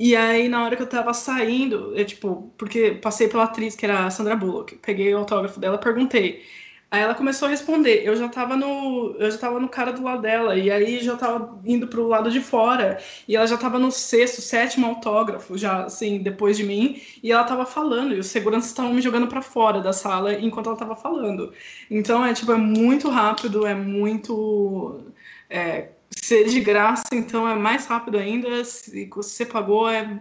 e 0.00 0.16
aí 0.16 0.48
na 0.48 0.64
hora 0.64 0.76
que 0.76 0.82
eu 0.82 0.88
tava 0.88 1.12
saindo, 1.14 1.94
eu, 1.96 2.04
tipo, 2.06 2.52
porque 2.58 2.92
passei 2.92 3.28
pela 3.28 3.44
atriz, 3.44 3.76
que 3.76 3.84
era 3.84 4.06
a 4.06 4.10
Sandra 4.10 4.34
Bullock, 4.36 4.76
peguei 4.76 5.14
o 5.14 5.18
autógrafo 5.18 5.60
dela, 5.60 5.78
perguntei, 5.78 6.42
Aí 6.90 7.02
ela 7.02 7.14
começou 7.14 7.46
a 7.46 7.50
responder. 7.50 8.02
Eu 8.04 8.16
já 8.16 8.28
tava 8.28 8.56
no, 8.56 9.14
eu 9.16 9.30
já 9.30 9.38
tava 9.38 9.60
no 9.60 9.68
cara 9.68 9.92
do 9.92 10.02
lado 10.02 10.22
dela. 10.22 10.56
E 10.56 10.70
aí 10.70 11.00
já 11.00 11.16
tava 11.16 11.60
indo 11.64 11.86
pro 11.86 12.08
lado 12.08 12.30
de 12.30 12.40
fora. 12.40 12.98
E 13.28 13.36
ela 13.36 13.46
já 13.46 13.56
tava 13.56 13.78
no 13.78 13.92
sexto, 13.92 14.40
sétimo 14.40 14.86
autógrafo 14.86 15.56
já 15.56 15.84
assim 15.84 16.18
depois 16.20 16.56
de 16.56 16.64
mim. 16.64 17.00
E 17.22 17.30
ela 17.30 17.44
tava 17.44 17.64
falando 17.64 18.14
e 18.14 18.18
os 18.18 18.26
seguranças 18.26 18.70
estavam 18.70 18.92
me 18.92 19.00
jogando 19.00 19.28
para 19.28 19.40
fora 19.40 19.80
da 19.80 19.92
sala 19.92 20.34
enquanto 20.34 20.66
ela 20.68 20.76
tava 20.76 20.96
falando. 20.96 21.52
Então 21.88 22.24
é 22.24 22.34
tipo 22.34 22.50
é 22.52 22.56
muito 22.56 23.08
rápido, 23.08 23.64
é 23.66 23.74
muito 23.74 25.00
é, 25.48 25.90
ser 26.10 26.44
de 26.48 26.60
graça, 26.60 27.08
então 27.12 27.48
é 27.48 27.54
mais 27.54 27.86
rápido 27.86 28.18
ainda. 28.18 28.64
Se 28.64 29.08
você 29.14 29.46
pagou 29.46 29.88
é 29.88 30.20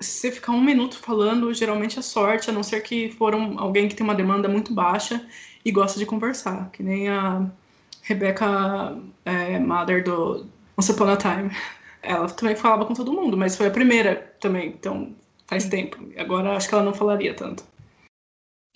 se 0.00 0.20
você 0.20 0.32
ficar 0.32 0.52
um 0.52 0.60
minuto 0.60 0.98
falando, 0.98 1.52
geralmente 1.54 1.98
é 1.98 2.02
sorte, 2.02 2.50
a 2.50 2.52
não 2.52 2.62
ser 2.62 2.82
que 2.82 3.10
for 3.12 3.34
um, 3.34 3.58
alguém 3.58 3.88
que 3.88 3.94
tem 3.94 4.04
uma 4.04 4.14
demanda 4.14 4.48
muito 4.48 4.72
baixa 4.72 5.24
e 5.64 5.70
gosta 5.70 5.98
de 5.98 6.06
conversar, 6.06 6.70
que 6.70 6.82
nem 6.82 7.08
a 7.08 7.46
Rebecca 8.02 8.98
é, 9.24 9.58
Mother 9.58 10.04
do 10.04 10.46
Once 10.76 10.90
Upon 10.92 11.08
a 11.08 11.16
Time. 11.16 11.50
Ela 12.02 12.28
também 12.28 12.54
falava 12.56 12.84
com 12.84 12.92
todo 12.92 13.12
mundo, 13.12 13.36
mas 13.36 13.56
foi 13.56 13.66
a 13.66 13.70
primeira 13.70 14.34
também, 14.40 14.68
então 14.68 15.14
faz 15.46 15.66
tempo. 15.68 15.98
Agora 16.18 16.56
acho 16.56 16.68
que 16.68 16.74
ela 16.74 16.84
não 16.84 16.92
falaria 16.92 17.34
tanto. 17.34 17.64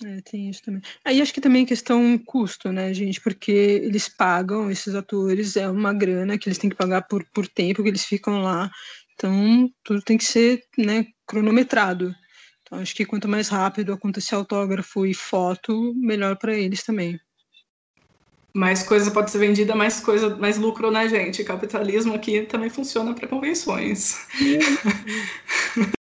É, 0.04 0.20
tem 0.20 0.48
isso 0.48 0.62
também. 0.62 0.80
Aí 1.04 1.20
acho 1.20 1.34
que 1.34 1.40
também 1.40 1.64
é 1.64 1.66
questão 1.66 2.16
custo, 2.18 2.70
né, 2.70 2.94
gente? 2.94 3.20
Porque 3.20 3.50
eles 3.50 4.08
pagam, 4.08 4.70
esses 4.70 4.94
atores, 4.94 5.56
é 5.56 5.68
uma 5.68 5.92
grana 5.92 6.38
que 6.38 6.48
eles 6.48 6.58
têm 6.58 6.70
que 6.70 6.76
pagar 6.76 7.02
por, 7.02 7.24
por 7.34 7.48
tempo 7.48 7.82
que 7.82 7.88
eles 7.88 8.04
ficam 8.04 8.40
lá. 8.42 8.70
Então, 9.14 9.68
tudo 9.82 10.00
tem 10.00 10.16
que 10.16 10.24
ser 10.24 10.62
né, 10.76 11.06
cronometrado. 11.26 12.14
Então, 12.62 12.78
acho 12.78 12.94
que 12.94 13.04
quanto 13.04 13.26
mais 13.26 13.48
rápido 13.48 13.92
acontecer 13.92 14.36
autógrafo 14.36 15.04
e 15.04 15.14
foto, 15.14 15.92
melhor 15.96 16.36
para 16.36 16.54
eles 16.54 16.84
também. 16.84 17.18
Mais 18.54 18.82
coisa 18.82 19.10
pode 19.10 19.30
ser 19.30 19.38
vendida, 19.38 19.74
mais 19.74 20.00
coisa, 20.00 20.36
mais 20.36 20.58
lucro, 20.58 20.90
né, 20.90 21.08
gente? 21.08 21.42
Capitalismo 21.44 22.14
aqui 22.14 22.42
também 22.42 22.70
funciona 22.70 23.14
para 23.14 23.26
convenções. 23.26 24.26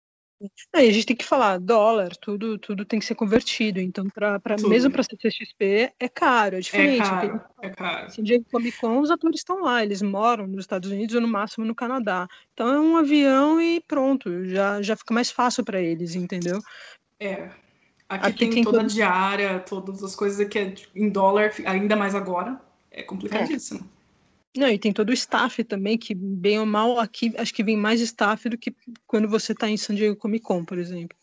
Aí 0.75 0.89
a 0.89 0.93
gente 0.93 1.07
tem 1.07 1.17
que 1.17 1.25
falar, 1.25 1.59
dólar, 1.59 2.17
tudo, 2.17 2.59
tudo 2.59 2.85
tem 2.85 2.99
que 2.99 3.05
ser 3.05 3.15
convertido. 3.15 3.81
Então, 3.81 4.09
pra, 4.09 4.41
pra, 4.41 4.57
mesmo 4.57 4.91
para 4.91 5.03
CCXP, 5.03 5.93
é 5.99 6.09
caro, 6.09 6.57
é 6.57 6.61
diferente. 6.61 7.03
É 7.03 7.11
caro, 7.11 7.41
é 7.63 7.71
caro. 7.71 8.07
Assim, 8.07 8.23
Diego 8.23 8.45
Comic 8.51 8.77
Con, 8.79 9.01
os 9.01 9.11
atores 9.11 9.41
estão 9.41 9.61
lá, 9.63 9.83
eles 9.83 10.03
moram 10.03 10.47
nos 10.47 10.61
Estados 10.61 10.91
Unidos 10.91 11.15
ou 11.15 11.21
no 11.21 11.29
máximo 11.29 11.65
no 11.65 11.75
Canadá. 11.75 12.27
Então 12.53 12.69
é 12.69 12.81
um 12.81 12.97
avião 12.97 13.61
e 13.61 13.81
pronto, 13.81 14.45
já, 14.47 14.83
já 14.83 14.97
fica 14.97 15.15
mais 15.15 15.31
fácil 15.31 15.65
para 15.65 15.81
eles, 15.81 16.15
entendeu? 16.15 16.61
É. 17.21 17.51
Aqui, 18.09 18.27
aqui 18.27 18.39
tem, 18.39 18.51
tem, 18.51 18.65
toda 18.65 18.81
a 18.81 18.85
diária, 18.85 19.59
todas 19.61 20.03
as 20.03 20.15
coisas 20.15 20.47
que 20.47 20.59
é 20.59 20.75
em 20.95 21.09
dólar, 21.09 21.53
ainda 21.65 21.97
mais 21.97 22.15
agora. 22.15 22.61
É 22.91 23.03
complicadíssimo. 23.03 23.81
É. 23.81 24.02
Não, 24.57 24.69
e 24.69 24.79
tem 24.79 24.93
todo 24.93 25.11
o 25.11 25.15
staff 25.15 25.65
também, 25.65 25.97
que 25.97 26.15
bem 26.15 26.59
ou 26.59 26.67
mal 26.67 26.99
aqui, 27.01 27.33
acho 27.38 27.55
que 27.55 27.65
vem 27.65 27.77
mais 27.77 28.01
staff 28.01 28.48
do 28.48 28.59
que 28.59 28.75
quando 29.07 29.29
você 29.29 29.53
está 29.53 29.69
em 29.69 29.77
San 29.77 29.94
Diego 29.94 30.17
Comic 30.17 30.44
Con, 30.44 30.65
por 30.65 30.79
exemplo. 30.79 31.17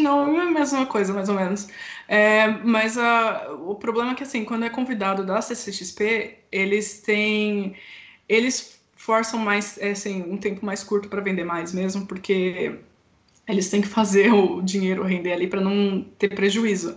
Não, 0.00 0.34
é 0.34 0.42
a 0.42 0.50
mesma 0.50 0.86
coisa, 0.86 1.12
mais 1.12 1.28
ou 1.28 1.34
menos. 1.34 1.68
É, 2.08 2.48
mas 2.48 2.96
a, 2.96 3.52
o 3.52 3.74
problema 3.74 4.12
é 4.12 4.14
que, 4.14 4.22
assim, 4.22 4.42
quando 4.42 4.64
é 4.64 4.70
convidado 4.70 5.24
da 5.24 5.42
CCXP, 5.42 6.38
eles 6.50 7.02
têm. 7.02 7.76
Eles 8.26 8.80
forçam 8.96 9.38
mais, 9.38 9.76
é, 9.76 9.90
assim, 9.90 10.22
um 10.22 10.38
tempo 10.38 10.64
mais 10.64 10.82
curto 10.82 11.10
para 11.10 11.20
vender 11.20 11.44
mais 11.44 11.74
mesmo, 11.74 12.06
porque 12.06 12.78
eles 13.46 13.68
têm 13.68 13.82
que 13.82 13.88
fazer 13.88 14.32
o 14.34 14.62
dinheiro 14.62 15.02
render 15.04 15.32
ali 15.32 15.46
para 15.46 15.60
não 15.60 16.02
ter 16.18 16.34
prejuízo. 16.34 16.96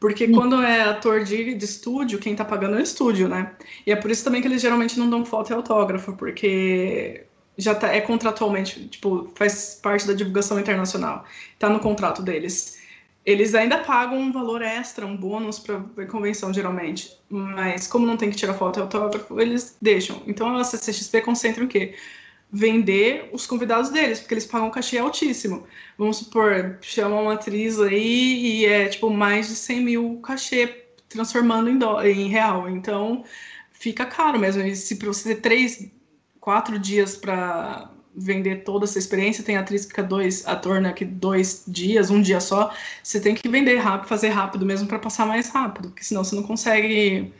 Porque 0.00 0.28
quando 0.28 0.62
é 0.62 0.82
ator 0.82 1.24
de, 1.24 1.54
de 1.54 1.64
estúdio, 1.64 2.18
quem 2.18 2.36
tá 2.36 2.44
pagando 2.44 2.76
é 2.76 2.78
o 2.78 2.82
estúdio, 2.82 3.28
né? 3.28 3.52
E 3.84 3.90
é 3.90 3.96
por 3.96 4.10
isso 4.10 4.22
também 4.22 4.40
que 4.40 4.46
eles 4.46 4.62
geralmente 4.62 4.98
não 4.98 5.10
dão 5.10 5.24
foto 5.24 5.50
e 5.50 5.54
autógrafo, 5.54 6.12
porque 6.16 7.24
já 7.56 7.74
tá, 7.74 7.88
é 7.92 8.00
contratualmente, 8.00 8.86
tipo, 8.88 9.28
faz 9.34 9.80
parte 9.82 10.06
da 10.06 10.12
divulgação 10.12 10.58
internacional. 10.60 11.24
Tá 11.58 11.68
no 11.68 11.80
contrato 11.80 12.22
deles. 12.22 12.78
Eles 13.26 13.54
ainda 13.54 13.78
pagam 13.78 14.18
um 14.18 14.32
valor 14.32 14.62
extra, 14.62 15.04
um 15.04 15.16
bônus 15.16 15.58
para 15.58 16.06
convenção, 16.06 16.54
geralmente. 16.54 17.12
Mas 17.28 17.88
como 17.88 18.06
não 18.06 18.16
tem 18.16 18.30
que 18.30 18.36
tirar 18.36 18.54
foto 18.54 18.78
e 18.78 18.82
autógrafo, 18.82 19.40
eles 19.40 19.76
deixam. 19.82 20.22
Então 20.26 20.56
a 20.56 20.64
CCXP 20.64 21.22
concentra 21.22 21.64
em 21.64 21.66
quê? 21.66 21.94
Vender 22.50 23.28
os 23.32 23.46
convidados 23.46 23.90
deles, 23.90 24.20
porque 24.20 24.34
eles 24.34 24.46
pagam 24.46 24.68
um 24.68 24.70
cachê 24.70 24.98
altíssimo. 24.98 25.66
Vamos 25.98 26.16
supor, 26.18 26.78
chama 26.80 27.20
uma 27.20 27.34
atriz 27.34 27.78
aí 27.78 28.60
e 28.62 28.66
é 28.66 28.88
tipo 28.88 29.10
mais 29.10 29.48
de 29.48 29.56
100 29.56 29.80
mil 29.82 30.20
cachê, 30.22 30.84
transformando 31.08 31.68
em, 31.68 31.78
dó, 31.78 32.02
em 32.02 32.28
real. 32.28 32.68
Então 32.68 33.24
fica 33.72 34.06
caro 34.06 34.38
mesmo. 34.38 34.62
E 34.62 34.74
se 34.74 34.94
você 34.94 35.34
ter 35.34 35.40
três 35.42 35.90
quatro 36.40 36.78
dias 36.78 37.16
para 37.16 37.90
vender 38.18 38.64
toda 38.64 38.84
essa 38.84 38.98
experiência, 38.98 39.44
tem 39.44 39.56
atriz 39.56 39.82
que 39.84 39.90
fica 39.90 40.02
dois, 40.02 40.46
ator, 40.46 40.80
né, 40.80 40.92
que 40.92 41.04
dois 41.04 41.64
dias, 41.68 42.10
um 42.10 42.20
dia 42.20 42.40
só, 42.40 42.74
você 43.02 43.20
tem 43.20 43.34
que 43.34 43.48
vender 43.48 43.76
rápido, 43.76 44.08
fazer 44.08 44.28
rápido 44.28 44.66
mesmo 44.66 44.88
para 44.88 44.98
passar 44.98 45.26
mais 45.26 45.48
rápido, 45.50 45.88
porque 45.90 46.02
senão 46.04 46.24
você 46.24 46.34
não 46.34 46.42
consegue 46.42 47.32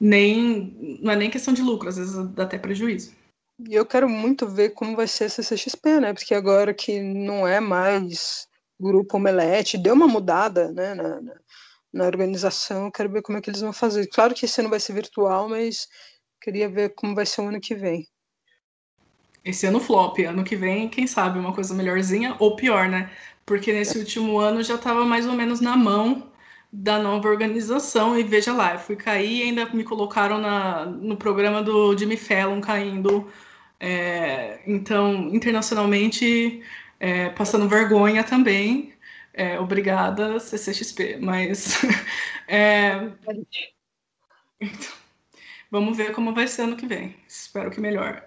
nem, 0.00 0.98
não 1.00 1.12
é 1.12 1.16
nem 1.16 1.30
questão 1.30 1.54
de 1.54 1.62
lucro, 1.62 1.88
às 1.88 1.96
vezes 1.96 2.16
dá 2.30 2.42
até 2.42 2.58
prejuízo. 2.58 3.12
E 3.58 3.74
eu 3.74 3.86
quero 3.86 4.08
muito 4.08 4.46
ver 4.46 4.70
como 4.70 4.94
vai 4.94 5.06
ser 5.06 5.24
essa 5.24 5.42
CXP, 5.42 6.00
né, 6.00 6.12
porque 6.12 6.34
agora 6.34 6.74
que 6.74 7.00
não 7.00 7.48
é 7.48 7.58
mais 7.58 8.46
grupo 8.78 9.16
Omelete, 9.16 9.78
deu 9.78 9.94
uma 9.94 10.06
mudada, 10.06 10.70
né, 10.72 10.94
na, 10.94 11.20
na, 11.22 11.34
na 11.92 12.04
organização, 12.04 12.84
eu 12.84 12.92
quero 12.92 13.10
ver 13.10 13.22
como 13.22 13.38
é 13.38 13.40
que 13.40 13.48
eles 13.48 13.62
vão 13.62 13.72
fazer. 13.72 14.06
Claro 14.08 14.34
que 14.34 14.44
esse 14.44 14.60
ano 14.60 14.68
vai 14.68 14.78
ser 14.78 14.92
virtual, 14.92 15.48
mas 15.48 15.88
queria 16.40 16.68
ver 16.68 16.94
como 16.94 17.14
vai 17.14 17.24
ser 17.24 17.40
o 17.40 17.48
ano 17.48 17.60
que 17.60 17.74
vem. 17.74 18.06
Esse 19.42 19.66
ano 19.66 19.80
flop, 19.80 20.18
ano 20.18 20.44
que 20.44 20.56
vem, 20.56 20.88
quem 20.88 21.06
sabe, 21.06 21.38
uma 21.38 21.54
coisa 21.54 21.72
melhorzinha 21.72 22.36
ou 22.38 22.56
pior, 22.56 22.88
né? 22.88 23.10
Porque 23.46 23.72
nesse 23.72 23.96
último 23.96 24.38
ano 24.38 24.62
já 24.62 24.74
estava 24.74 25.04
mais 25.04 25.26
ou 25.26 25.32
menos 25.32 25.60
na 25.60 25.76
mão 25.76 26.30
da 26.70 26.98
nova 26.98 27.28
organização 27.28 28.18
e 28.18 28.22
veja 28.22 28.52
lá, 28.52 28.74
eu 28.74 28.78
fui 28.78 28.96
cair 28.96 29.38
e 29.38 29.42
ainda 29.44 29.66
me 29.66 29.84
colocaram 29.84 30.38
na, 30.38 30.84
no 30.84 31.16
programa 31.16 31.62
do 31.62 31.96
Jimmy 31.96 32.16
Fallon 32.16 32.60
caindo. 32.60 33.30
É, 33.78 34.60
então, 34.66 35.14
internacionalmente, 35.34 36.62
é, 36.98 37.30
passando 37.30 37.68
vergonha 37.68 38.24
também. 38.24 38.94
É, 39.32 39.60
obrigada, 39.60 40.40
CCXP. 40.40 41.18
Mas 41.20 41.78
é, 42.48 43.12
então, 44.60 44.92
vamos 45.70 45.96
ver 45.96 46.12
como 46.12 46.34
vai 46.34 46.46
ser 46.46 46.62
ano 46.62 46.76
que 46.76 46.86
vem. 46.86 47.16
Espero 47.28 47.70
que 47.70 47.80
melhor 47.80 48.24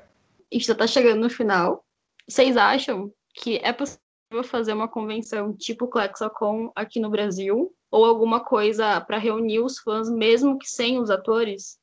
gente 0.52 0.66
já 0.66 0.76
tá 0.76 0.88
chegando 0.88 1.22
no 1.22 1.30
final. 1.30 1.86
Vocês 2.28 2.58
acham 2.58 3.14
que 3.34 3.58
é 3.58 3.72
possível 3.72 4.44
fazer 4.44 4.74
uma 4.74 4.88
convenção 4.88 5.56
tipo 5.56 5.88
Clexacon 5.88 6.72
aqui 6.76 7.00
no 7.00 7.10
Brasil? 7.10 7.74
Ou 7.92 8.06
alguma 8.06 8.44
coisa 8.44 9.02
para 9.02 9.18
reunir 9.18 9.60
os 9.60 9.80
fãs, 9.80 10.10
mesmo 10.10 10.58
que 10.60 10.70
sem 10.70 11.00
os 11.00 11.10
atores? 11.10 11.80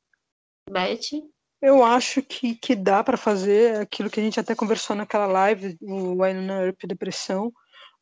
Beth? 0.69 1.21
Eu 1.61 1.83
acho 1.83 2.21
que, 2.21 2.55
que 2.55 2.75
dá 2.75 3.03
para 3.03 3.17
fazer 3.17 3.79
aquilo 3.81 4.09
que 4.09 4.19
a 4.19 4.23
gente 4.23 4.39
até 4.39 4.53
conversou 4.53 4.95
naquela 4.95 5.25
live, 5.25 5.77
o 5.81 6.21
Winona 6.21 6.65
Earp 6.65 6.83
Depressão. 6.85 7.51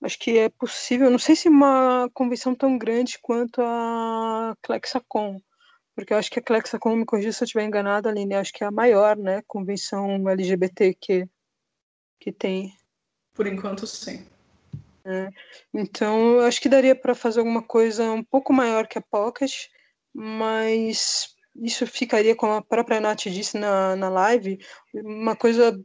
Acho 0.01 0.19
que 0.19 0.37
é 0.37 0.49
possível, 0.49 1.09
não 1.09 1.17
sei 1.17 1.35
se 1.35 1.47
uma 1.47 2.09
convenção 2.13 2.53
tão 2.53 2.77
grande 2.77 3.17
quanto 3.21 3.61
a 3.61 4.55
Clexacon, 4.61 5.41
porque 5.95 6.13
eu 6.13 6.17
acho 6.17 6.29
que 6.29 6.39
a 6.39 6.41
Clexa, 6.41 6.77
como 6.77 6.97
me 6.97 7.05
corrija 7.05 7.31
se 7.31 7.41
eu 7.41 7.45
estiver 7.45 7.63
enganada, 7.63 8.09
Aline, 8.09 8.35
acho 8.35 8.51
que 8.51 8.63
é 8.63 8.67
a 8.67 8.71
maior, 8.71 9.15
né, 9.15 9.41
convenção 9.47 10.29
LGBT 10.29 10.93
que, 10.93 11.27
que 12.19 12.33
tem. 12.33 12.75
Por 13.33 13.47
enquanto, 13.47 13.87
sim. 13.87 14.25
É. 15.05 15.29
Então, 15.73 16.39
eu 16.39 16.41
acho 16.41 16.59
que 16.59 16.67
daria 16.67 16.95
para 16.95 17.15
fazer 17.15 17.39
alguma 17.39 17.63
coisa 17.63 18.11
um 18.11 18.23
pouco 18.23 18.51
maior 18.51 18.87
que 18.87 18.97
a 18.97 19.01
Pocket, 19.01 19.67
mas 20.13 21.34
isso 21.55 21.85
ficaria, 21.87 22.35
como 22.35 22.53
a 22.53 22.61
própria 22.61 22.99
Nath 22.99 23.23
disse 23.23 23.57
na, 23.57 23.95
na 23.95 24.09
live, 24.09 24.59
uma 24.93 25.35
coisa 25.35 25.79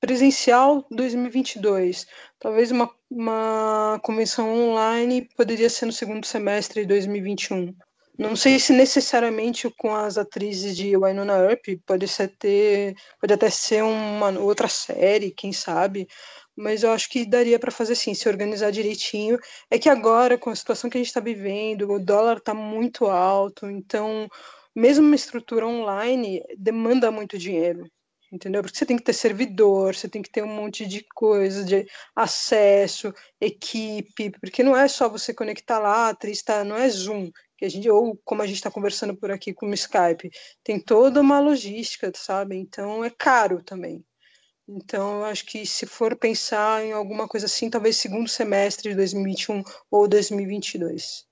presencial 0.00 0.86
2022. 0.90 2.06
Talvez 2.38 2.70
uma, 2.70 2.90
uma 3.10 4.00
convenção 4.02 4.52
online 4.70 5.28
poderia 5.36 5.68
ser 5.68 5.86
no 5.86 5.92
segundo 5.92 6.26
semestre 6.26 6.82
de 6.82 6.88
2021. 6.88 7.74
Não 8.18 8.36
sei 8.36 8.58
se 8.58 8.72
necessariamente 8.72 9.70
com 9.78 9.94
as 9.94 10.18
atrizes 10.18 10.76
de 10.76 10.94
Wynonna 10.96 11.38
Earp 11.38 11.64
pode 11.86 12.06
ser 12.06 12.28
ter, 12.28 12.94
pode 13.18 13.32
até 13.32 13.48
ser 13.48 13.82
uma 13.82 14.38
outra 14.38 14.68
série, 14.68 15.30
quem 15.30 15.52
sabe. 15.52 16.06
Mas 16.54 16.82
eu 16.82 16.90
acho 16.92 17.08
que 17.08 17.24
daria 17.24 17.58
para 17.58 17.70
fazer 17.70 17.94
assim, 17.94 18.12
se 18.12 18.28
organizar 18.28 18.70
direitinho. 18.70 19.38
É 19.70 19.78
que 19.78 19.88
agora, 19.88 20.36
com 20.36 20.50
a 20.50 20.54
situação 20.54 20.90
que 20.90 20.98
a 20.98 21.00
gente 21.00 21.08
está 21.08 21.20
vivendo, 21.20 21.90
o 21.90 21.98
dólar 21.98 22.36
está 22.36 22.52
muito 22.52 23.06
alto, 23.06 23.70
então 23.70 24.28
mesmo 24.74 25.06
uma 25.06 25.16
estrutura 25.16 25.66
online 25.66 26.42
demanda 26.56 27.10
muito 27.10 27.38
dinheiro 27.38 27.90
entendeu? 28.32 28.62
Porque 28.62 28.78
você 28.78 28.86
tem 28.86 28.96
que 28.96 29.02
ter 29.02 29.12
servidor, 29.12 29.94
você 29.94 30.08
tem 30.08 30.22
que 30.22 30.30
ter 30.30 30.42
um 30.42 30.54
monte 30.54 30.86
de 30.86 31.04
coisa, 31.14 31.64
de 31.64 31.86
acesso, 32.14 33.12
equipe, 33.40 34.30
porque 34.40 34.62
não 34.62 34.76
é 34.76 34.86
só 34.86 35.08
você 35.08 35.34
conectar 35.34 35.78
lá, 35.78 36.14
tá, 36.14 36.64
não 36.64 36.76
é 36.76 36.88
Zoom, 36.88 37.30
que 37.56 37.64
a 37.64 37.68
gente, 37.68 37.90
ou 37.90 38.16
como 38.24 38.42
a 38.42 38.46
gente 38.46 38.56
está 38.56 38.70
conversando 38.70 39.16
por 39.16 39.30
aqui 39.30 39.52
com 39.52 39.66
o 39.66 39.74
Skype, 39.74 40.30
tem 40.62 40.78
toda 40.80 41.20
uma 41.20 41.40
logística, 41.40 42.10
sabe? 42.14 42.56
Então 42.56 43.04
é 43.04 43.10
caro 43.10 43.62
também. 43.62 44.04
Então, 44.68 45.18
eu 45.18 45.24
acho 45.24 45.44
que 45.46 45.66
se 45.66 45.84
for 45.84 46.16
pensar 46.16 46.84
em 46.84 46.92
alguma 46.92 47.26
coisa 47.26 47.46
assim, 47.46 47.68
talvez 47.68 47.96
segundo 47.96 48.28
semestre 48.28 48.90
de 48.90 48.96
2021 48.96 49.64
ou 49.90 50.06
2022. 50.06 51.26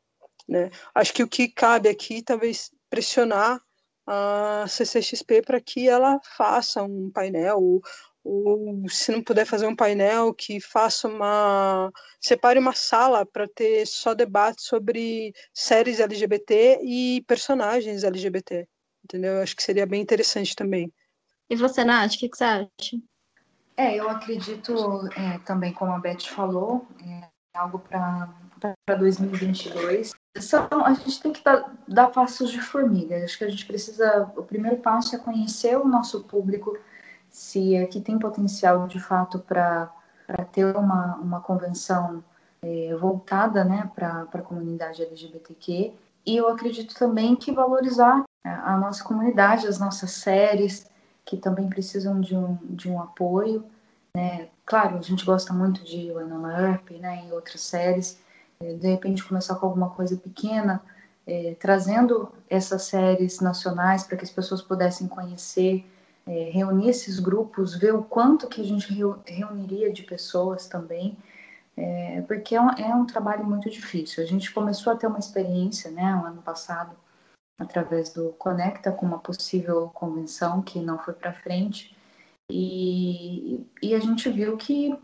Né? 0.49 0.71
Acho 0.93 1.15
que 1.15 1.23
o 1.23 1.29
que 1.29 1.47
cabe 1.47 1.89
aqui, 1.89 2.21
talvez 2.21 2.73
pressionar 2.89 3.61
a 4.07 4.65
CCXP 4.67 5.43
para 5.43 5.61
que 5.61 5.89
ela 5.89 6.19
faça 6.37 6.83
um 6.83 7.11
painel, 7.11 7.59
ou, 7.59 7.83
ou 8.25 8.89
se 8.89 9.13
não 9.13 9.23
puder 9.23 9.45
fazer 9.45 9.67
um 9.67 9.77
painel, 9.77 10.33
que 10.33 10.61
faça 10.61 11.09
uma. 11.09 11.91
separe 12.21 12.59
uma 12.59 12.75
sala 12.75 13.27
para 13.27 13.47
ter 13.47 13.87
só 13.87 14.15
debate 14.15 14.63
sobre 14.63 15.33
séries 15.53 16.01
LGBT 16.01 16.81
e 16.83 17.23
personagens 17.27 18.03
LGBT. 18.03 18.67
Entendeu? 19.05 19.35
Eu 19.35 19.43
acho 19.43 19.55
que 19.55 19.63
seria 19.63 19.87
bem 19.87 20.01
interessante 20.01 20.57
também. 20.57 20.93
E 21.51 21.57
você, 21.57 21.85
Nath, 21.85 22.15
o 22.15 22.19
que, 22.19 22.29
que 22.29 22.37
você 22.37 22.45
acha? 22.45 22.97
É, 23.77 23.95
eu 23.95 24.09
acredito 24.09 24.75
é, 25.17 25.39
também, 25.47 25.73
como 25.73 25.93
a 25.93 25.99
Beth 25.99 26.27
falou, 26.27 26.87
é 27.01 27.29
algo 27.59 27.79
para 27.79 28.29
2022. 28.87 30.13
São, 30.39 30.69
a 30.85 30.93
gente 30.95 31.21
tem 31.21 31.33
que 31.33 31.43
dar, 31.43 31.73
dar 31.87 32.09
passos 32.09 32.51
de 32.51 32.61
formiga. 32.61 33.23
Acho 33.25 33.39
que 33.39 33.45
a 33.45 33.51
gente 33.51 33.67
precisa. 33.67 34.31
O 34.37 34.43
primeiro 34.43 34.77
passo 34.79 35.17
é 35.17 35.19
conhecer 35.19 35.77
o 35.77 35.87
nosso 35.87 36.25
público, 36.25 36.79
se 37.29 37.77
aqui 37.77 38.01
tem 38.01 38.19
potencial 38.19 38.87
de 38.87 39.01
fato 39.01 39.39
para 39.41 39.93
ter 40.53 40.77
uma, 40.77 41.17
uma 41.17 41.41
convenção 41.41 42.23
é, 42.63 42.95
voltada 42.95 43.65
né, 43.65 43.91
para 43.95 44.27
a 44.33 44.43
comunidade 44.43 45.03
LGBTQ. 45.03 45.93
E 46.27 46.37
eu 46.37 46.49
acredito 46.49 46.95
também 46.95 47.35
que 47.35 47.53
valorizar 47.53 48.23
a 48.45 48.77
nossa 48.77 49.03
comunidade, 49.03 49.67
as 49.67 49.79
nossas 49.79 50.11
séries, 50.11 50.87
que 51.25 51.37
também 51.37 51.69
precisam 51.69 52.21
de 52.21 52.37
um, 52.37 52.59
de 52.63 52.91
um 52.91 53.01
apoio. 53.01 53.65
Né? 54.15 54.49
Claro, 54.69 54.99
a 54.99 55.01
gente 55.01 55.25
gosta 55.25 55.51
muito 55.55 55.83
de 55.83 56.13
Winona 56.13 56.61
Earp 56.61 56.91
né, 56.91 57.25
e 57.27 57.33
outras 57.33 57.63
séries. 57.63 58.21
É, 58.61 58.75
de 58.75 58.87
repente 58.87 59.25
começar 59.25 59.55
com 59.55 59.65
alguma 59.65 59.89
coisa 59.89 60.15
pequena, 60.15 60.83
é, 61.27 61.57
trazendo 61.59 62.31
essas 62.51 62.83
séries 62.83 63.41
nacionais 63.41 64.03
para 64.03 64.19
que 64.19 64.25
as 64.25 64.31
pessoas 64.31 64.61
pudessem 64.61 65.09
conhecer 65.09 65.87
é, 66.27 66.51
reunir 66.53 66.91
esses 66.91 67.19
grupos, 67.19 67.75
ver 67.75 67.95
o 67.95 68.03
quanto 68.03 68.47
que 68.47 68.61
a 68.61 68.65
gente 68.65 68.93
reuniria 69.25 69.91
de 69.91 70.03
pessoas 70.03 70.69
também, 70.69 71.17
porque 72.27 72.55
é 72.55 72.61
um, 72.61 72.71
é 72.71 72.95
um, 72.95 73.07
trabalho 73.07 73.45
muito 73.45 73.71
difícil. 73.71 74.23
A 74.23 74.27
gente 74.27 74.53
começou 74.53 74.93
a 74.93 74.97
ter 74.97 75.07
uma 75.07 75.19
experiência, 75.19 75.91
né, 75.91 76.13
no 76.17 76.27
ano 76.27 76.43
passado, 76.43 76.95
através 77.59 78.13
do 78.13 78.31
Conecta, 78.33 78.93
com 78.93 79.07
uma 79.07 79.19
possível 79.21 79.89
convenção 79.95 80.61
que 80.61 80.81
não 80.81 80.99
foi 80.99 81.15
para 81.15 81.33
frente, 81.33 81.97
e, 82.51 83.67
e 83.83 83.95
a 83.95 83.99
gente 83.99 84.29
viu 84.31 84.57
que 84.57 84.97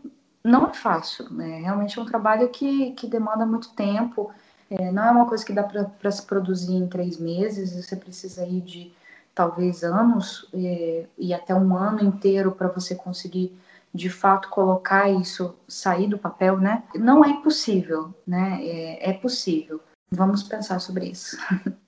não 0.43 0.67
é 0.67 0.73
fácil, 0.73 1.29
né? 1.31 1.59
Realmente 1.59 1.97
é 1.97 2.01
um 2.01 2.05
trabalho 2.05 2.49
que, 2.49 2.91
que 2.91 3.07
demanda 3.07 3.45
muito 3.45 3.73
tempo. 3.73 4.31
É, 4.69 4.91
não 4.91 5.03
é 5.03 5.11
uma 5.11 5.27
coisa 5.27 5.45
que 5.45 5.53
dá 5.53 5.63
para 5.63 6.11
se 6.11 6.23
produzir 6.23 6.73
em 6.73 6.87
três 6.87 7.17
meses. 7.19 7.73
Você 7.73 7.95
precisa 7.95 8.45
ir 8.45 8.61
de 8.61 8.91
talvez 9.33 9.83
anos 9.83 10.47
é, 10.53 11.05
e 11.17 11.33
até 11.33 11.53
um 11.53 11.75
ano 11.75 12.01
inteiro 12.03 12.51
para 12.51 12.67
você 12.67 12.95
conseguir 12.95 13.57
de 13.93 14.09
fato 14.09 14.49
colocar 14.49 15.09
isso 15.09 15.55
sair 15.67 16.07
do 16.07 16.17
papel, 16.17 16.57
né? 16.57 16.83
Não 16.95 17.23
é 17.23 17.29
impossível, 17.29 18.13
né? 18.25 18.59
É, 18.61 19.09
é 19.11 19.13
possível. 19.13 19.81
Vamos 20.11 20.43
pensar 20.43 20.79
sobre 20.79 21.07
isso. 21.07 21.37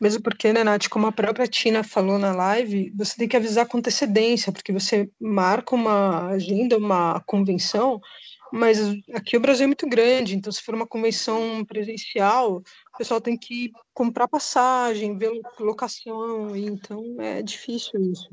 Mesmo 0.00 0.22
porque, 0.22 0.52
né, 0.52 0.62
Nath, 0.62 0.88
como 0.88 1.06
a 1.06 1.12
própria 1.12 1.46
Tina 1.46 1.82
falou 1.82 2.18
na 2.18 2.32
live, 2.32 2.92
você 2.94 3.16
tem 3.16 3.26
que 3.26 3.36
avisar 3.36 3.66
com 3.66 3.78
antecedência, 3.78 4.52
porque 4.52 4.72
você 4.72 5.08
marca 5.18 5.74
uma 5.74 6.28
agenda, 6.28 6.76
uma 6.76 7.20
convenção, 7.26 8.00
mas 8.52 8.78
aqui 9.14 9.36
o 9.36 9.40
Brasil 9.40 9.64
é 9.64 9.66
muito 9.66 9.88
grande, 9.88 10.36
então 10.36 10.52
se 10.52 10.62
for 10.62 10.74
uma 10.74 10.86
convenção 10.86 11.64
presencial, 11.64 12.62
o 12.94 12.98
pessoal 12.98 13.20
tem 13.20 13.36
que 13.36 13.72
comprar 13.92 14.28
passagem, 14.28 15.16
ver 15.18 15.32
locação, 15.58 16.54
então 16.54 17.16
é 17.18 17.42
difícil 17.42 18.00
isso, 18.00 18.28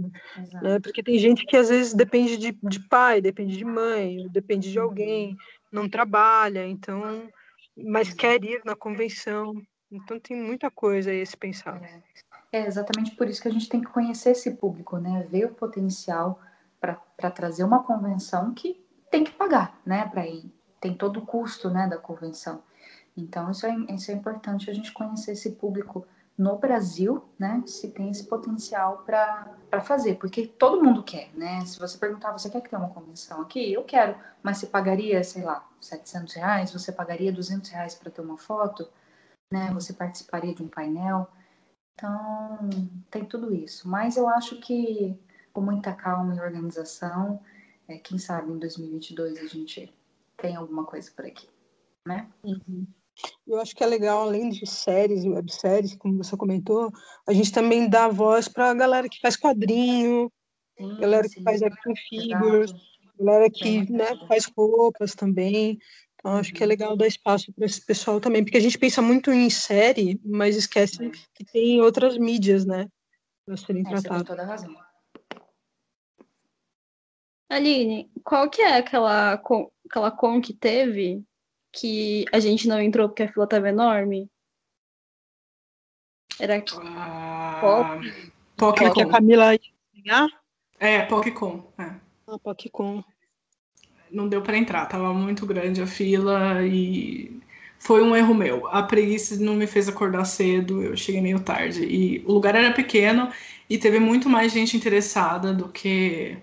né? 0.62 0.80
Porque 0.80 1.02
tem 1.02 1.18
gente 1.18 1.46
que 1.46 1.58
às 1.58 1.70
vezes 1.70 1.94
depende 1.94 2.38
de, 2.38 2.58
de 2.62 2.80
pai, 2.88 3.22
depende 3.22 3.58
de 3.58 3.66
mãe, 3.66 4.28
depende 4.30 4.72
de 4.72 4.80
alguém, 4.80 5.36
não 5.72 5.90
trabalha, 5.90 6.68
então, 6.68 7.28
mas 7.76 8.14
quer 8.14 8.44
ir 8.44 8.62
na 8.64 8.76
convenção. 8.76 9.56
Então 9.94 10.20
tem 10.20 10.36
muita 10.36 10.72
coisa 10.72 11.12
aí 11.12 11.22
a 11.22 11.26
se 11.26 11.38
pensar. 11.38 11.80
É. 11.84 12.02
é 12.52 12.68
exatamente 12.68 13.16
por 13.16 13.28
isso 13.30 13.40
que 13.40 13.48
a 13.48 13.52
gente 13.52 13.70
tem 13.70 13.80
que 13.80 13.92
conhecer 13.92 14.32
esse 14.32 14.52
público, 14.56 14.98
né? 14.98 15.28
Ver 15.30 15.46
o 15.46 15.54
potencial 15.54 16.42
para 16.82 17.30
trazer 17.30 17.64
uma 17.64 17.84
convenção 17.84 18.54
que 18.56 18.84
tem 19.12 19.24
que 19.24 19.32
pagar, 19.32 19.80
né? 19.86 20.08
Para 20.10 20.26
ir. 20.26 20.52
Tem 20.82 20.96
todo 20.96 21.18
o 21.18 21.26
custo, 21.26 21.70
né, 21.70 21.88
da 21.88 21.98
convenção. 21.98 22.62
Então 23.16 23.52
isso 23.52 23.66
é, 23.68 23.74
isso 23.90 24.10
é 24.10 24.16
importante 24.16 24.70
a 24.70 24.74
gente 24.74 24.92
conhecer 24.92 25.34
esse 25.34 25.52
público 25.52 26.06
no 26.36 26.58
Brasil, 26.58 27.24
né, 27.38 27.62
se 27.68 27.92
tem 27.92 28.10
esse 28.10 28.24
potencial 28.24 29.04
para 29.06 29.80
fazer, 29.82 30.16
porque 30.16 30.48
todo 30.48 30.84
mundo 30.84 31.04
quer, 31.04 31.30
né? 31.36 31.64
Se 31.64 31.80
você 31.80 31.96
perguntar, 31.96 32.32
você 32.32 32.50
quer 32.50 32.60
que 32.60 32.70
tenha 32.70 32.82
uma 32.82 32.90
convenção 32.90 33.42
aqui? 33.42 33.72
Eu 33.72 33.84
quero, 33.84 34.18
mas 34.42 34.58
você 34.58 34.66
pagaria, 34.66 35.24
sei 35.24 35.44
lá, 35.44 35.64
700 35.80 36.34
reais? 36.34 36.74
Você 36.74 36.92
pagaria 36.92 37.32
200 37.32 37.70
reais 37.70 37.94
para 37.94 38.10
ter 38.10 38.22
uma 38.22 38.38
foto? 38.38 38.90
Né? 39.54 39.70
Você 39.72 39.94
participaria 39.94 40.54
de 40.54 40.64
um 40.64 40.68
painel. 40.68 41.28
Então, 41.94 42.70
tem 43.12 43.24
tudo 43.24 43.54
isso. 43.54 43.88
Mas 43.88 44.18
eu 44.18 44.28
acho 44.28 44.60
que 44.60 45.16
com 45.54 45.62
muita 45.62 45.94
calma 45.94 46.36
e 46.36 46.40
organização, 46.40 47.40
é, 47.88 48.00
quem 48.00 48.18
sabe 48.18 48.52
em 48.52 48.58
2022 48.58 49.38
a 49.38 49.46
gente 49.46 49.94
tem 50.36 50.56
alguma 50.56 50.84
coisa 50.86 51.12
por 51.16 51.24
aqui, 51.24 51.48
né? 52.08 52.28
Uhum. 52.44 52.88
Eu 53.46 53.62
acho 53.62 53.76
que 53.76 53.84
é 53.84 53.88
legal, 53.88 54.24
além 54.24 54.50
de 54.50 54.66
séries 54.66 55.24
e 55.24 55.30
webséries, 55.30 55.96
como 55.96 56.18
você 56.18 56.36
comentou, 56.36 56.92
a 57.28 57.32
gente 57.32 57.52
também 57.52 57.88
dá 57.88 58.08
voz 58.08 58.48
para 58.48 58.72
a 58.72 58.74
galera 58.74 59.08
que 59.08 59.22
faz 59.22 59.38
quadrinho, 59.38 60.32
sim, 60.76 61.00
galera 61.00 61.28
sim. 61.28 61.36
que 61.36 61.44
faz 61.44 61.62
action 61.62 61.94
figures, 62.10 62.74
galera 63.20 63.48
que 63.52 63.92
né, 63.92 64.08
faz 64.28 64.46
roupas 64.58 65.14
também. 65.14 65.78
Então, 66.24 66.38
acho 66.38 66.54
que 66.54 66.64
é 66.64 66.66
legal 66.66 66.96
dar 66.96 67.06
espaço 67.06 67.52
para 67.52 67.66
esse 67.66 67.86
pessoal 67.86 68.22
também, 68.22 68.46
porque 68.46 68.56
a 68.56 68.62
gente 68.62 68.78
pensa 68.78 69.02
muito 69.02 69.30
em 69.30 69.50
série, 69.50 70.22
mas 70.24 70.56
esquece 70.56 71.12
que 71.36 71.44
tem 71.44 71.82
outras 71.82 72.18
mídias, 72.18 72.66
né? 72.66 72.88
Para 73.46 73.58
serem 73.58 73.84
é, 73.86 73.90
tratadas. 73.90 74.24
toda 74.24 74.46
razão. 74.46 74.74
Aline, 77.50 78.10
qual 78.24 78.50
que 78.50 78.62
é 78.62 78.78
aquela 78.78 79.38
com, 79.38 79.70
aquela 79.86 80.12
com 80.12 80.42
que 80.42 80.54
teve 80.54 81.22
que 81.74 82.24
a 82.32 82.40
gente 82.40 82.70
não 82.70 82.80
entrou 82.80 83.10
porque 83.10 83.24
a 83.24 83.32
fila 83.32 83.44
estava 83.44 83.68
enorme? 83.68 84.32
Era 86.40 86.64
ah, 86.78 87.58
Pop? 87.60 88.34
Pop 88.56 88.94
que 88.94 89.02
a 89.02 89.10
Camila 89.10 89.54
ia 89.56 89.60
ganhar? 89.94 90.30
É, 90.80 91.06
PocCon. 91.06 91.70
É. 91.78 92.00
Ah, 92.28 92.40
PocCon 92.40 93.04
não 94.14 94.28
deu 94.30 94.42
para 94.42 94.58
entrar, 94.58 94.86
tava 94.86 95.14
muito 95.14 95.46
grande 95.46 95.82
a 95.82 95.88
fila 95.88 96.66
e 96.66 97.42
foi 97.80 98.02
um 98.04 98.16
erro 98.16 98.34
meu. 98.34 98.68
A 98.68 98.84
preguiça 98.84 99.36
não 99.38 99.56
me 99.56 99.68
fez 99.68 99.90
acordar 99.90 100.26
cedo, 100.26 100.82
eu 100.82 100.96
cheguei 100.96 101.22
meio 101.22 101.40
tarde 101.40 101.84
e 101.84 102.24
o 102.26 102.34
lugar 102.34 102.56
era 102.56 102.72
pequeno 102.74 103.30
e 103.70 103.78
teve 103.78 104.00
muito 104.00 104.30
mais 104.30 104.52
gente 104.54 104.78
interessada 104.78 105.54
do 105.54 105.68
que 105.70 106.38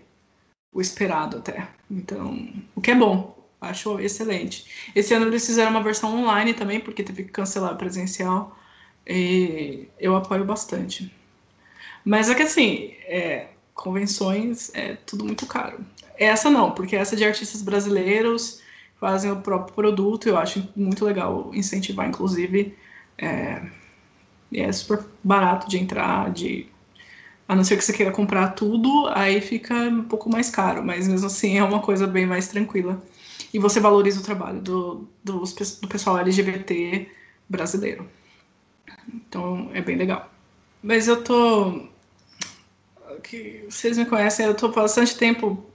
o 0.73 0.81
esperado 0.81 1.39
até. 1.39 1.69
Então, 1.91 2.49
o 2.75 2.81
que 2.81 2.91
é 2.91 2.95
bom, 2.95 3.37
acho 3.61 3.99
excelente. 4.01 4.91
Esse 4.95 5.15
ano 5.15 5.27
eles 5.27 5.47
fizeram 5.47 5.71
uma 5.71 5.83
versão 5.83 6.15
online 6.23 6.55
também, 6.55 6.81
porque 6.81 7.03
teve 7.03 7.25
que 7.25 7.31
cancelar 7.31 7.77
presencial. 7.77 8.57
E 9.07 9.89
eu 9.99 10.15
apoio 10.17 10.45
bastante. 10.45 11.13
Mas 12.05 12.31
é 12.31 12.35
que 12.35 12.43
assim, 12.43 12.95
é, 13.05 13.49
convenções 13.75 14.71
é 14.75 14.97
tudo 15.07 15.25
muito 15.25 15.47
caro. 15.47 15.85
Essa 16.21 16.51
não, 16.51 16.73
porque 16.73 16.95
essa 16.95 17.15
é 17.15 17.19
de 17.19 17.25
artistas 17.25 17.63
brasileiros 17.63 18.61
fazem 19.01 19.33
o 19.33 19.41
próprio 19.41 19.75
produto, 19.75 20.29
eu 20.29 20.37
acho 20.37 20.69
muito 20.77 21.03
legal 21.03 21.51
incentivar, 21.55 22.07
inclusive. 22.07 22.77
É, 23.17 23.63
é 24.53 24.71
super 24.71 25.03
barato 25.25 25.67
de 25.67 25.79
entrar, 25.79 26.31
de 26.31 26.69
a 27.49 27.57
não 27.57 27.65
ser 27.65 27.79
que 27.79 27.83
você 27.83 27.95
queira 27.95 28.13
comprar 28.13 28.51
tudo, 28.51 29.09
aí 29.15 29.41
fica 29.41 29.75
um 29.75 30.05
pouco 30.05 30.31
mais 30.31 30.51
caro, 30.51 30.85
mas 30.85 31.09
mesmo 31.09 31.27
assim 31.27 31.57
é 31.57 31.65
uma 31.65 31.81
coisa 31.81 32.07
bem 32.07 32.27
mais 32.27 32.49
tranquila. 32.49 33.03
E 33.53 33.59
você 33.59 33.81
valoriza 33.81 34.21
o 34.21 34.23
trabalho 34.23 34.61
do, 34.61 35.09
do, 35.25 35.43
do 35.81 35.89
pessoal 35.89 36.19
LGBT 36.19 37.09
brasileiro. 37.49 38.07
Então 39.15 39.71
é 39.73 39.81
bem 39.81 39.97
legal. 39.97 40.31
Mas 40.83 41.09
eu 41.09 41.25
tô. 41.25 41.89
Vocês 43.69 43.97
me 43.97 44.05
conhecem, 44.05 44.47
eu 44.47 44.55
tô 44.55 44.69
bastante 44.69 45.17
tempo 45.17 45.70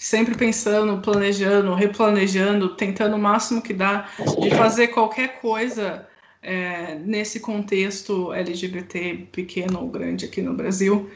sempre 0.00 0.34
pensando, 0.34 0.98
planejando, 1.02 1.74
replanejando, 1.74 2.70
tentando 2.70 3.16
o 3.16 3.18
máximo 3.18 3.60
que 3.60 3.74
dá 3.74 4.08
de 4.40 4.48
fazer 4.56 4.88
qualquer 4.88 5.38
coisa 5.42 6.08
é, 6.42 6.94
nesse 6.94 7.38
contexto 7.38 8.32
LGBT 8.32 9.28
pequeno 9.30 9.82
ou 9.82 9.88
grande 9.90 10.24
aqui 10.24 10.40
no 10.40 10.54
Brasil. 10.54 11.10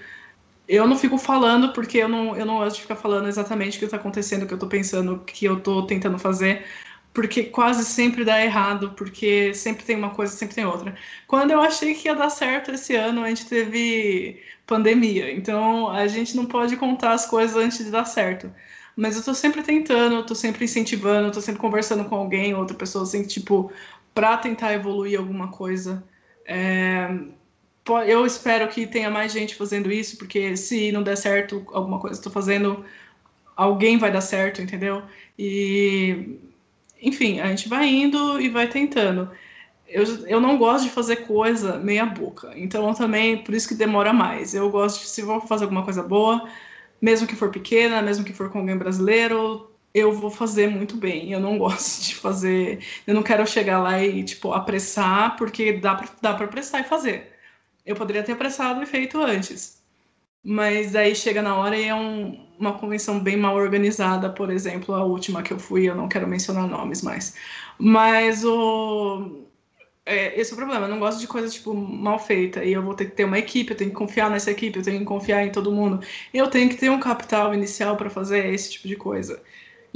Eu 0.68 0.86
não 0.86 0.98
fico 0.98 1.16
falando 1.16 1.72
porque 1.72 1.96
eu 1.96 2.08
não, 2.08 2.36
eu 2.36 2.44
não 2.44 2.58
gosto 2.58 2.76
de 2.76 2.82
ficar 2.82 2.96
falando 2.96 3.26
exatamente 3.26 3.76
o 3.76 3.78
que 3.78 3.86
está 3.86 3.96
acontecendo, 3.96 4.42
o 4.42 4.46
que 4.46 4.52
eu 4.52 4.56
estou 4.56 4.68
pensando, 4.68 5.14
o 5.14 5.18
que 5.20 5.46
eu 5.46 5.56
estou 5.56 5.86
tentando 5.86 6.18
fazer, 6.18 6.66
porque 7.14 7.44
quase 7.44 7.86
sempre 7.86 8.22
dá 8.22 8.44
errado, 8.44 8.92
porque 8.98 9.54
sempre 9.54 9.82
tem 9.82 9.96
uma 9.96 10.10
coisa, 10.10 10.34
sempre 10.36 10.56
tem 10.56 10.66
outra. 10.66 10.94
Quando 11.26 11.52
eu 11.52 11.60
achei 11.62 11.94
que 11.94 12.08
ia 12.08 12.14
dar 12.14 12.28
certo 12.28 12.70
esse 12.70 12.94
ano, 12.94 13.24
a 13.24 13.28
gente 13.30 13.46
teve 13.46 14.42
pandemia, 14.66 15.32
então 15.32 15.88
a 15.88 16.06
gente 16.06 16.36
não 16.36 16.44
pode 16.44 16.76
contar 16.76 17.12
as 17.12 17.24
coisas 17.24 17.56
antes 17.56 17.78
de 17.82 17.90
dar 17.90 18.04
certo. 18.04 18.52
Mas 18.96 19.16
eu 19.16 19.24
tô 19.24 19.34
sempre 19.34 19.62
tentando, 19.62 20.24
tô 20.24 20.34
sempre 20.34 20.64
incentivando, 20.64 21.32
tô 21.32 21.40
sempre 21.40 21.60
conversando 21.60 22.04
com 22.04 22.14
alguém, 22.14 22.54
outra 22.54 22.76
pessoa, 22.76 23.04
assim, 23.04 23.24
tipo, 23.24 23.72
pra 24.14 24.36
tentar 24.36 24.72
evoluir 24.72 25.18
alguma 25.18 25.48
coisa. 25.48 26.04
É, 26.46 27.08
eu 28.06 28.24
espero 28.24 28.68
que 28.68 28.86
tenha 28.86 29.10
mais 29.10 29.32
gente 29.32 29.54
fazendo 29.56 29.90
isso, 29.92 30.16
porque 30.16 30.56
se 30.56 30.92
não 30.92 31.02
der 31.02 31.16
certo 31.16 31.66
alguma 31.72 31.98
coisa 31.98 32.20
que 32.20 32.26
eu 32.26 32.32
tô 32.32 32.34
fazendo, 32.34 32.84
alguém 33.56 33.98
vai 33.98 34.12
dar 34.12 34.20
certo, 34.20 34.62
entendeu? 34.62 35.02
E, 35.38 36.38
enfim, 37.00 37.40
a 37.40 37.48
gente 37.48 37.68
vai 37.68 37.88
indo 37.88 38.40
e 38.40 38.48
vai 38.48 38.68
tentando. 38.68 39.30
Eu, 39.86 40.04
eu 40.26 40.40
não 40.40 40.56
gosto 40.58 40.84
de 40.84 40.90
fazer 40.90 41.16
coisa 41.26 41.78
meia 41.78 42.06
boca, 42.06 42.52
então 42.56 42.88
eu 42.88 42.94
também, 42.94 43.38
por 43.44 43.54
isso 43.54 43.68
que 43.68 43.74
demora 43.74 44.12
mais. 44.12 44.54
Eu 44.54 44.70
gosto 44.70 45.00
de, 45.00 45.08
se 45.08 45.22
vou 45.22 45.40
fazer 45.42 45.64
alguma 45.64 45.84
coisa 45.84 46.02
boa, 46.02 46.48
mesmo 47.04 47.26
que 47.26 47.36
for 47.36 47.50
pequena, 47.50 48.00
mesmo 48.00 48.24
que 48.24 48.32
for 48.32 48.50
com 48.50 48.60
alguém 48.60 48.78
brasileiro, 48.78 49.70
eu 49.92 50.12
vou 50.12 50.30
fazer 50.30 50.68
muito 50.68 50.96
bem. 50.96 51.32
Eu 51.32 51.40
não 51.40 51.58
gosto 51.58 52.02
de 52.02 52.14
fazer. 52.16 52.82
Eu 53.06 53.14
não 53.14 53.22
quero 53.22 53.46
chegar 53.46 53.80
lá 53.82 54.02
e, 54.02 54.24
tipo, 54.24 54.52
apressar, 54.52 55.36
porque 55.36 55.74
dá 55.74 55.94
pra, 55.96 56.08
dá 56.22 56.34
pra 56.34 56.46
apressar 56.46 56.80
e 56.80 56.84
fazer. 56.84 57.34
Eu 57.86 57.94
poderia 57.96 58.22
ter 58.22 58.32
apressado 58.32 58.82
e 58.82 58.86
feito 58.86 59.20
antes. 59.22 59.82
Mas 60.44 60.96
aí 60.96 61.14
chega 61.16 61.42
na 61.42 61.56
hora 61.56 61.76
e 61.76 61.86
é 61.86 61.94
um, 61.94 62.46
uma 62.58 62.78
convenção 62.78 63.20
bem 63.20 63.36
mal 63.36 63.56
organizada, 63.56 64.30
por 64.30 64.50
exemplo, 64.50 64.94
a 64.94 65.04
última 65.04 65.42
que 65.42 65.52
eu 65.52 65.58
fui, 65.58 65.88
eu 65.88 65.94
não 65.96 66.08
quero 66.08 66.26
mencionar 66.28 66.68
nomes 66.68 67.02
mais. 67.02 67.34
Mas 67.78 68.44
o 68.44 69.46
é, 70.06 70.38
esse 70.38 70.50
é 70.52 70.54
o 70.54 70.56
problema. 70.56 70.86
Eu 70.86 70.90
não 70.90 70.98
gosto 70.98 71.20
de 71.20 71.26
coisa, 71.26 71.48
tipo, 71.48 71.74
mal 71.74 72.18
feita. 72.18 72.64
E 72.64 72.72
eu 72.72 72.82
vou 72.82 72.94
ter 72.94 73.06
que 73.06 73.12
ter 73.12 73.24
uma 73.24 73.38
equipe, 73.38 73.70
eu 73.70 73.76
tenho 73.76 73.90
que 73.90 73.96
confiar 73.96 74.30
nessa 74.30 74.50
equipe, 74.50 74.78
eu 74.78 74.84
tenho 74.84 74.98
que 74.98 75.04
confiar 75.04 75.44
em 75.46 75.50
todo 75.50 75.72
mundo. 75.72 76.00
Eu 76.32 76.48
tenho 76.48 76.68
que 76.68 76.76
ter 76.76 76.90
um 76.90 77.00
capital 77.00 77.54
inicial 77.54 77.96
para 77.96 78.10
fazer 78.10 78.52
esse 78.52 78.72
tipo 78.72 78.88
de 78.88 78.96
coisa. 78.96 79.42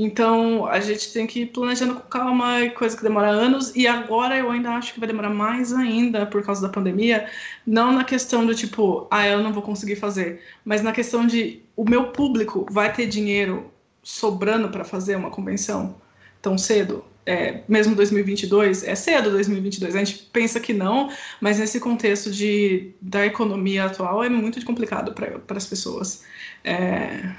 Então, 0.00 0.64
a 0.66 0.78
gente 0.78 1.12
tem 1.12 1.26
que 1.26 1.40
ir 1.42 1.46
planejando 1.46 1.96
com 1.96 2.02
calma, 2.02 2.70
coisa 2.70 2.96
que 2.96 3.02
demora 3.02 3.28
anos, 3.28 3.74
e 3.74 3.84
agora 3.84 4.36
eu 4.36 4.48
ainda 4.48 4.70
acho 4.70 4.94
que 4.94 5.00
vai 5.00 5.08
demorar 5.08 5.30
mais 5.30 5.72
ainda 5.72 6.24
por 6.24 6.44
causa 6.44 6.62
da 6.62 6.68
pandemia, 6.72 7.28
não 7.66 7.92
na 7.92 8.04
questão 8.04 8.46
do 8.46 8.54
tipo, 8.54 9.08
ah, 9.10 9.26
eu 9.26 9.42
não 9.42 9.52
vou 9.52 9.60
conseguir 9.60 9.96
fazer, 9.96 10.40
mas 10.64 10.82
na 10.82 10.92
questão 10.92 11.26
de 11.26 11.64
o 11.74 11.84
meu 11.84 12.12
público 12.12 12.64
vai 12.70 12.92
ter 12.92 13.06
dinheiro 13.06 13.72
sobrando 14.00 14.68
para 14.68 14.84
fazer 14.84 15.16
uma 15.16 15.30
convenção 15.30 15.96
tão 16.40 16.56
cedo? 16.56 17.04
É, 17.28 17.62
mesmo 17.68 17.94
2022, 17.94 18.84
é 18.84 18.94
cedo 18.94 19.30
2022, 19.30 19.94
a 19.94 19.98
gente 19.98 20.30
pensa 20.32 20.58
que 20.58 20.72
não, 20.72 21.12
mas 21.42 21.58
nesse 21.58 21.78
contexto 21.78 22.30
de, 22.30 22.94
da 23.02 23.26
economia 23.26 23.84
atual 23.84 24.24
é 24.24 24.30
muito 24.30 24.64
complicado 24.64 25.12
para 25.12 25.56
as 25.56 25.66
pessoas. 25.66 26.24
É, 26.64 27.30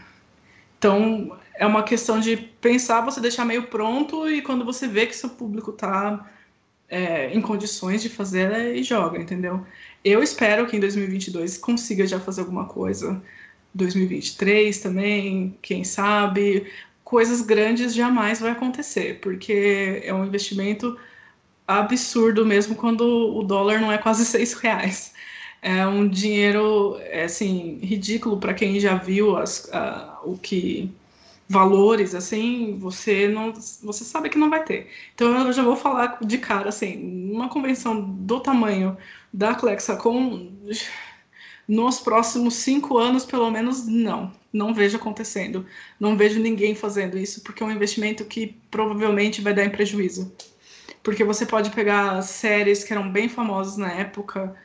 então, 0.78 1.36
é 1.56 1.66
uma 1.66 1.82
questão 1.82 2.20
de 2.20 2.38
pensar, 2.38 3.02
você 3.02 3.20
deixar 3.20 3.46
meio 3.46 3.64
pronto 3.64 4.30
e 4.30 4.44
quando 4.44 4.64
você 4.64 4.88
vê 4.88 5.08
que 5.08 5.16
seu 5.16 5.30
público 5.32 5.72
está 5.72 6.24
é, 6.88 7.34
em 7.34 7.42
condições 7.42 8.04
de 8.04 8.10
fazer, 8.10 8.52
é, 8.52 8.76
e 8.76 8.84
joga, 8.84 9.18
entendeu? 9.18 9.66
Eu 10.06 10.22
espero 10.22 10.68
que 10.68 10.78
em 10.78 10.80
2022 10.80 11.58
consiga 11.58 12.06
já 12.06 12.20
fazer 12.20 12.42
alguma 12.42 12.66
coisa. 12.66 13.20
2023 13.74 14.80
também, 14.80 15.58
quem 15.64 15.84
sabe. 15.84 16.68
Coisas 17.10 17.42
grandes 17.42 17.96
jamais 17.96 18.40
vai 18.40 18.52
acontecer, 18.52 19.20
porque 19.20 20.00
é 20.06 20.14
um 20.14 20.24
investimento 20.24 20.96
absurdo 21.68 22.46
mesmo 22.46 22.76
quando 22.76 23.02
o 23.36 23.42
dólar 23.42 23.82
não 23.82 23.92
é 23.92 23.98
quase 23.98 24.24
seis 24.26 24.54
reais. 24.54 25.12
É 25.60 25.88
um 25.88 26.08
dinheiro, 26.08 26.98
é, 27.02 27.24
assim, 27.24 27.80
ridículo 27.82 28.40
para 28.40 28.54
quem 28.54 28.80
já 28.80 28.96
viu 28.96 29.36
as, 29.36 29.68
a, 29.74 30.20
o 30.24 30.38
que 30.38 30.92
valores 31.50 32.14
assim, 32.14 32.78
você 32.78 33.28
não, 33.28 33.54
você 33.54 34.04
sabe 34.04 34.30
que 34.30 34.38
não 34.38 34.52
vai 34.52 34.64
ter. 34.64 34.88
Então 35.16 35.48
eu 35.48 35.52
já 35.52 35.64
vou 35.64 35.76
falar 35.76 36.20
de 36.22 36.38
cara 36.38 36.70
assim, 36.70 37.32
uma 37.34 37.50
convenção 37.50 38.00
do 38.02 38.40
tamanho 38.40 38.96
da 39.34 39.56
Clexacon 39.56 40.52
nos 41.70 42.00
próximos 42.00 42.56
cinco 42.56 42.98
anos, 42.98 43.24
pelo 43.24 43.52
menos, 43.52 43.86
não. 43.86 44.34
Não 44.52 44.74
vejo 44.74 44.98
acontecendo. 44.98 45.64
Não 46.00 46.18
vejo 46.18 46.40
ninguém 46.40 46.74
fazendo 46.74 47.16
isso, 47.16 47.42
porque 47.42 47.62
é 47.62 47.66
um 47.66 47.72
investimento 47.72 48.26
que 48.26 48.58
provavelmente 48.72 49.40
vai 49.40 49.54
dar 49.54 49.64
em 49.64 49.70
prejuízo. 49.70 50.34
Porque 51.04 51.24
você 51.24 51.46
pode 51.46 51.70
pegar 51.70 52.24
séries 52.24 52.84
que 52.84 52.92
eram 52.92 53.12
bem 53.12 53.30
famosas 53.30 53.78
na 53.78 53.92
época, 53.92 54.56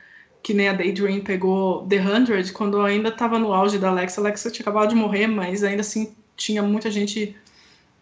que 0.41 0.51
nem 0.51 0.67
a 0.67 0.73
Daydream 0.73 1.21
pegou 1.21 1.85
The 1.87 2.01
Hundred, 2.01 2.51
quando 2.51 2.81
ainda 2.81 3.09
estava 3.09 3.37
no 3.37 3.53
auge 3.53 3.77
da 3.77 3.89
Alexa. 3.89 4.19
Alexa 4.19 4.49
tinha 4.49 4.63
acabado 4.63 4.89
de 4.89 4.95
morrer, 4.95 5.27
mas 5.27 5.63
ainda 5.63 5.81
assim 5.81 6.15
tinha 6.35 6.63
muita 6.63 6.89
gente 6.89 7.35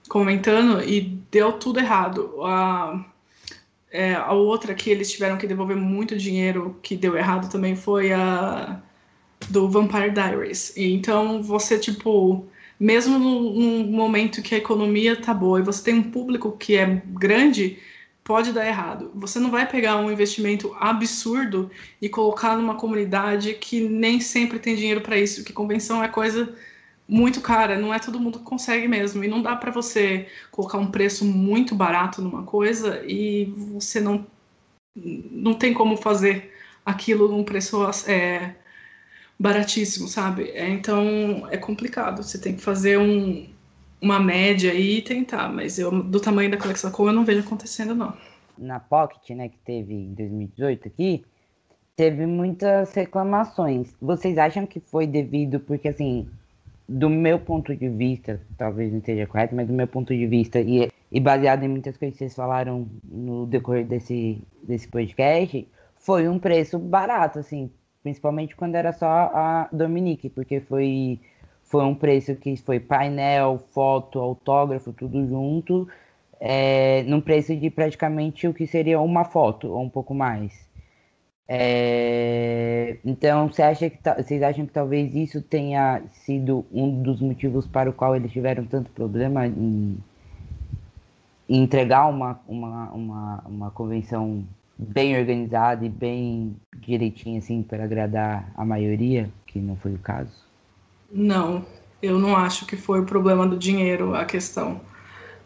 comentando 0.07 0.81
e 0.81 1.01
deu 1.29 1.51
tudo 1.51 1.77
errado. 1.77 2.41
A, 2.41 3.03
é, 3.91 4.13
a 4.15 4.31
outra 4.31 4.73
que 4.73 4.89
eles 4.89 5.11
tiveram 5.11 5.37
que 5.37 5.45
devolver 5.45 5.75
muito 5.75 6.17
dinheiro 6.17 6.79
que 6.81 6.95
deu 6.95 7.17
errado 7.17 7.51
também 7.51 7.75
foi 7.75 8.13
a 8.13 8.81
do 9.49 9.69
Vampire 9.69 10.11
Diaries. 10.11 10.75
E, 10.75 10.93
então 10.93 11.41
você, 11.41 11.77
tipo, 11.77 12.45
mesmo 12.79 13.17
num, 13.19 13.85
momento 13.85 14.41
que 14.41 14.55
a 14.55 14.57
economia 14.57 15.15
tá 15.15 15.33
boa 15.33 15.59
e 15.59 15.63
você 15.63 15.83
tem 15.83 15.95
um 15.95 16.11
público 16.11 16.51
que 16.57 16.75
é 16.75 17.01
grande, 17.07 17.79
pode 18.23 18.51
dar 18.51 18.67
errado. 18.67 19.11
Você 19.15 19.39
não 19.39 19.51
vai 19.51 19.67
pegar 19.67 19.97
um 19.97 20.11
investimento 20.11 20.75
absurdo 20.79 21.69
e 22.01 22.09
colocar 22.09 22.55
numa 22.57 22.75
comunidade 22.75 23.53
que 23.55 23.81
nem 23.81 24.19
sempre 24.19 24.59
tem 24.59 24.75
dinheiro 24.75 25.01
para 25.01 25.17
isso, 25.17 25.43
que 25.43 25.53
convenção 25.53 26.03
é 26.03 26.07
coisa 26.07 26.53
muito 27.07 27.41
cara, 27.41 27.77
não 27.77 27.93
é 27.93 27.99
todo 27.99 28.19
mundo 28.19 28.39
que 28.39 28.45
consegue 28.45 28.87
mesmo. 28.87 29.23
E 29.23 29.27
não 29.27 29.41
dá 29.41 29.55
para 29.55 29.71
você 29.71 30.27
colocar 30.51 30.77
um 30.77 30.89
preço 30.89 31.25
muito 31.25 31.75
barato 31.75 32.21
numa 32.21 32.43
coisa 32.43 33.03
e 33.05 33.45
você 33.73 33.99
não, 33.99 34.25
não 34.95 35.53
tem 35.53 35.73
como 35.73 35.97
fazer 35.97 36.53
aquilo 36.85 37.27
num 37.29 37.43
preço 37.43 37.77
é, 38.07 38.55
baratíssimo, 39.43 40.07
sabe? 40.07 40.51
É, 40.51 40.69
então 40.69 41.45
é 41.51 41.57
complicado. 41.57 42.23
Você 42.23 42.39
tem 42.39 42.55
que 42.55 42.61
fazer 42.61 42.97
um, 42.97 43.45
uma 44.01 44.17
média 44.17 44.71
aí 44.71 44.99
e 44.99 45.01
tentar, 45.01 45.49
mas 45.49 45.77
eu, 45.77 45.91
do 46.01 46.17
tamanho 46.17 46.49
da 46.49 46.55
coleção 46.55 46.89
eu 46.97 47.11
não 47.11 47.25
vejo 47.25 47.41
acontecendo, 47.41 47.93
não. 47.93 48.13
Na 48.57 48.79
Pocket, 48.79 49.35
né, 49.35 49.49
que 49.49 49.57
teve 49.65 49.93
em 49.93 50.13
2018 50.13 50.87
aqui, 50.87 51.25
teve 51.93 52.25
muitas 52.25 52.93
reclamações. 52.93 53.93
Vocês 54.01 54.37
acham 54.37 54.65
que 54.65 54.79
foi 54.79 55.05
devido 55.05 55.59
porque, 55.59 55.89
assim, 55.89 56.25
do 56.87 57.09
meu 57.09 57.37
ponto 57.37 57.75
de 57.75 57.89
vista, 57.89 58.39
talvez 58.57 58.93
não 58.93 58.99
esteja 58.99 59.27
correto, 59.27 59.53
mas 59.53 59.67
do 59.67 59.73
meu 59.73 59.87
ponto 59.87 60.15
de 60.15 60.25
vista, 60.25 60.61
e, 60.61 60.89
e 61.11 61.19
baseado 61.19 61.63
em 61.63 61.67
muitas 61.67 61.97
coisas 61.97 62.17
que 62.17 62.19
vocês 62.19 62.35
falaram 62.35 62.87
no 63.03 63.45
decorrer 63.45 63.85
desse, 63.85 64.41
desse 64.63 64.87
podcast, 64.87 65.67
foi 65.97 66.29
um 66.29 66.39
preço 66.39 66.79
barato, 66.79 67.39
assim, 67.39 67.69
principalmente 68.03 68.55
quando 68.55 68.75
era 68.75 68.91
só 68.91 69.07
a 69.07 69.69
Dominique, 69.71 70.29
porque 70.29 70.59
foi, 70.59 71.19
foi 71.63 71.83
um 71.85 71.95
preço 71.95 72.35
que 72.35 72.55
foi 72.57 72.79
painel, 72.79 73.57
foto, 73.71 74.19
autógrafo, 74.19 74.91
tudo 74.91 75.25
junto, 75.25 75.87
é, 76.39 77.03
num 77.03 77.21
preço 77.21 77.55
de 77.55 77.69
praticamente 77.69 78.47
o 78.47 78.53
que 78.53 78.67
seria 78.67 78.99
uma 78.99 79.23
foto, 79.23 79.69
ou 79.69 79.81
um 79.81 79.89
pouco 79.89 80.13
mais. 80.13 80.51
É, 81.47 82.97
então, 83.05 83.47
você 83.47 83.61
acha 83.61 83.89
que, 83.89 83.97
vocês 84.17 84.41
acham 84.43 84.65
que 84.65 84.73
talvez 84.73 85.15
isso 85.15 85.41
tenha 85.41 86.01
sido 86.11 86.65
um 86.71 87.01
dos 87.01 87.21
motivos 87.21 87.65
para 87.67 87.89
o 87.89 87.93
qual 87.93 88.15
eles 88.15 88.31
tiveram 88.31 88.65
tanto 88.65 88.91
problema 88.91 89.47
em, 89.47 89.97
em 91.47 91.63
entregar 91.63 92.07
uma, 92.07 92.39
uma, 92.47 92.91
uma, 92.91 93.43
uma 93.45 93.71
convenção 93.71 94.43
bem 94.83 95.17
organizada 95.17 95.85
e 95.85 95.89
bem 95.89 96.55
direitinha, 96.77 97.39
assim, 97.39 97.63
para 97.63 97.83
agradar 97.83 98.51
a 98.55 98.65
maioria, 98.65 99.29
que 99.47 99.59
não 99.59 99.75
foi 99.75 99.93
o 99.93 99.99
caso? 99.99 100.31
Não, 101.11 101.65
eu 102.01 102.19
não 102.19 102.35
acho 102.35 102.65
que 102.65 102.75
foi 102.75 102.99
o 102.99 103.05
problema 103.05 103.47
do 103.47 103.57
dinheiro 103.57 104.15
a 104.15 104.25
questão. 104.25 104.81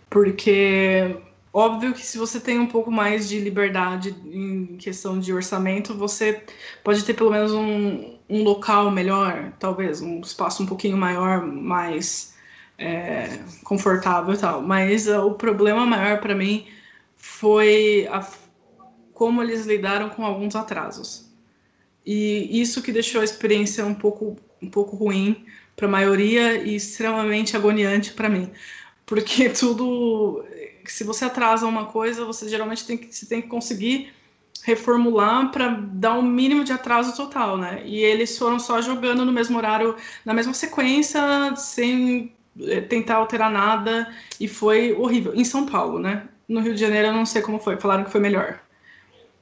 Porque 0.09 1.17
Óbvio 1.57 1.91
que 1.91 2.05
se 2.05 2.19
você 2.19 2.39
tem 2.39 2.59
um 2.59 2.67
pouco 2.67 2.91
mais 2.91 3.27
de 3.27 3.39
liberdade 3.39 4.15
em 4.25 4.77
questão 4.77 5.19
de 5.19 5.33
orçamento, 5.33 5.91
você 5.95 6.43
pode 6.83 7.03
ter 7.03 7.15
pelo 7.15 7.31
menos 7.31 7.51
um, 7.51 8.15
um 8.29 8.43
local 8.43 8.91
melhor, 8.91 9.51
talvez, 9.57 9.99
um 9.99 10.21
espaço 10.21 10.61
um 10.61 10.67
pouquinho 10.67 10.95
maior, 10.95 11.43
mais 11.43 12.35
é, 12.77 13.39
confortável 13.63 14.35
e 14.35 14.38
tal. 14.38 14.61
Mas 14.61 15.07
uh, 15.07 15.25
o 15.25 15.33
problema 15.33 15.83
maior 15.83 16.19
para 16.19 16.35
mim 16.35 16.67
foi 17.15 18.07
a, 18.11 18.23
como 19.18 19.41
eles 19.41 19.65
lidaram 19.65 20.09
com 20.11 20.24
alguns 20.24 20.55
atrasos. 20.55 21.26
E 22.05 22.61
isso 22.61 22.84
que 22.84 22.91
deixou 22.91 23.22
a 23.22 23.24
experiência 23.24 23.84
um 23.84 23.95
pouco, 23.95 24.38
um 24.61 24.70
pouco 24.70 24.95
ruim 24.95 25.43
para 25.76 25.88
a 25.88 25.89
maioria 25.89 26.57
e 26.57 26.76
extremamente 26.76 27.57
agoniante 27.57 28.13
para 28.13 28.30
mim. 28.30 28.51
Porque 29.07 29.49
tudo 29.49 30.45
se 30.86 31.03
você 31.03 31.26
atrasa 31.26 31.65
uma 31.65 31.88
coisa, 31.88 32.26
você 32.26 32.47
geralmente 32.47 32.86
tem 32.86 32.95
que, 32.95 33.13
você 33.13 33.26
tem 33.26 33.41
que 33.41 33.47
conseguir 33.47 34.13
reformular 34.63 35.49
para 35.51 35.70
dar 35.70 36.13
um 36.13 36.22
mínimo 36.22 36.63
de 36.63 36.72
atraso 36.72 37.15
total, 37.15 37.57
né? 37.57 37.82
E 37.86 37.97
eles 37.97 38.38
foram 38.38 38.59
só 38.59 38.82
jogando 38.84 39.26
no 39.26 39.32
mesmo 39.32 39.57
horário, 39.57 39.95
na 40.24 40.34
mesma 40.34 40.53
sequência, 40.53 41.20
sem 41.55 42.32
eh, 42.61 42.82
tentar 42.82 43.15
alterar 43.15 43.49
nada, 43.51 44.13
e 44.39 44.47
foi 44.47 44.93
horrível. 44.93 45.34
Em 45.34 45.43
São 45.43 45.65
Paulo, 45.65 45.97
né? 45.97 46.28
No 46.47 46.59
Rio 46.61 46.76
de 46.76 46.82
Janeiro 46.82 47.07
eu 47.07 47.13
não 47.13 47.26
sei 47.26 47.41
como 47.41 47.59
foi, 47.59 47.78
falaram 47.78 48.03
que 48.03 48.11
foi 48.11 48.22
melhor. 48.22 48.61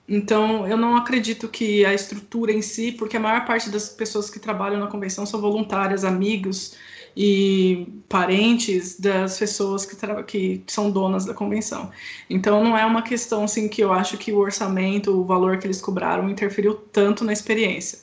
Então, 0.08 0.68
eu 0.68 0.78
não 0.78 0.96
acredito 0.96 1.50
que 1.50 1.84
a 1.86 1.94
estrutura 1.94 2.52
em 2.52 2.62
si, 2.62 2.92
porque 2.92 3.18
a 3.18 3.20
maior 3.20 3.46
parte 3.46 3.70
das 3.70 3.90
pessoas 3.90 4.30
que 4.30 4.40
trabalham 4.40 4.80
na 4.80 4.88
convenção 4.88 5.26
são 5.26 5.42
voluntárias, 5.42 6.04
amigos, 6.04 6.78
e 7.16 7.88
parentes 8.10 9.00
das 9.00 9.40
pessoas 9.40 9.86
que, 9.86 9.96
que 10.28 10.64
são 10.68 10.92
donas 10.92 11.26
da 11.26 11.34
convenção. 11.34 11.92
Então 12.30 12.64
não 12.64 12.78
é 12.78 12.86
uma 12.86 13.02
questão 13.02 13.46
assim 13.46 13.70
que 13.70 13.82
eu 13.82 13.94
acho 13.94 14.18
que 14.18 14.32
o 14.34 14.38
orçamento, 14.38 15.12
o 15.12 15.24
valor 15.24 15.58
que 15.58 15.66
eles 15.66 15.82
cobraram 15.82 16.30
interferiu 16.30 16.74
tanto 16.76 17.24
na 17.24 17.32
experiência. 17.32 18.00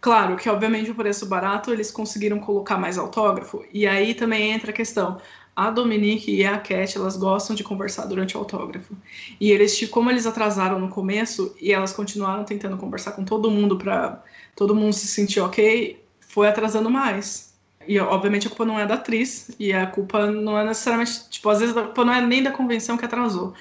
Claro 0.00 0.36
que 0.36 0.48
obviamente 0.48 0.90
o 0.90 0.94
preço 0.94 1.26
barato 1.26 1.72
eles 1.72 1.90
conseguiram 1.90 2.38
colocar 2.40 2.78
mais 2.78 2.98
autógrafo 2.98 3.64
e 3.72 3.86
aí 3.86 4.14
também 4.14 4.52
entra 4.52 4.70
a 4.70 4.74
questão. 4.74 5.20
A 5.58 5.70
Dominique 5.70 6.30
e 6.30 6.46
a 6.46 6.56
Cat, 6.56 6.96
elas 6.96 7.16
gostam 7.16 7.56
de 7.56 7.64
conversar 7.64 8.06
durante 8.06 8.36
o 8.36 8.38
autógrafo. 8.38 8.96
E 9.40 9.50
eles, 9.50 9.88
como 9.88 10.08
eles 10.08 10.24
atrasaram 10.24 10.78
no 10.78 10.88
começo 10.88 11.52
e 11.60 11.72
elas 11.72 11.92
continuaram 11.92 12.44
tentando 12.44 12.76
conversar 12.76 13.10
com 13.10 13.24
todo 13.24 13.50
mundo 13.50 13.76
para 13.76 14.22
todo 14.54 14.72
mundo 14.72 14.92
se 14.92 15.08
sentir 15.08 15.40
ok, 15.40 16.00
foi 16.20 16.46
atrasando 16.46 16.88
mais. 16.88 17.58
E 17.88 17.98
obviamente 17.98 18.46
a 18.46 18.50
culpa 18.50 18.64
não 18.64 18.78
é 18.78 18.86
da 18.86 18.94
atriz, 18.94 19.50
e 19.58 19.72
a 19.72 19.84
culpa 19.84 20.30
não 20.30 20.56
é 20.56 20.64
necessariamente, 20.64 21.28
tipo, 21.28 21.48
às 21.48 21.58
vezes 21.58 21.76
a 21.76 21.82
culpa 21.82 22.04
não 22.04 22.12
é 22.14 22.20
nem 22.20 22.40
da 22.40 22.52
convenção 22.52 22.96
que 22.96 23.04
atrasou. 23.04 23.52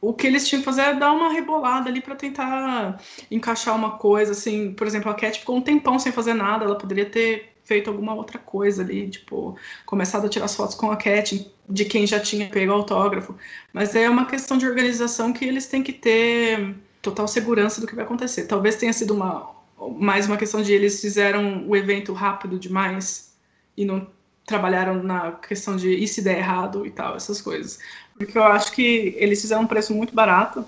O 0.00 0.14
que 0.14 0.28
eles 0.28 0.46
tinham 0.48 0.60
que 0.60 0.64
fazer 0.64 0.82
é 0.82 0.94
dar 0.94 1.10
uma 1.10 1.32
rebolada 1.32 1.90
ali 1.90 2.00
para 2.00 2.14
tentar 2.14 3.00
encaixar 3.28 3.74
uma 3.74 3.98
coisa, 3.98 4.30
assim, 4.30 4.72
por 4.74 4.86
exemplo, 4.86 5.10
a 5.10 5.14
Cat 5.14 5.40
ficou 5.40 5.56
um 5.56 5.60
tempão 5.60 5.98
sem 5.98 6.12
fazer 6.12 6.34
nada, 6.34 6.64
ela 6.64 6.78
poderia 6.78 7.06
ter 7.06 7.51
feito 7.64 7.90
alguma 7.90 8.14
outra 8.14 8.38
coisa 8.38 8.82
ali, 8.82 9.08
tipo, 9.08 9.56
começado 9.86 10.26
a 10.26 10.28
tirar 10.28 10.46
as 10.46 10.54
fotos 10.54 10.74
com 10.74 10.90
a 10.90 10.96
Cat, 10.96 11.50
de 11.68 11.84
quem 11.84 12.06
já 12.06 12.20
tinha 12.20 12.48
pego 12.48 12.72
o 12.72 12.74
autógrafo. 12.74 13.34
Mas 13.72 13.94
é 13.94 14.08
uma 14.08 14.26
questão 14.26 14.58
de 14.58 14.66
organização 14.66 15.32
que 15.32 15.44
eles 15.44 15.66
têm 15.66 15.82
que 15.82 15.92
ter 15.92 16.74
total 17.00 17.26
segurança 17.28 17.80
do 17.80 17.86
que 17.86 17.94
vai 17.94 18.04
acontecer. 18.04 18.46
Talvez 18.46 18.76
tenha 18.76 18.92
sido 18.92 19.14
uma 19.14 19.50
mais 19.98 20.26
uma 20.26 20.36
questão 20.36 20.62
de 20.62 20.72
eles 20.72 21.00
fizeram 21.00 21.68
o 21.68 21.76
evento 21.76 22.12
rápido 22.12 22.58
demais 22.58 23.34
e 23.76 23.84
não 23.84 24.06
trabalharam 24.46 25.02
na 25.02 25.32
questão 25.32 25.76
de 25.76 25.90
e 25.90 26.06
se 26.06 26.22
der 26.22 26.38
errado 26.38 26.86
e 26.86 26.90
tal, 26.90 27.16
essas 27.16 27.40
coisas. 27.40 27.78
Porque 28.16 28.36
eu 28.36 28.44
acho 28.44 28.72
que 28.72 29.14
eles 29.16 29.40
fizeram 29.40 29.62
um 29.62 29.66
preço 29.66 29.94
muito 29.94 30.14
barato. 30.14 30.64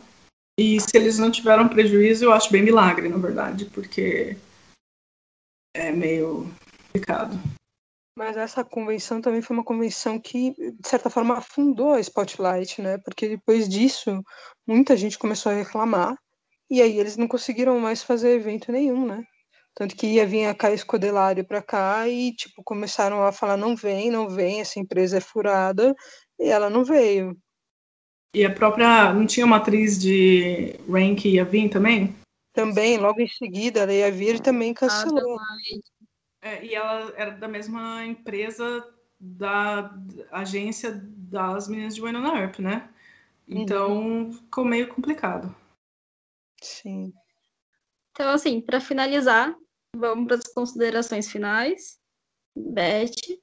E 0.59 0.81
se 0.81 0.97
eles 0.97 1.19
não 1.19 1.31
tiveram 1.31 1.69
prejuízo, 1.69 2.25
eu 2.25 2.33
acho 2.33 2.51
bem 2.51 2.63
milagre, 2.63 3.09
na 3.09 3.17
verdade, 3.17 3.65
porque 3.67 4.37
é 5.75 5.91
meio 5.91 6.49
complicado. 6.95 7.39
Mas 8.17 8.37
essa 8.37 8.63
convenção 8.63 9.21
também 9.21 9.43
foi 9.43 9.57
uma 9.57 9.65
convenção 9.65 10.21
que, 10.21 10.53
de 10.53 10.89
certa 10.89 11.11
forma, 11.11 11.37
afundou 11.37 11.95
a 11.95 12.01
Spotlight, 12.01 12.81
né? 12.81 12.97
Porque 12.99 13.29
depois 13.29 13.69
disso, 13.69 14.23
muita 14.65 14.97
gente 14.97 15.19
começou 15.19 15.51
a 15.51 15.57
reclamar, 15.57 16.17
e 16.71 16.81
aí 16.81 16.99
eles 16.99 17.17
não 17.17 17.27
conseguiram 17.27 17.79
mais 17.81 18.05
fazer 18.05 18.37
evento 18.37 18.71
nenhum, 18.71 19.05
né? 19.05 19.25
Tanto 19.75 19.97
que 19.97 20.07
ia 20.07 20.25
vir 20.25 20.47
a 20.47 20.55
Caia 20.55 20.75
Escodelário 20.75 21.45
para 21.45 21.61
cá 21.61 22.09
e, 22.09 22.33
tipo, 22.33 22.63
começaram 22.63 23.25
a 23.25 23.33
falar: 23.33 23.57
não 23.57 23.75
vem, 23.75 24.11
não 24.11 24.29
vem, 24.29 24.61
essa 24.61 24.79
empresa 24.79 25.17
é 25.17 25.21
furada, 25.21 25.93
e 26.39 26.49
ela 26.49 26.71
não 26.71 26.85
veio. 26.85 27.37
E 28.33 28.45
a 28.45 28.53
própria. 28.53 29.13
Não 29.13 29.27
tinha 29.27 29.45
uma 29.45 29.57
atriz 29.57 29.99
de 29.99 30.79
Rain 30.89 31.17
que 31.17 31.31
ia 31.31 31.45
vir 31.45 31.69
também? 31.69 32.15
Também, 32.53 32.97
logo 32.99 33.21
em 33.21 33.27
seguida, 33.27 33.81
ela 33.81 33.93
ia 33.93 34.13
vir 34.13 34.37
e 34.37 34.41
também 34.41 34.73
cancelou. 34.73 35.37
É, 36.45 36.63
e 36.63 36.75
ela 36.75 37.11
era 37.17 37.31
da 37.31 37.49
mesma 37.49 38.05
empresa 38.05 38.87
da 39.19 39.99
agência 40.31 40.93
das 40.93 41.67
meninas 41.67 41.95
de 41.95 42.03
Winona 42.03 42.39
Earp, 42.39 42.59
né? 42.59 42.91
Então 43.49 43.97
uhum. 43.97 44.33
ficou 44.35 44.63
meio 44.63 44.87
complicado. 44.89 45.57
Sim. 46.61 47.15
Então, 48.11 48.29
assim, 48.29 48.61
para 48.61 48.79
finalizar, 48.79 49.57
vamos 49.97 50.27
para 50.27 50.37
as 50.37 50.47
considerações 50.53 51.31
finais. 51.31 51.99
Beth. 52.55 53.41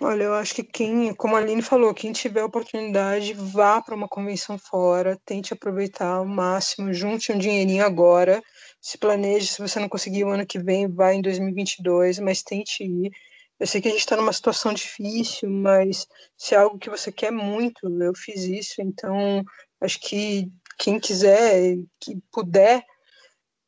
Olha, 0.00 0.24
eu 0.24 0.34
acho 0.34 0.54
que 0.54 0.62
quem, 0.62 1.14
como 1.14 1.36
a 1.36 1.38
Aline 1.38 1.62
falou, 1.62 1.94
quem 1.94 2.12
tiver 2.12 2.44
oportunidade, 2.44 3.34
vá 3.34 3.80
para 3.82 3.94
uma 3.94 4.08
convenção 4.08 4.58
fora, 4.58 5.20
tente 5.24 5.52
aproveitar 5.52 6.14
ao 6.14 6.26
máximo, 6.26 6.94
junte 6.94 7.30
um 7.30 7.38
dinheirinho 7.38 7.84
agora, 7.84 8.42
se 8.80 8.98
planeje, 8.98 9.48
se 9.48 9.60
você 9.60 9.80
não 9.80 9.88
conseguir 9.88 10.24
o 10.24 10.30
ano 10.30 10.46
que 10.46 10.58
vem, 10.58 10.88
vai 10.88 11.16
em 11.16 11.22
2022, 11.22 12.18
mas 12.20 12.42
tente 12.42 12.84
ir. 12.84 13.10
Eu 13.58 13.66
sei 13.66 13.80
que 13.80 13.88
a 13.88 13.90
gente 13.90 14.00
está 14.00 14.16
numa 14.16 14.32
situação 14.32 14.72
difícil, 14.72 15.50
mas 15.50 16.06
se 16.36 16.54
é 16.54 16.58
algo 16.58 16.78
que 16.78 16.90
você 16.90 17.10
quer 17.10 17.32
muito, 17.32 17.88
eu 18.02 18.14
fiz 18.14 18.44
isso, 18.44 18.80
então 18.80 19.44
acho 19.80 20.00
que 20.00 20.50
quem 20.78 21.00
quiser, 21.00 21.76
que 22.00 22.22
puder, 22.32 22.84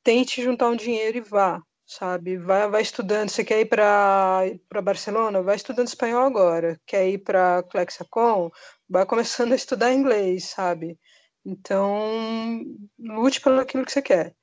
tente 0.04 0.42
juntar 0.42 0.68
um 0.68 0.76
dinheiro 0.76 1.18
e 1.18 1.20
vá 1.20 1.60
sabe? 1.90 2.36
Vai, 2.38 2.68
vai 2.70 2.82
estudando. 2.82 3.30
Você 3.30 3.44
quer 3.44 3.60
ir 3.60 3.66
para 3.66 4.82
Barcelona? 4.82 5.42
Vai 5.42 5.56
estudando 5.56 5.88
espanhol 5.88 6.22
agora. 6.24 6.80
Quer 6.86 7.08
ir 7.08 7.18
para 7.18 7.62
Clexacon? 7.64 8.50
Vai 8.88 9.04
começando 9.06 9.52
a 9.52 9.56
estudar 9.56 9.92
inglês, 9.92 10.44
sabe? 10.50 10.98
Então, 11.44 12.62
lute 12.98 13.40
pelo 13.40 13.60
aquilo 13.60 13.84
que 13.84 13.92
você 13.92 14.02
quer. 14.02 14.34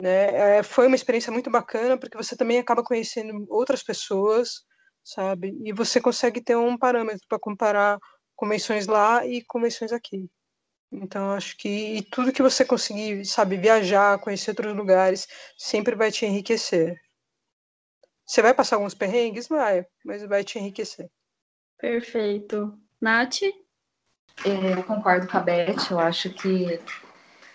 Né? 0.00 0.58
É, 0.58 0.62
foi 0.62 0.86
uma 0.86 0.96
experiência 0.96 1.32
muito 1.32 1.50
bacana, 1.50 1.96
porque 1.96 2.16
você 2.16 2.36
também 2.36 2.58
acaba 2.58 2.82
conhecendo 2.82 3.46
outras 3.48 3.82
pessoas, 3.82 4.64
sabe? 5.02 5.56
E 5.64 5.72
você 5.72 6.00
consegue 6.00 6.40
ter 6.40 6.56
um 6.56 6.76
parâmetro 6.76 7.26
para 7.28 7.38
comparar 7.38 7.98
convenções 8.34 8.86
lá 8.86 9.24
e 9.26 9.44
convenções 9.44 9.92
aqui. 9.92 10.28
Então, 10.90 11.32
acho 11.32 11.56
que 11.56 12.06
tudo 12.10 12.32
que 12.32 12.42
você 12.42 12.64
conseguir, 12.64 13.24
sabe, 13.24 13.56
viajar, 13.56 14.18
conhecer 14.18 14.50
outros 14.50 14.76
lugares, 14.76 15.26
sempre 15.58 15.94
vai 15.94 16.10
te 16.10 16.24
enriquecer. 16.24 17.00
Você 18.24 18.40
vai 18.40 18.54
passar 18.54 18.76
alguns 18.76 18.94
perrengues? 18.94 19.48
Vai, 19.48 19.86
mas 20.04 20.22
vai 20.22 20.42
te 20.44 20.58
enriquecer. 20.58 21.10
Perfeito. 21.78 22.78
Nath? 23.00 23.42
É, 23.42 24.72
eu 24.78 24.84
concordo 24.84 25.26
com 25.28 25.36
a 25.36 25.40
Beth. 25.40 25.90
Eu 25.90 25.98
acho 25.98 26.30
que 26.30 26.80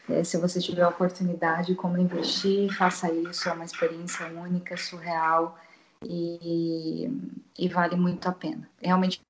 é, 0.10 0.24
se 0.24 0.38
você 0.38 0.60
tiver 0.60 0.82
a 0.82 0.90
oportunidade, 0.90 1.76
como 1.76 1.98
investir, 1.98 2.74
faça 2.76 3.12
isso. 3.12 3.50
É 3.50 3.54
uma 3.54 3.66
experiência 3.66 4.26
única, 4.28 4.76
surreal 4.78 5.58
e, 6.04 7.10
e 7.58 7.68
vale 7.68 7.96
muito 7.96 8.28
a 8.28 8.32
pena. 8.32 8.70
Realmente, 8.82 9.22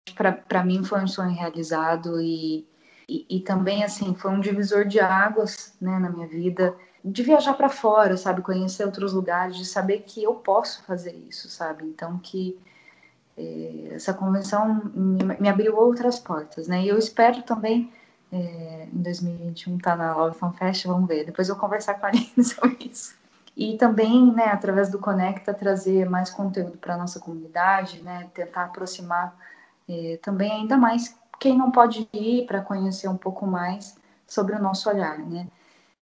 para 0.48 0.64
mim, 0.64 0.84
foi 0.84 1.02
um 1.02 1.08
sonho 1.08 1.32
realizado 1.32 2.22
e 2.22 2.66
e, 3.10 3.26
e, 3.28 3.40
também 3.40 3.84
assim 3.84 4.14
foi 4.14 4.30
um 4.30 4.40
divisor 4.40 4.86
de 4.86 5.00
águas 5.00 5.74
né, 5.82 5.98
na 5.98 6.10
minha 6.12 6.28
vida 6.28 6.76
de 7.04 7.24
viajar 7.24 7.56
para 7.56 7.68
fora 7.68 8.16
sabe 8.16 8.44
conhecer 8.44 8.86
outros 8.86 9.14
lugares 9.14 9.58
de 9.58 9.66
saber 9.66 10.04
que 10.06 10.24
eu 10.24 10.36
posso 10.36 10.84
fazer 10.84 11.16
isso 11.28 11.50
sabe 11.50 11.86
então 11.86 12.20
que 12.20 12.60
eh, 13.36 13.94
essa 13.94 14.14
convenção 14.14 14.92
me, 14.94 15.24
me, 15.40 15.50
abriu 15.50 15.76
outras 15.76 16.20
portas 16.20 16.68
né 16.68 16.84
e 16.84 16.88
eu 16.88 17.00
espero 17.00 17.42
também 17.42 17.92
eh, 18.32 18.88
em 18.92 19.02
2021 19.02 19.78
estar 19.78 19.92
tá 19.92 19.98
na 19.98 20.16
Love 20.16 20.38
Fan 20.38 20.52
Fest 20.54 20.86
vamos 20.86 21.08
ver 21.08 21.26
depois 21.26 21.50
eu 21.50 21.56
vou 21.56 21.62
conversar 21.62 21.96
com 21.96 22.06
a 22.06 22.10
Aline 22.10 22.44
sobre 22.44 22.78
isso 22.92 23.18
e 23.56 23.78
também 23.78 24.32
né 24.34 24.46
através 24.46 24.90
do 24.90 25.00
Conecta 25.00 25.54
trazer 25.54 26.10
mais 26.10 26.30
conteúdo 26.30 26.78
para 26.78 26.98
nossa 26.98 27.20
comunidade 27.20 28.02
né 28.02 28.30
tentar 28.34 28.66
aproximar 28.66 29.36
eh, 29.88 30.20
também 30.22 30.52
ainda 30.52 30.78
mais 30.78 31.18
quem 31.40 31.58
não 31.58 31.72
pode 31.72 32.08
ir 32.14 32.46
para 32.46 32.62
conhecer 32.62 33.08
um 33.08 33.18
pouco 33.18 33.48
mais 33.48 33.98
sobre 34.28 34.56
o 34.56 34.62
nosso 34.62 34.90
olhar, 34.90 35.18
né? 35.18 35.48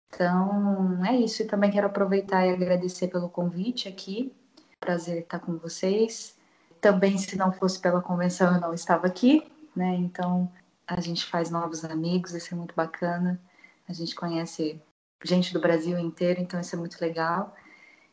Então, 0.09 1.05
é 1.05 1.17
isso. 1.17 1.43
E 1.43 1.47
também 1.47 1.71
quero 1.71 1.87
aproveitar 1.87 2.47
e 2.47 2.51
agradecer 2.51 3.09
pelo 3.09 3.29
convite 3.29 3.89
aqui. 3.89 4.33
Prazer 4.81 5.23
estar 5.23 5.41
com 5.41 5.59
vocês. 5.59 6.37
Também, 6.81 7.19
se 7.19 7.37
não 7.37 7.53
fosse 7.53 7.79
pela 7.81 8.01
convenção, 8.01 8.55
eu 8.55 8.61
não 8.61 8.73
estava 8.73 9.07
aqui, 9.07 9.43
né? 9.75 9.95
Então, 9.97 10.51
a 10.87 11.01
gente 11.01 11.25
faz 11.27 11.51
novos 11.51 11.85
amigos, 11.85 12.33
isso 12.33 12.55
é 12.55 12.57
muito 12.57 12.75
bacana. 12.75 13.41
A 13.89 13.93
gente 13.93 14.15
conhece 14.15 14.81
gente 15.25 15.53
do 15.53 15.61
Brasil 15.61 15.99
inteiro, 15.99 16.41
então 16.41 16.61
isso 16.61 16.77
é 16.77 16.79
muito 16.79 17.01
legal. 17.01 17.55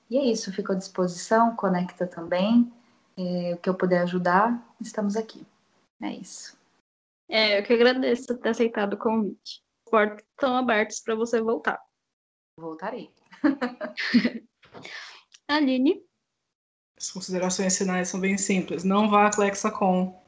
E 0.09 0.17
é 0.17 0.25
isso, 0.25 0.51
fico 0.51 0.71
à 0.71 0.75
disposição, 0.75 1.55
conecta 1.55 2.07
também. 2.07 2.71
É, 3.15 3.53
o 3.53 3.57
que 3.57 3.69
eu 3.69 3.75
puder 3.75 4.01
ajudar, 4.01 4.75
estamos 4.81 5.15
aqui. 5.15 5.45
É 6.01 6.11
isso. 6.13 6.57
É, 7.29 7.59
eu 7.59 7.63
que 7.63 7.73
agradeço 7.73 8.27
por 8.27 8.37
ter 8.37 8.49
aceitado 8.49 8.93
o 8.93 8.97
convite. 8.97 9.63
As 9.85 9.91
portas 9.91 10.25
estão 10.31 10.57
abertas 10.57 10.99
para 10.99 11.15
você 11.15 11.41
voltar. 11.41 11.79
Voltarei. 12.59 13.13
Aline? 15.47 16.03
As 16.97 17.11
considerações 17.11 17.77
finais 17.77 18.07
são 18.07 18.19
bem 18.19 18.37
simples. 18.37 18.83
Não 18.83 19.09
vá 19.09 19.27
a 19.27 19.31
Clexacon. 19.31 20.22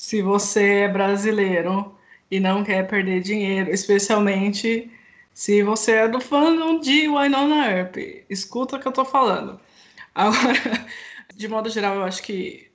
Se 0.00 0.22
você 0.22 0.84
é 0.84 0.88
brasileiro 0.88 1.94
e 2.30 2.40
não 2.40 2.64
quer 2.64 2.88
perder 2.88 3.20
dinheiro, 3.20 3.70
especialmente 3.70 4.90
se 5.34 5.62
você 5.62 5.92
é 5.92 6.08
do 6.08 6.18
fandom 6.18 6.80
de 6.80 7.06
Winona 7.06 7.70
Earp. 7.70 7.96
Escuta 8.28 8.76
o 8.76 8.80
que 8.80 8.88
eu 8.88 8.92
tô 8.92 9.04
falando. 9.04 9.60
Agora, 10.14 10.86
de 11.36 11.46
modo 11.46 11.68
geral, 11.68 11.96
eu 11.96 12.02
acho 12.02 12.22
que 12.22 12.70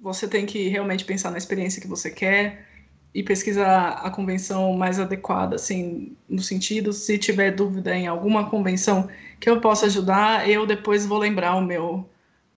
você 0.00 0.26
tem 0.26 0.46
que 0.46 0.68
realmente 0.68 1.04
pensar 1.04 1.30
na 1.30 1.36
experiência 1.36 1.82
que 1.82 1.86
você 1.86 2.10
quer 2.10 2.66
e 3.14 3.22
pesquisar 3.22 4.00
a 4.02 4.10
convenção 4.10 4.72
mais 4.72 4.98
adequada, 4.98 5.56
assim, 5.56 6.16
no 6.26 6.42
sentido, 6.42 6.94
se 6.94 7.18
tiver 7.18 7.50
dúvida 7.50 7.94
em 7.94 8.06
alguma 8.06 8.48
convenção 8.48 9.06
que 9.38 9.50
eu 9.50 9.60
possa 9.60 9.84
ajudar, 9.84 10.48
eu 10.48 10.66
depois 10.66 11.04
vou 11.04 11.18
lembrar 11.18 11.56
o 11.56 11.62
meu 11.62 12.08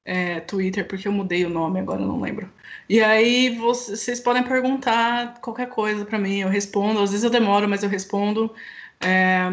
é, 0.06 0.40
Twitter, 0.42 0.88
porque 0.88 1.08
eu 1.08 1.12
mudei 1.12 1.46
o 1.46 1.50
nome, 1.50 1.80
agora 1.80 2.02
eu 2.02 2.08
não 2.08 2.22
lembro. 2.22 2.50
E 2.90 3.02
aí 3.02 3.56
vocês 3.58 4.20
podem 4.20 4.44
perguntar 4.44 5.40
qualquer 5.42 5.70
coisa 5.70 6.06
para 6.06 6.20
mim, 6.20 6.40
eu 6.40 6.50
respondo, 6.50 7.00
às 7.02 7.12
vezes 7.12 7.24
eu 7.24 7.30
demoro, 7.30 7.68
mas 7.68 7.84
eu 7.84 7.90
respondo. 7.90 8.54
É, 9.02 9.52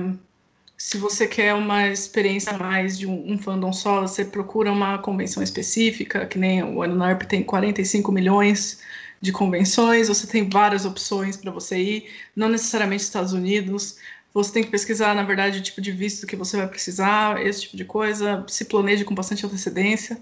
se 0.76 0.96
você 0.98 1.26
quer 1.28 1.54
uma 1.54 1.88
experiência 1.88 2.56
mais 2.56 2.98
de 2.98 3.06
um, 3.06 3.32
um, 3.32 3.38
fandom 3.38 3.72
só, 3.72 4.02
você 4.02 4.24
procura 4.24 4.72
uma 4.72 4.98
convenção 4.98 5.42
específica, 5.42 6.26
que 6.26 6.38
nem 6.38 6.62
o 6.62 6.82
Anunarp 6.82 7.22
tem 7.24 7.42
45 7.44 8.10
milhões 8.10 8.80
de 9.20 9.32
convenções, 9.32 10.08
você 10.08 10.26
tem 10.26 10.48
várias 10.48 10.86
opções 10.86 11.36
para 11.36 11.50
você 11.50 11.78
ir, 11.78 12.10
não 12.34 12.48
necessariamente 12.48 13.02
Estados 13.02 13.32
Unidos. 13.34 13.98
Você 14.32 14.52
tem 14.52 14.64
que 14.64 14.70
pesquisar, 14.70 15.14
na 15.14 15.22
verdade, 15.22 15.58
o 15.58 15.62
tipo 15.62 15.80
de 15.80 15.92
visto 15.92 16.26
que 16.26 16.36
você 16.36 16.56
vai 16.56 16.68
precisar, 16.68 17.44
esse 17.44 17.62
tipo 17.62 17.76
de 17.76 17.84
coisa. 17.84 18.44
Se 18.48 18.64
planeje 18.64 19.04
com 19.04 19.14
bastante 19.14 19.44
antecedência. 19.44 20.16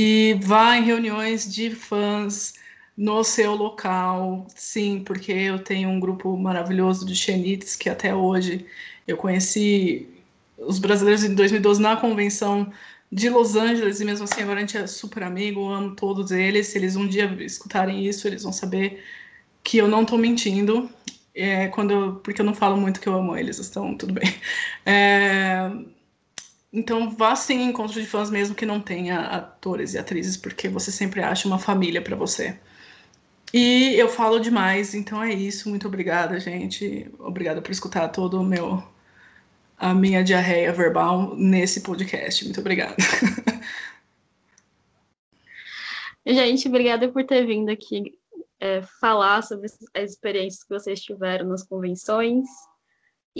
E 0.00 0.34
vá 0.40 0.76
em 0.76 0.84
reuniões 0.84 1.52
de 1.52 1.70
fãs 1.74 2.54
no 2.96 3.24
seu 3.24 3.52
local. 3.56 4.46
Sim, 4.54 5.02
porque 5.04 5.32
eu 5.32 5.58
tenho 5.58 5.88
um 5.88 5.98
grupo 5.98 6.36
maravilhoso 6.36 7.04
de 7.04 7.16
xenites 7.16 7.74
que 7.74 7.90
até 7.90 8.14
hoje 8.14 8.64
eu 9.08 9.16
conheci 9.16 10.08
os 10.56 10.78
brasileiros 10.78 11.24
em 11.24 11.34
2012 11.34 11.82
na 11.82 11.96
convenção 11.96 12.72
de 13.10 13.28
Los 13.28 13.56
Angeles, 13.56 14.00
e 14.00 14.04
mesmo 14.04 14.24
assim 14.24 14.42
agora 14.42 14.58
a 14.58 14.60
gente 14.60 14.76
é 14.76 14.86
super 14.86 15.24
amigo, 15.24 15.68
amo 15.68 15.96
todos 15.96 16.30
eles. 16.30 16.68
Se 16.68 16.78
eles 16.78 16.94
um 16.94 17.08
dia 17.08 17.26
escutarem 17.40 18.06
isso, 18.06 18.28
eles 18.28 18.44
vão 18.44 18.52
saber 18.52 19.02
que 19.64 19.78
eu 19.78 19.88
não 19.88 20.02
estou 20.02 20.16
mentindo, 20.16 20.88
é, 21.34 21.66
quando 21.68 21.90
eu, 21.92 22.14
porque 22.16 22.40
eu 22.40 22.46
não 22.46 22.54
falo 22.54 22.76
muito 22.76 23.00
que 23.00 23.08
eu 23.08 23.14
amo 23.14 23.36
eles, 23.36 23.58
então 23.58 23.96
tudo 23.96 24.12
bem. 24.14 24.32
É, 24.86 25.70
Então 26.72 27.10
vá 27.10 27.34
sim 27.34 27.60
em 27.62 27.68
encontro 27.70 28.00
de 28.00 28.06
fãs 28.06 28.30
mesmo 28.30 28.54
que 28.54 28.66
não 28.66 28.80
tenha 28.80 29.20
atores 29.20 29.94
e 29.94 29.98
atrizes, 29.98 30.36
porque 30.36 30.68
você 30.68 30.92
sempre 30.92 31.22
acha 31.22 31.48
uma 31.48 31.58
família 31.58 32.02
para 32.02 32.16
você. 32.16 32.58
E 33.52 33.94
eu 33.94 34.08
falo 34.08 34.38
demais, 34.38 34.94
então 34.94 35.22
é 35.22 35.32
isso. 35.32 35.68
Muito 35.70 35.88
obrigada, 35.88 36.38
gente. 36.38 37.10
Obrigada 37.18 37.62
por 37.62 37.70
escutar 37.70 38.08
todo 38.08 38.40
o 38.40 38.44
meu 38.44 38.82
a 39.78 39.94
minha 39.94 40.24
diarreia 40.24 40.72
verbal 40.72 41.34
nesse 41.36 41.80
podcast. 41.82 42.44
Muito 42.44 42.60
obrigada. 42.60 42.96
Gente, 46.26 46.68
obrigada 46.68 47.08
por 47.08 47.24
ter 47.24 47.46
vindo 47.46 47.70
aqui 47.70 48.18
é, 48.60 48.82
falar 49.00 49.42
sobre 49.42 49.66
as 49.94 50.10
experiências 50.10 50.62
que 50.62 50.68
vocês 50.68 51.00
tiveram 51.00 51.48
nas 51.48 51.62
convenções. 51.62 52.44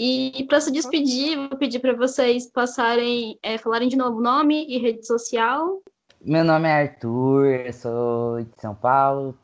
E 0.01 0.45
para 0.45 0.61
se 0.61 0.71
despedir, 0.71 1.35
vou 1.35 1.57
pedir 1.57 1.79
para 1.79 1.93
vocês 1.93 2.49
passarem, 2.49 3.37
é, 3.43 3.57
falarem 3.57 3.89
de 3.89 3.97
novo 3.97 4.21
nome 4.21 4.65
e 4.69 4.77
rede 4.77 5.05
social. 5.05 5.83
Meu 6.21 6.41
nome 6.45 6.69
é 6.69 6.71
Arthur, 6.71 7.45
eu 7.65 7.73
sou 7.73 8.41
de 8.41 8.61
São 8.61 8.73
Paulo, 8.73 9.37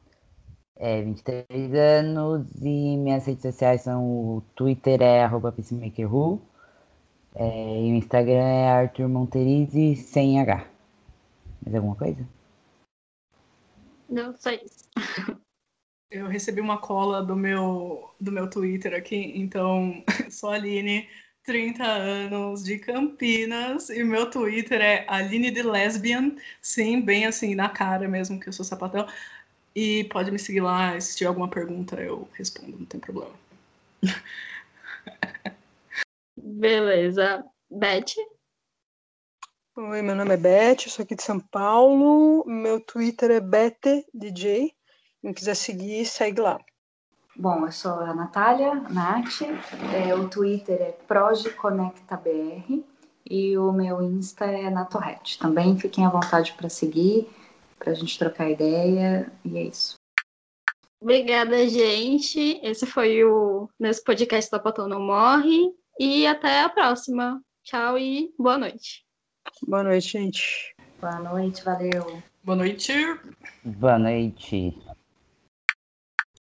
é 0.77 1.01
23 1.01 1.73
anos 1.73 2.49
e 2.61 2.95
minhas 2.95 3.25
redes 3.25 3.41
sociais 3.41 3.81
são 3.81 4.01
o 4.05 4.43
Twitter 4.55 5.01
é 5.01 5.25
arroba 5.25 5.51
peacemakerru 5.51 6.41
é, 7.35 7.81
e 7.81 7.91
o 7.91 7.95
Instagram 7.95 8.45
é 8.45 8.69
Arthur 8.69 9.09
Monterize 9.09 9.97
sem 9.97 10.39
H. 10.39 10.65
Mais 11.65 11.75
alguma 11.75 11.97
coisa? 11.97 12.25
Não, 14.07 14.33
só 14.37 14.51
isso. 14.51 14.87
Eu 16.15 16.27
recebi 16.27 16.61
uma 16.61 16.77
cola 16.77 17.21
do 17.21 17.35
meu, 17.35 18.09
do 18.21 18.31
meu 18.31 18.49
Twitter 18.49 18.93
aqui, 18.93 19.33
então 19.35 20.01
sou 20.31 20.49
Aline, 20.49 21.09
30 21.43 21.83
anos, 21.83 22.63
de 22.63 22.79
Campinas, 22.79 23.89
e 23.89 24.01
meu 24.01 24.29
Twitter 24.29 24.79
é 24.79 25.05
Aline 25.09 25.51
de 25.51 25.61
Lesbian, 25.61 26.37
sim, 26.61 27.01
bem 27.01 27.25
assim, 27.25 27.53
na 27.53 27.67
cara 27.67 28.07
mesmo 28.07 28.39
que 28.39 28.47
eu 28.47 28.53
sou 28.53 28.63
sapatão. 28.63 29.05
E 29.75 30.05
pode 30.05 30.31
me 30.31 30.39
seguir 30.39 30.61
lá, 30.61 30.97
se 31.01 31.17
tiver 31.17 31.27
alguma 31.27 31.49
pergunta 31.49 32.01
eu 32.01 32.29
respondo, 32.31 32.77
não 32.79 32.85
tem 32.85 33.01
problema. 33.01 33.35
Beleza. 36.37 37.43
Beth? 37.69 38.15
Oi, 39.75 40.01
meu 40.01 40.15
nome 40.15 40.33
é 40.33 40.37
Beth, 40.37 40.87
sou 40.87 41.03
aqui 41.03 41.13
de 41.13 41.23
São 41.23 41.41
Paulo. 41.41 42.45
Meu 42.47 42.79
Twitter 42.79 43.31
é 43.31 43.41
BeteDJ. 43.41 44.73
Quem 45.25 45.33
quiser 45.33 45.55
seguir, 45.55 46.05
segue 46.05 46.39
lá. 46.39 46.59
Bom, 47.35 47.65
eu 47.65 47.71
sou 47.71 47.93
a 47.93 48.13
Natália, 48.13 48.75
Nath. 48.91 49.41
É, 49.91 50.13
o 50.13 50.29
Twitter 50.29 50.79
é 50.79 50.91
ProgeConectaBR 51.07 52.85
e 53.27 53.57
o 53.57 53.71
meu 53.71 54.03
Insta 54.03 54.45
é 54.45 54.69
Natorret. 54.69 55.39
Também 55.39 55.79
fiquem 55.79 56.05
à 56.05 56.09
vontade 56.11 56.53
para 56.53 56.69
seguir, 56.69 57.27
para 57.79 57.91
a 57.91 57.95
gente 57.95 58.19
trocar 58.19 58.51
ideia. 58.51 59.31
E 59.43 59.57
é 59.57 59.63
isso. 59.63 59.95
Obrigada, 61.01 61.67
gente. 61.67 62.59
Esse 62.61 62.85
foi 62.85 63.23
o 63.23 63.67
nosso 63.79 64.03
podcast 64.03 64.51
Sapatão 64.51 64.87
Não 64.87 65.01
Morre. 65.01 65.73
E 65.99 66.27
até 66.27 66.61
a 66.61 66.69
próxima. 66.69 67.41
Tchau 67.63 67.97
e 67.97 68.31
boa 68.37 68.59
noite. 68.59 69.03
Boa 69.67 69.81
noite, 69.81 70.07
gente. 70.07 70.75
Boa 71.01 71.17
noite, 71.17 71.63
valeu. 71.63 72.21
Boa 72.43 72.57
noite. 72.57 72.93
Boa 73.63 73.97
noite. 73.97 74.77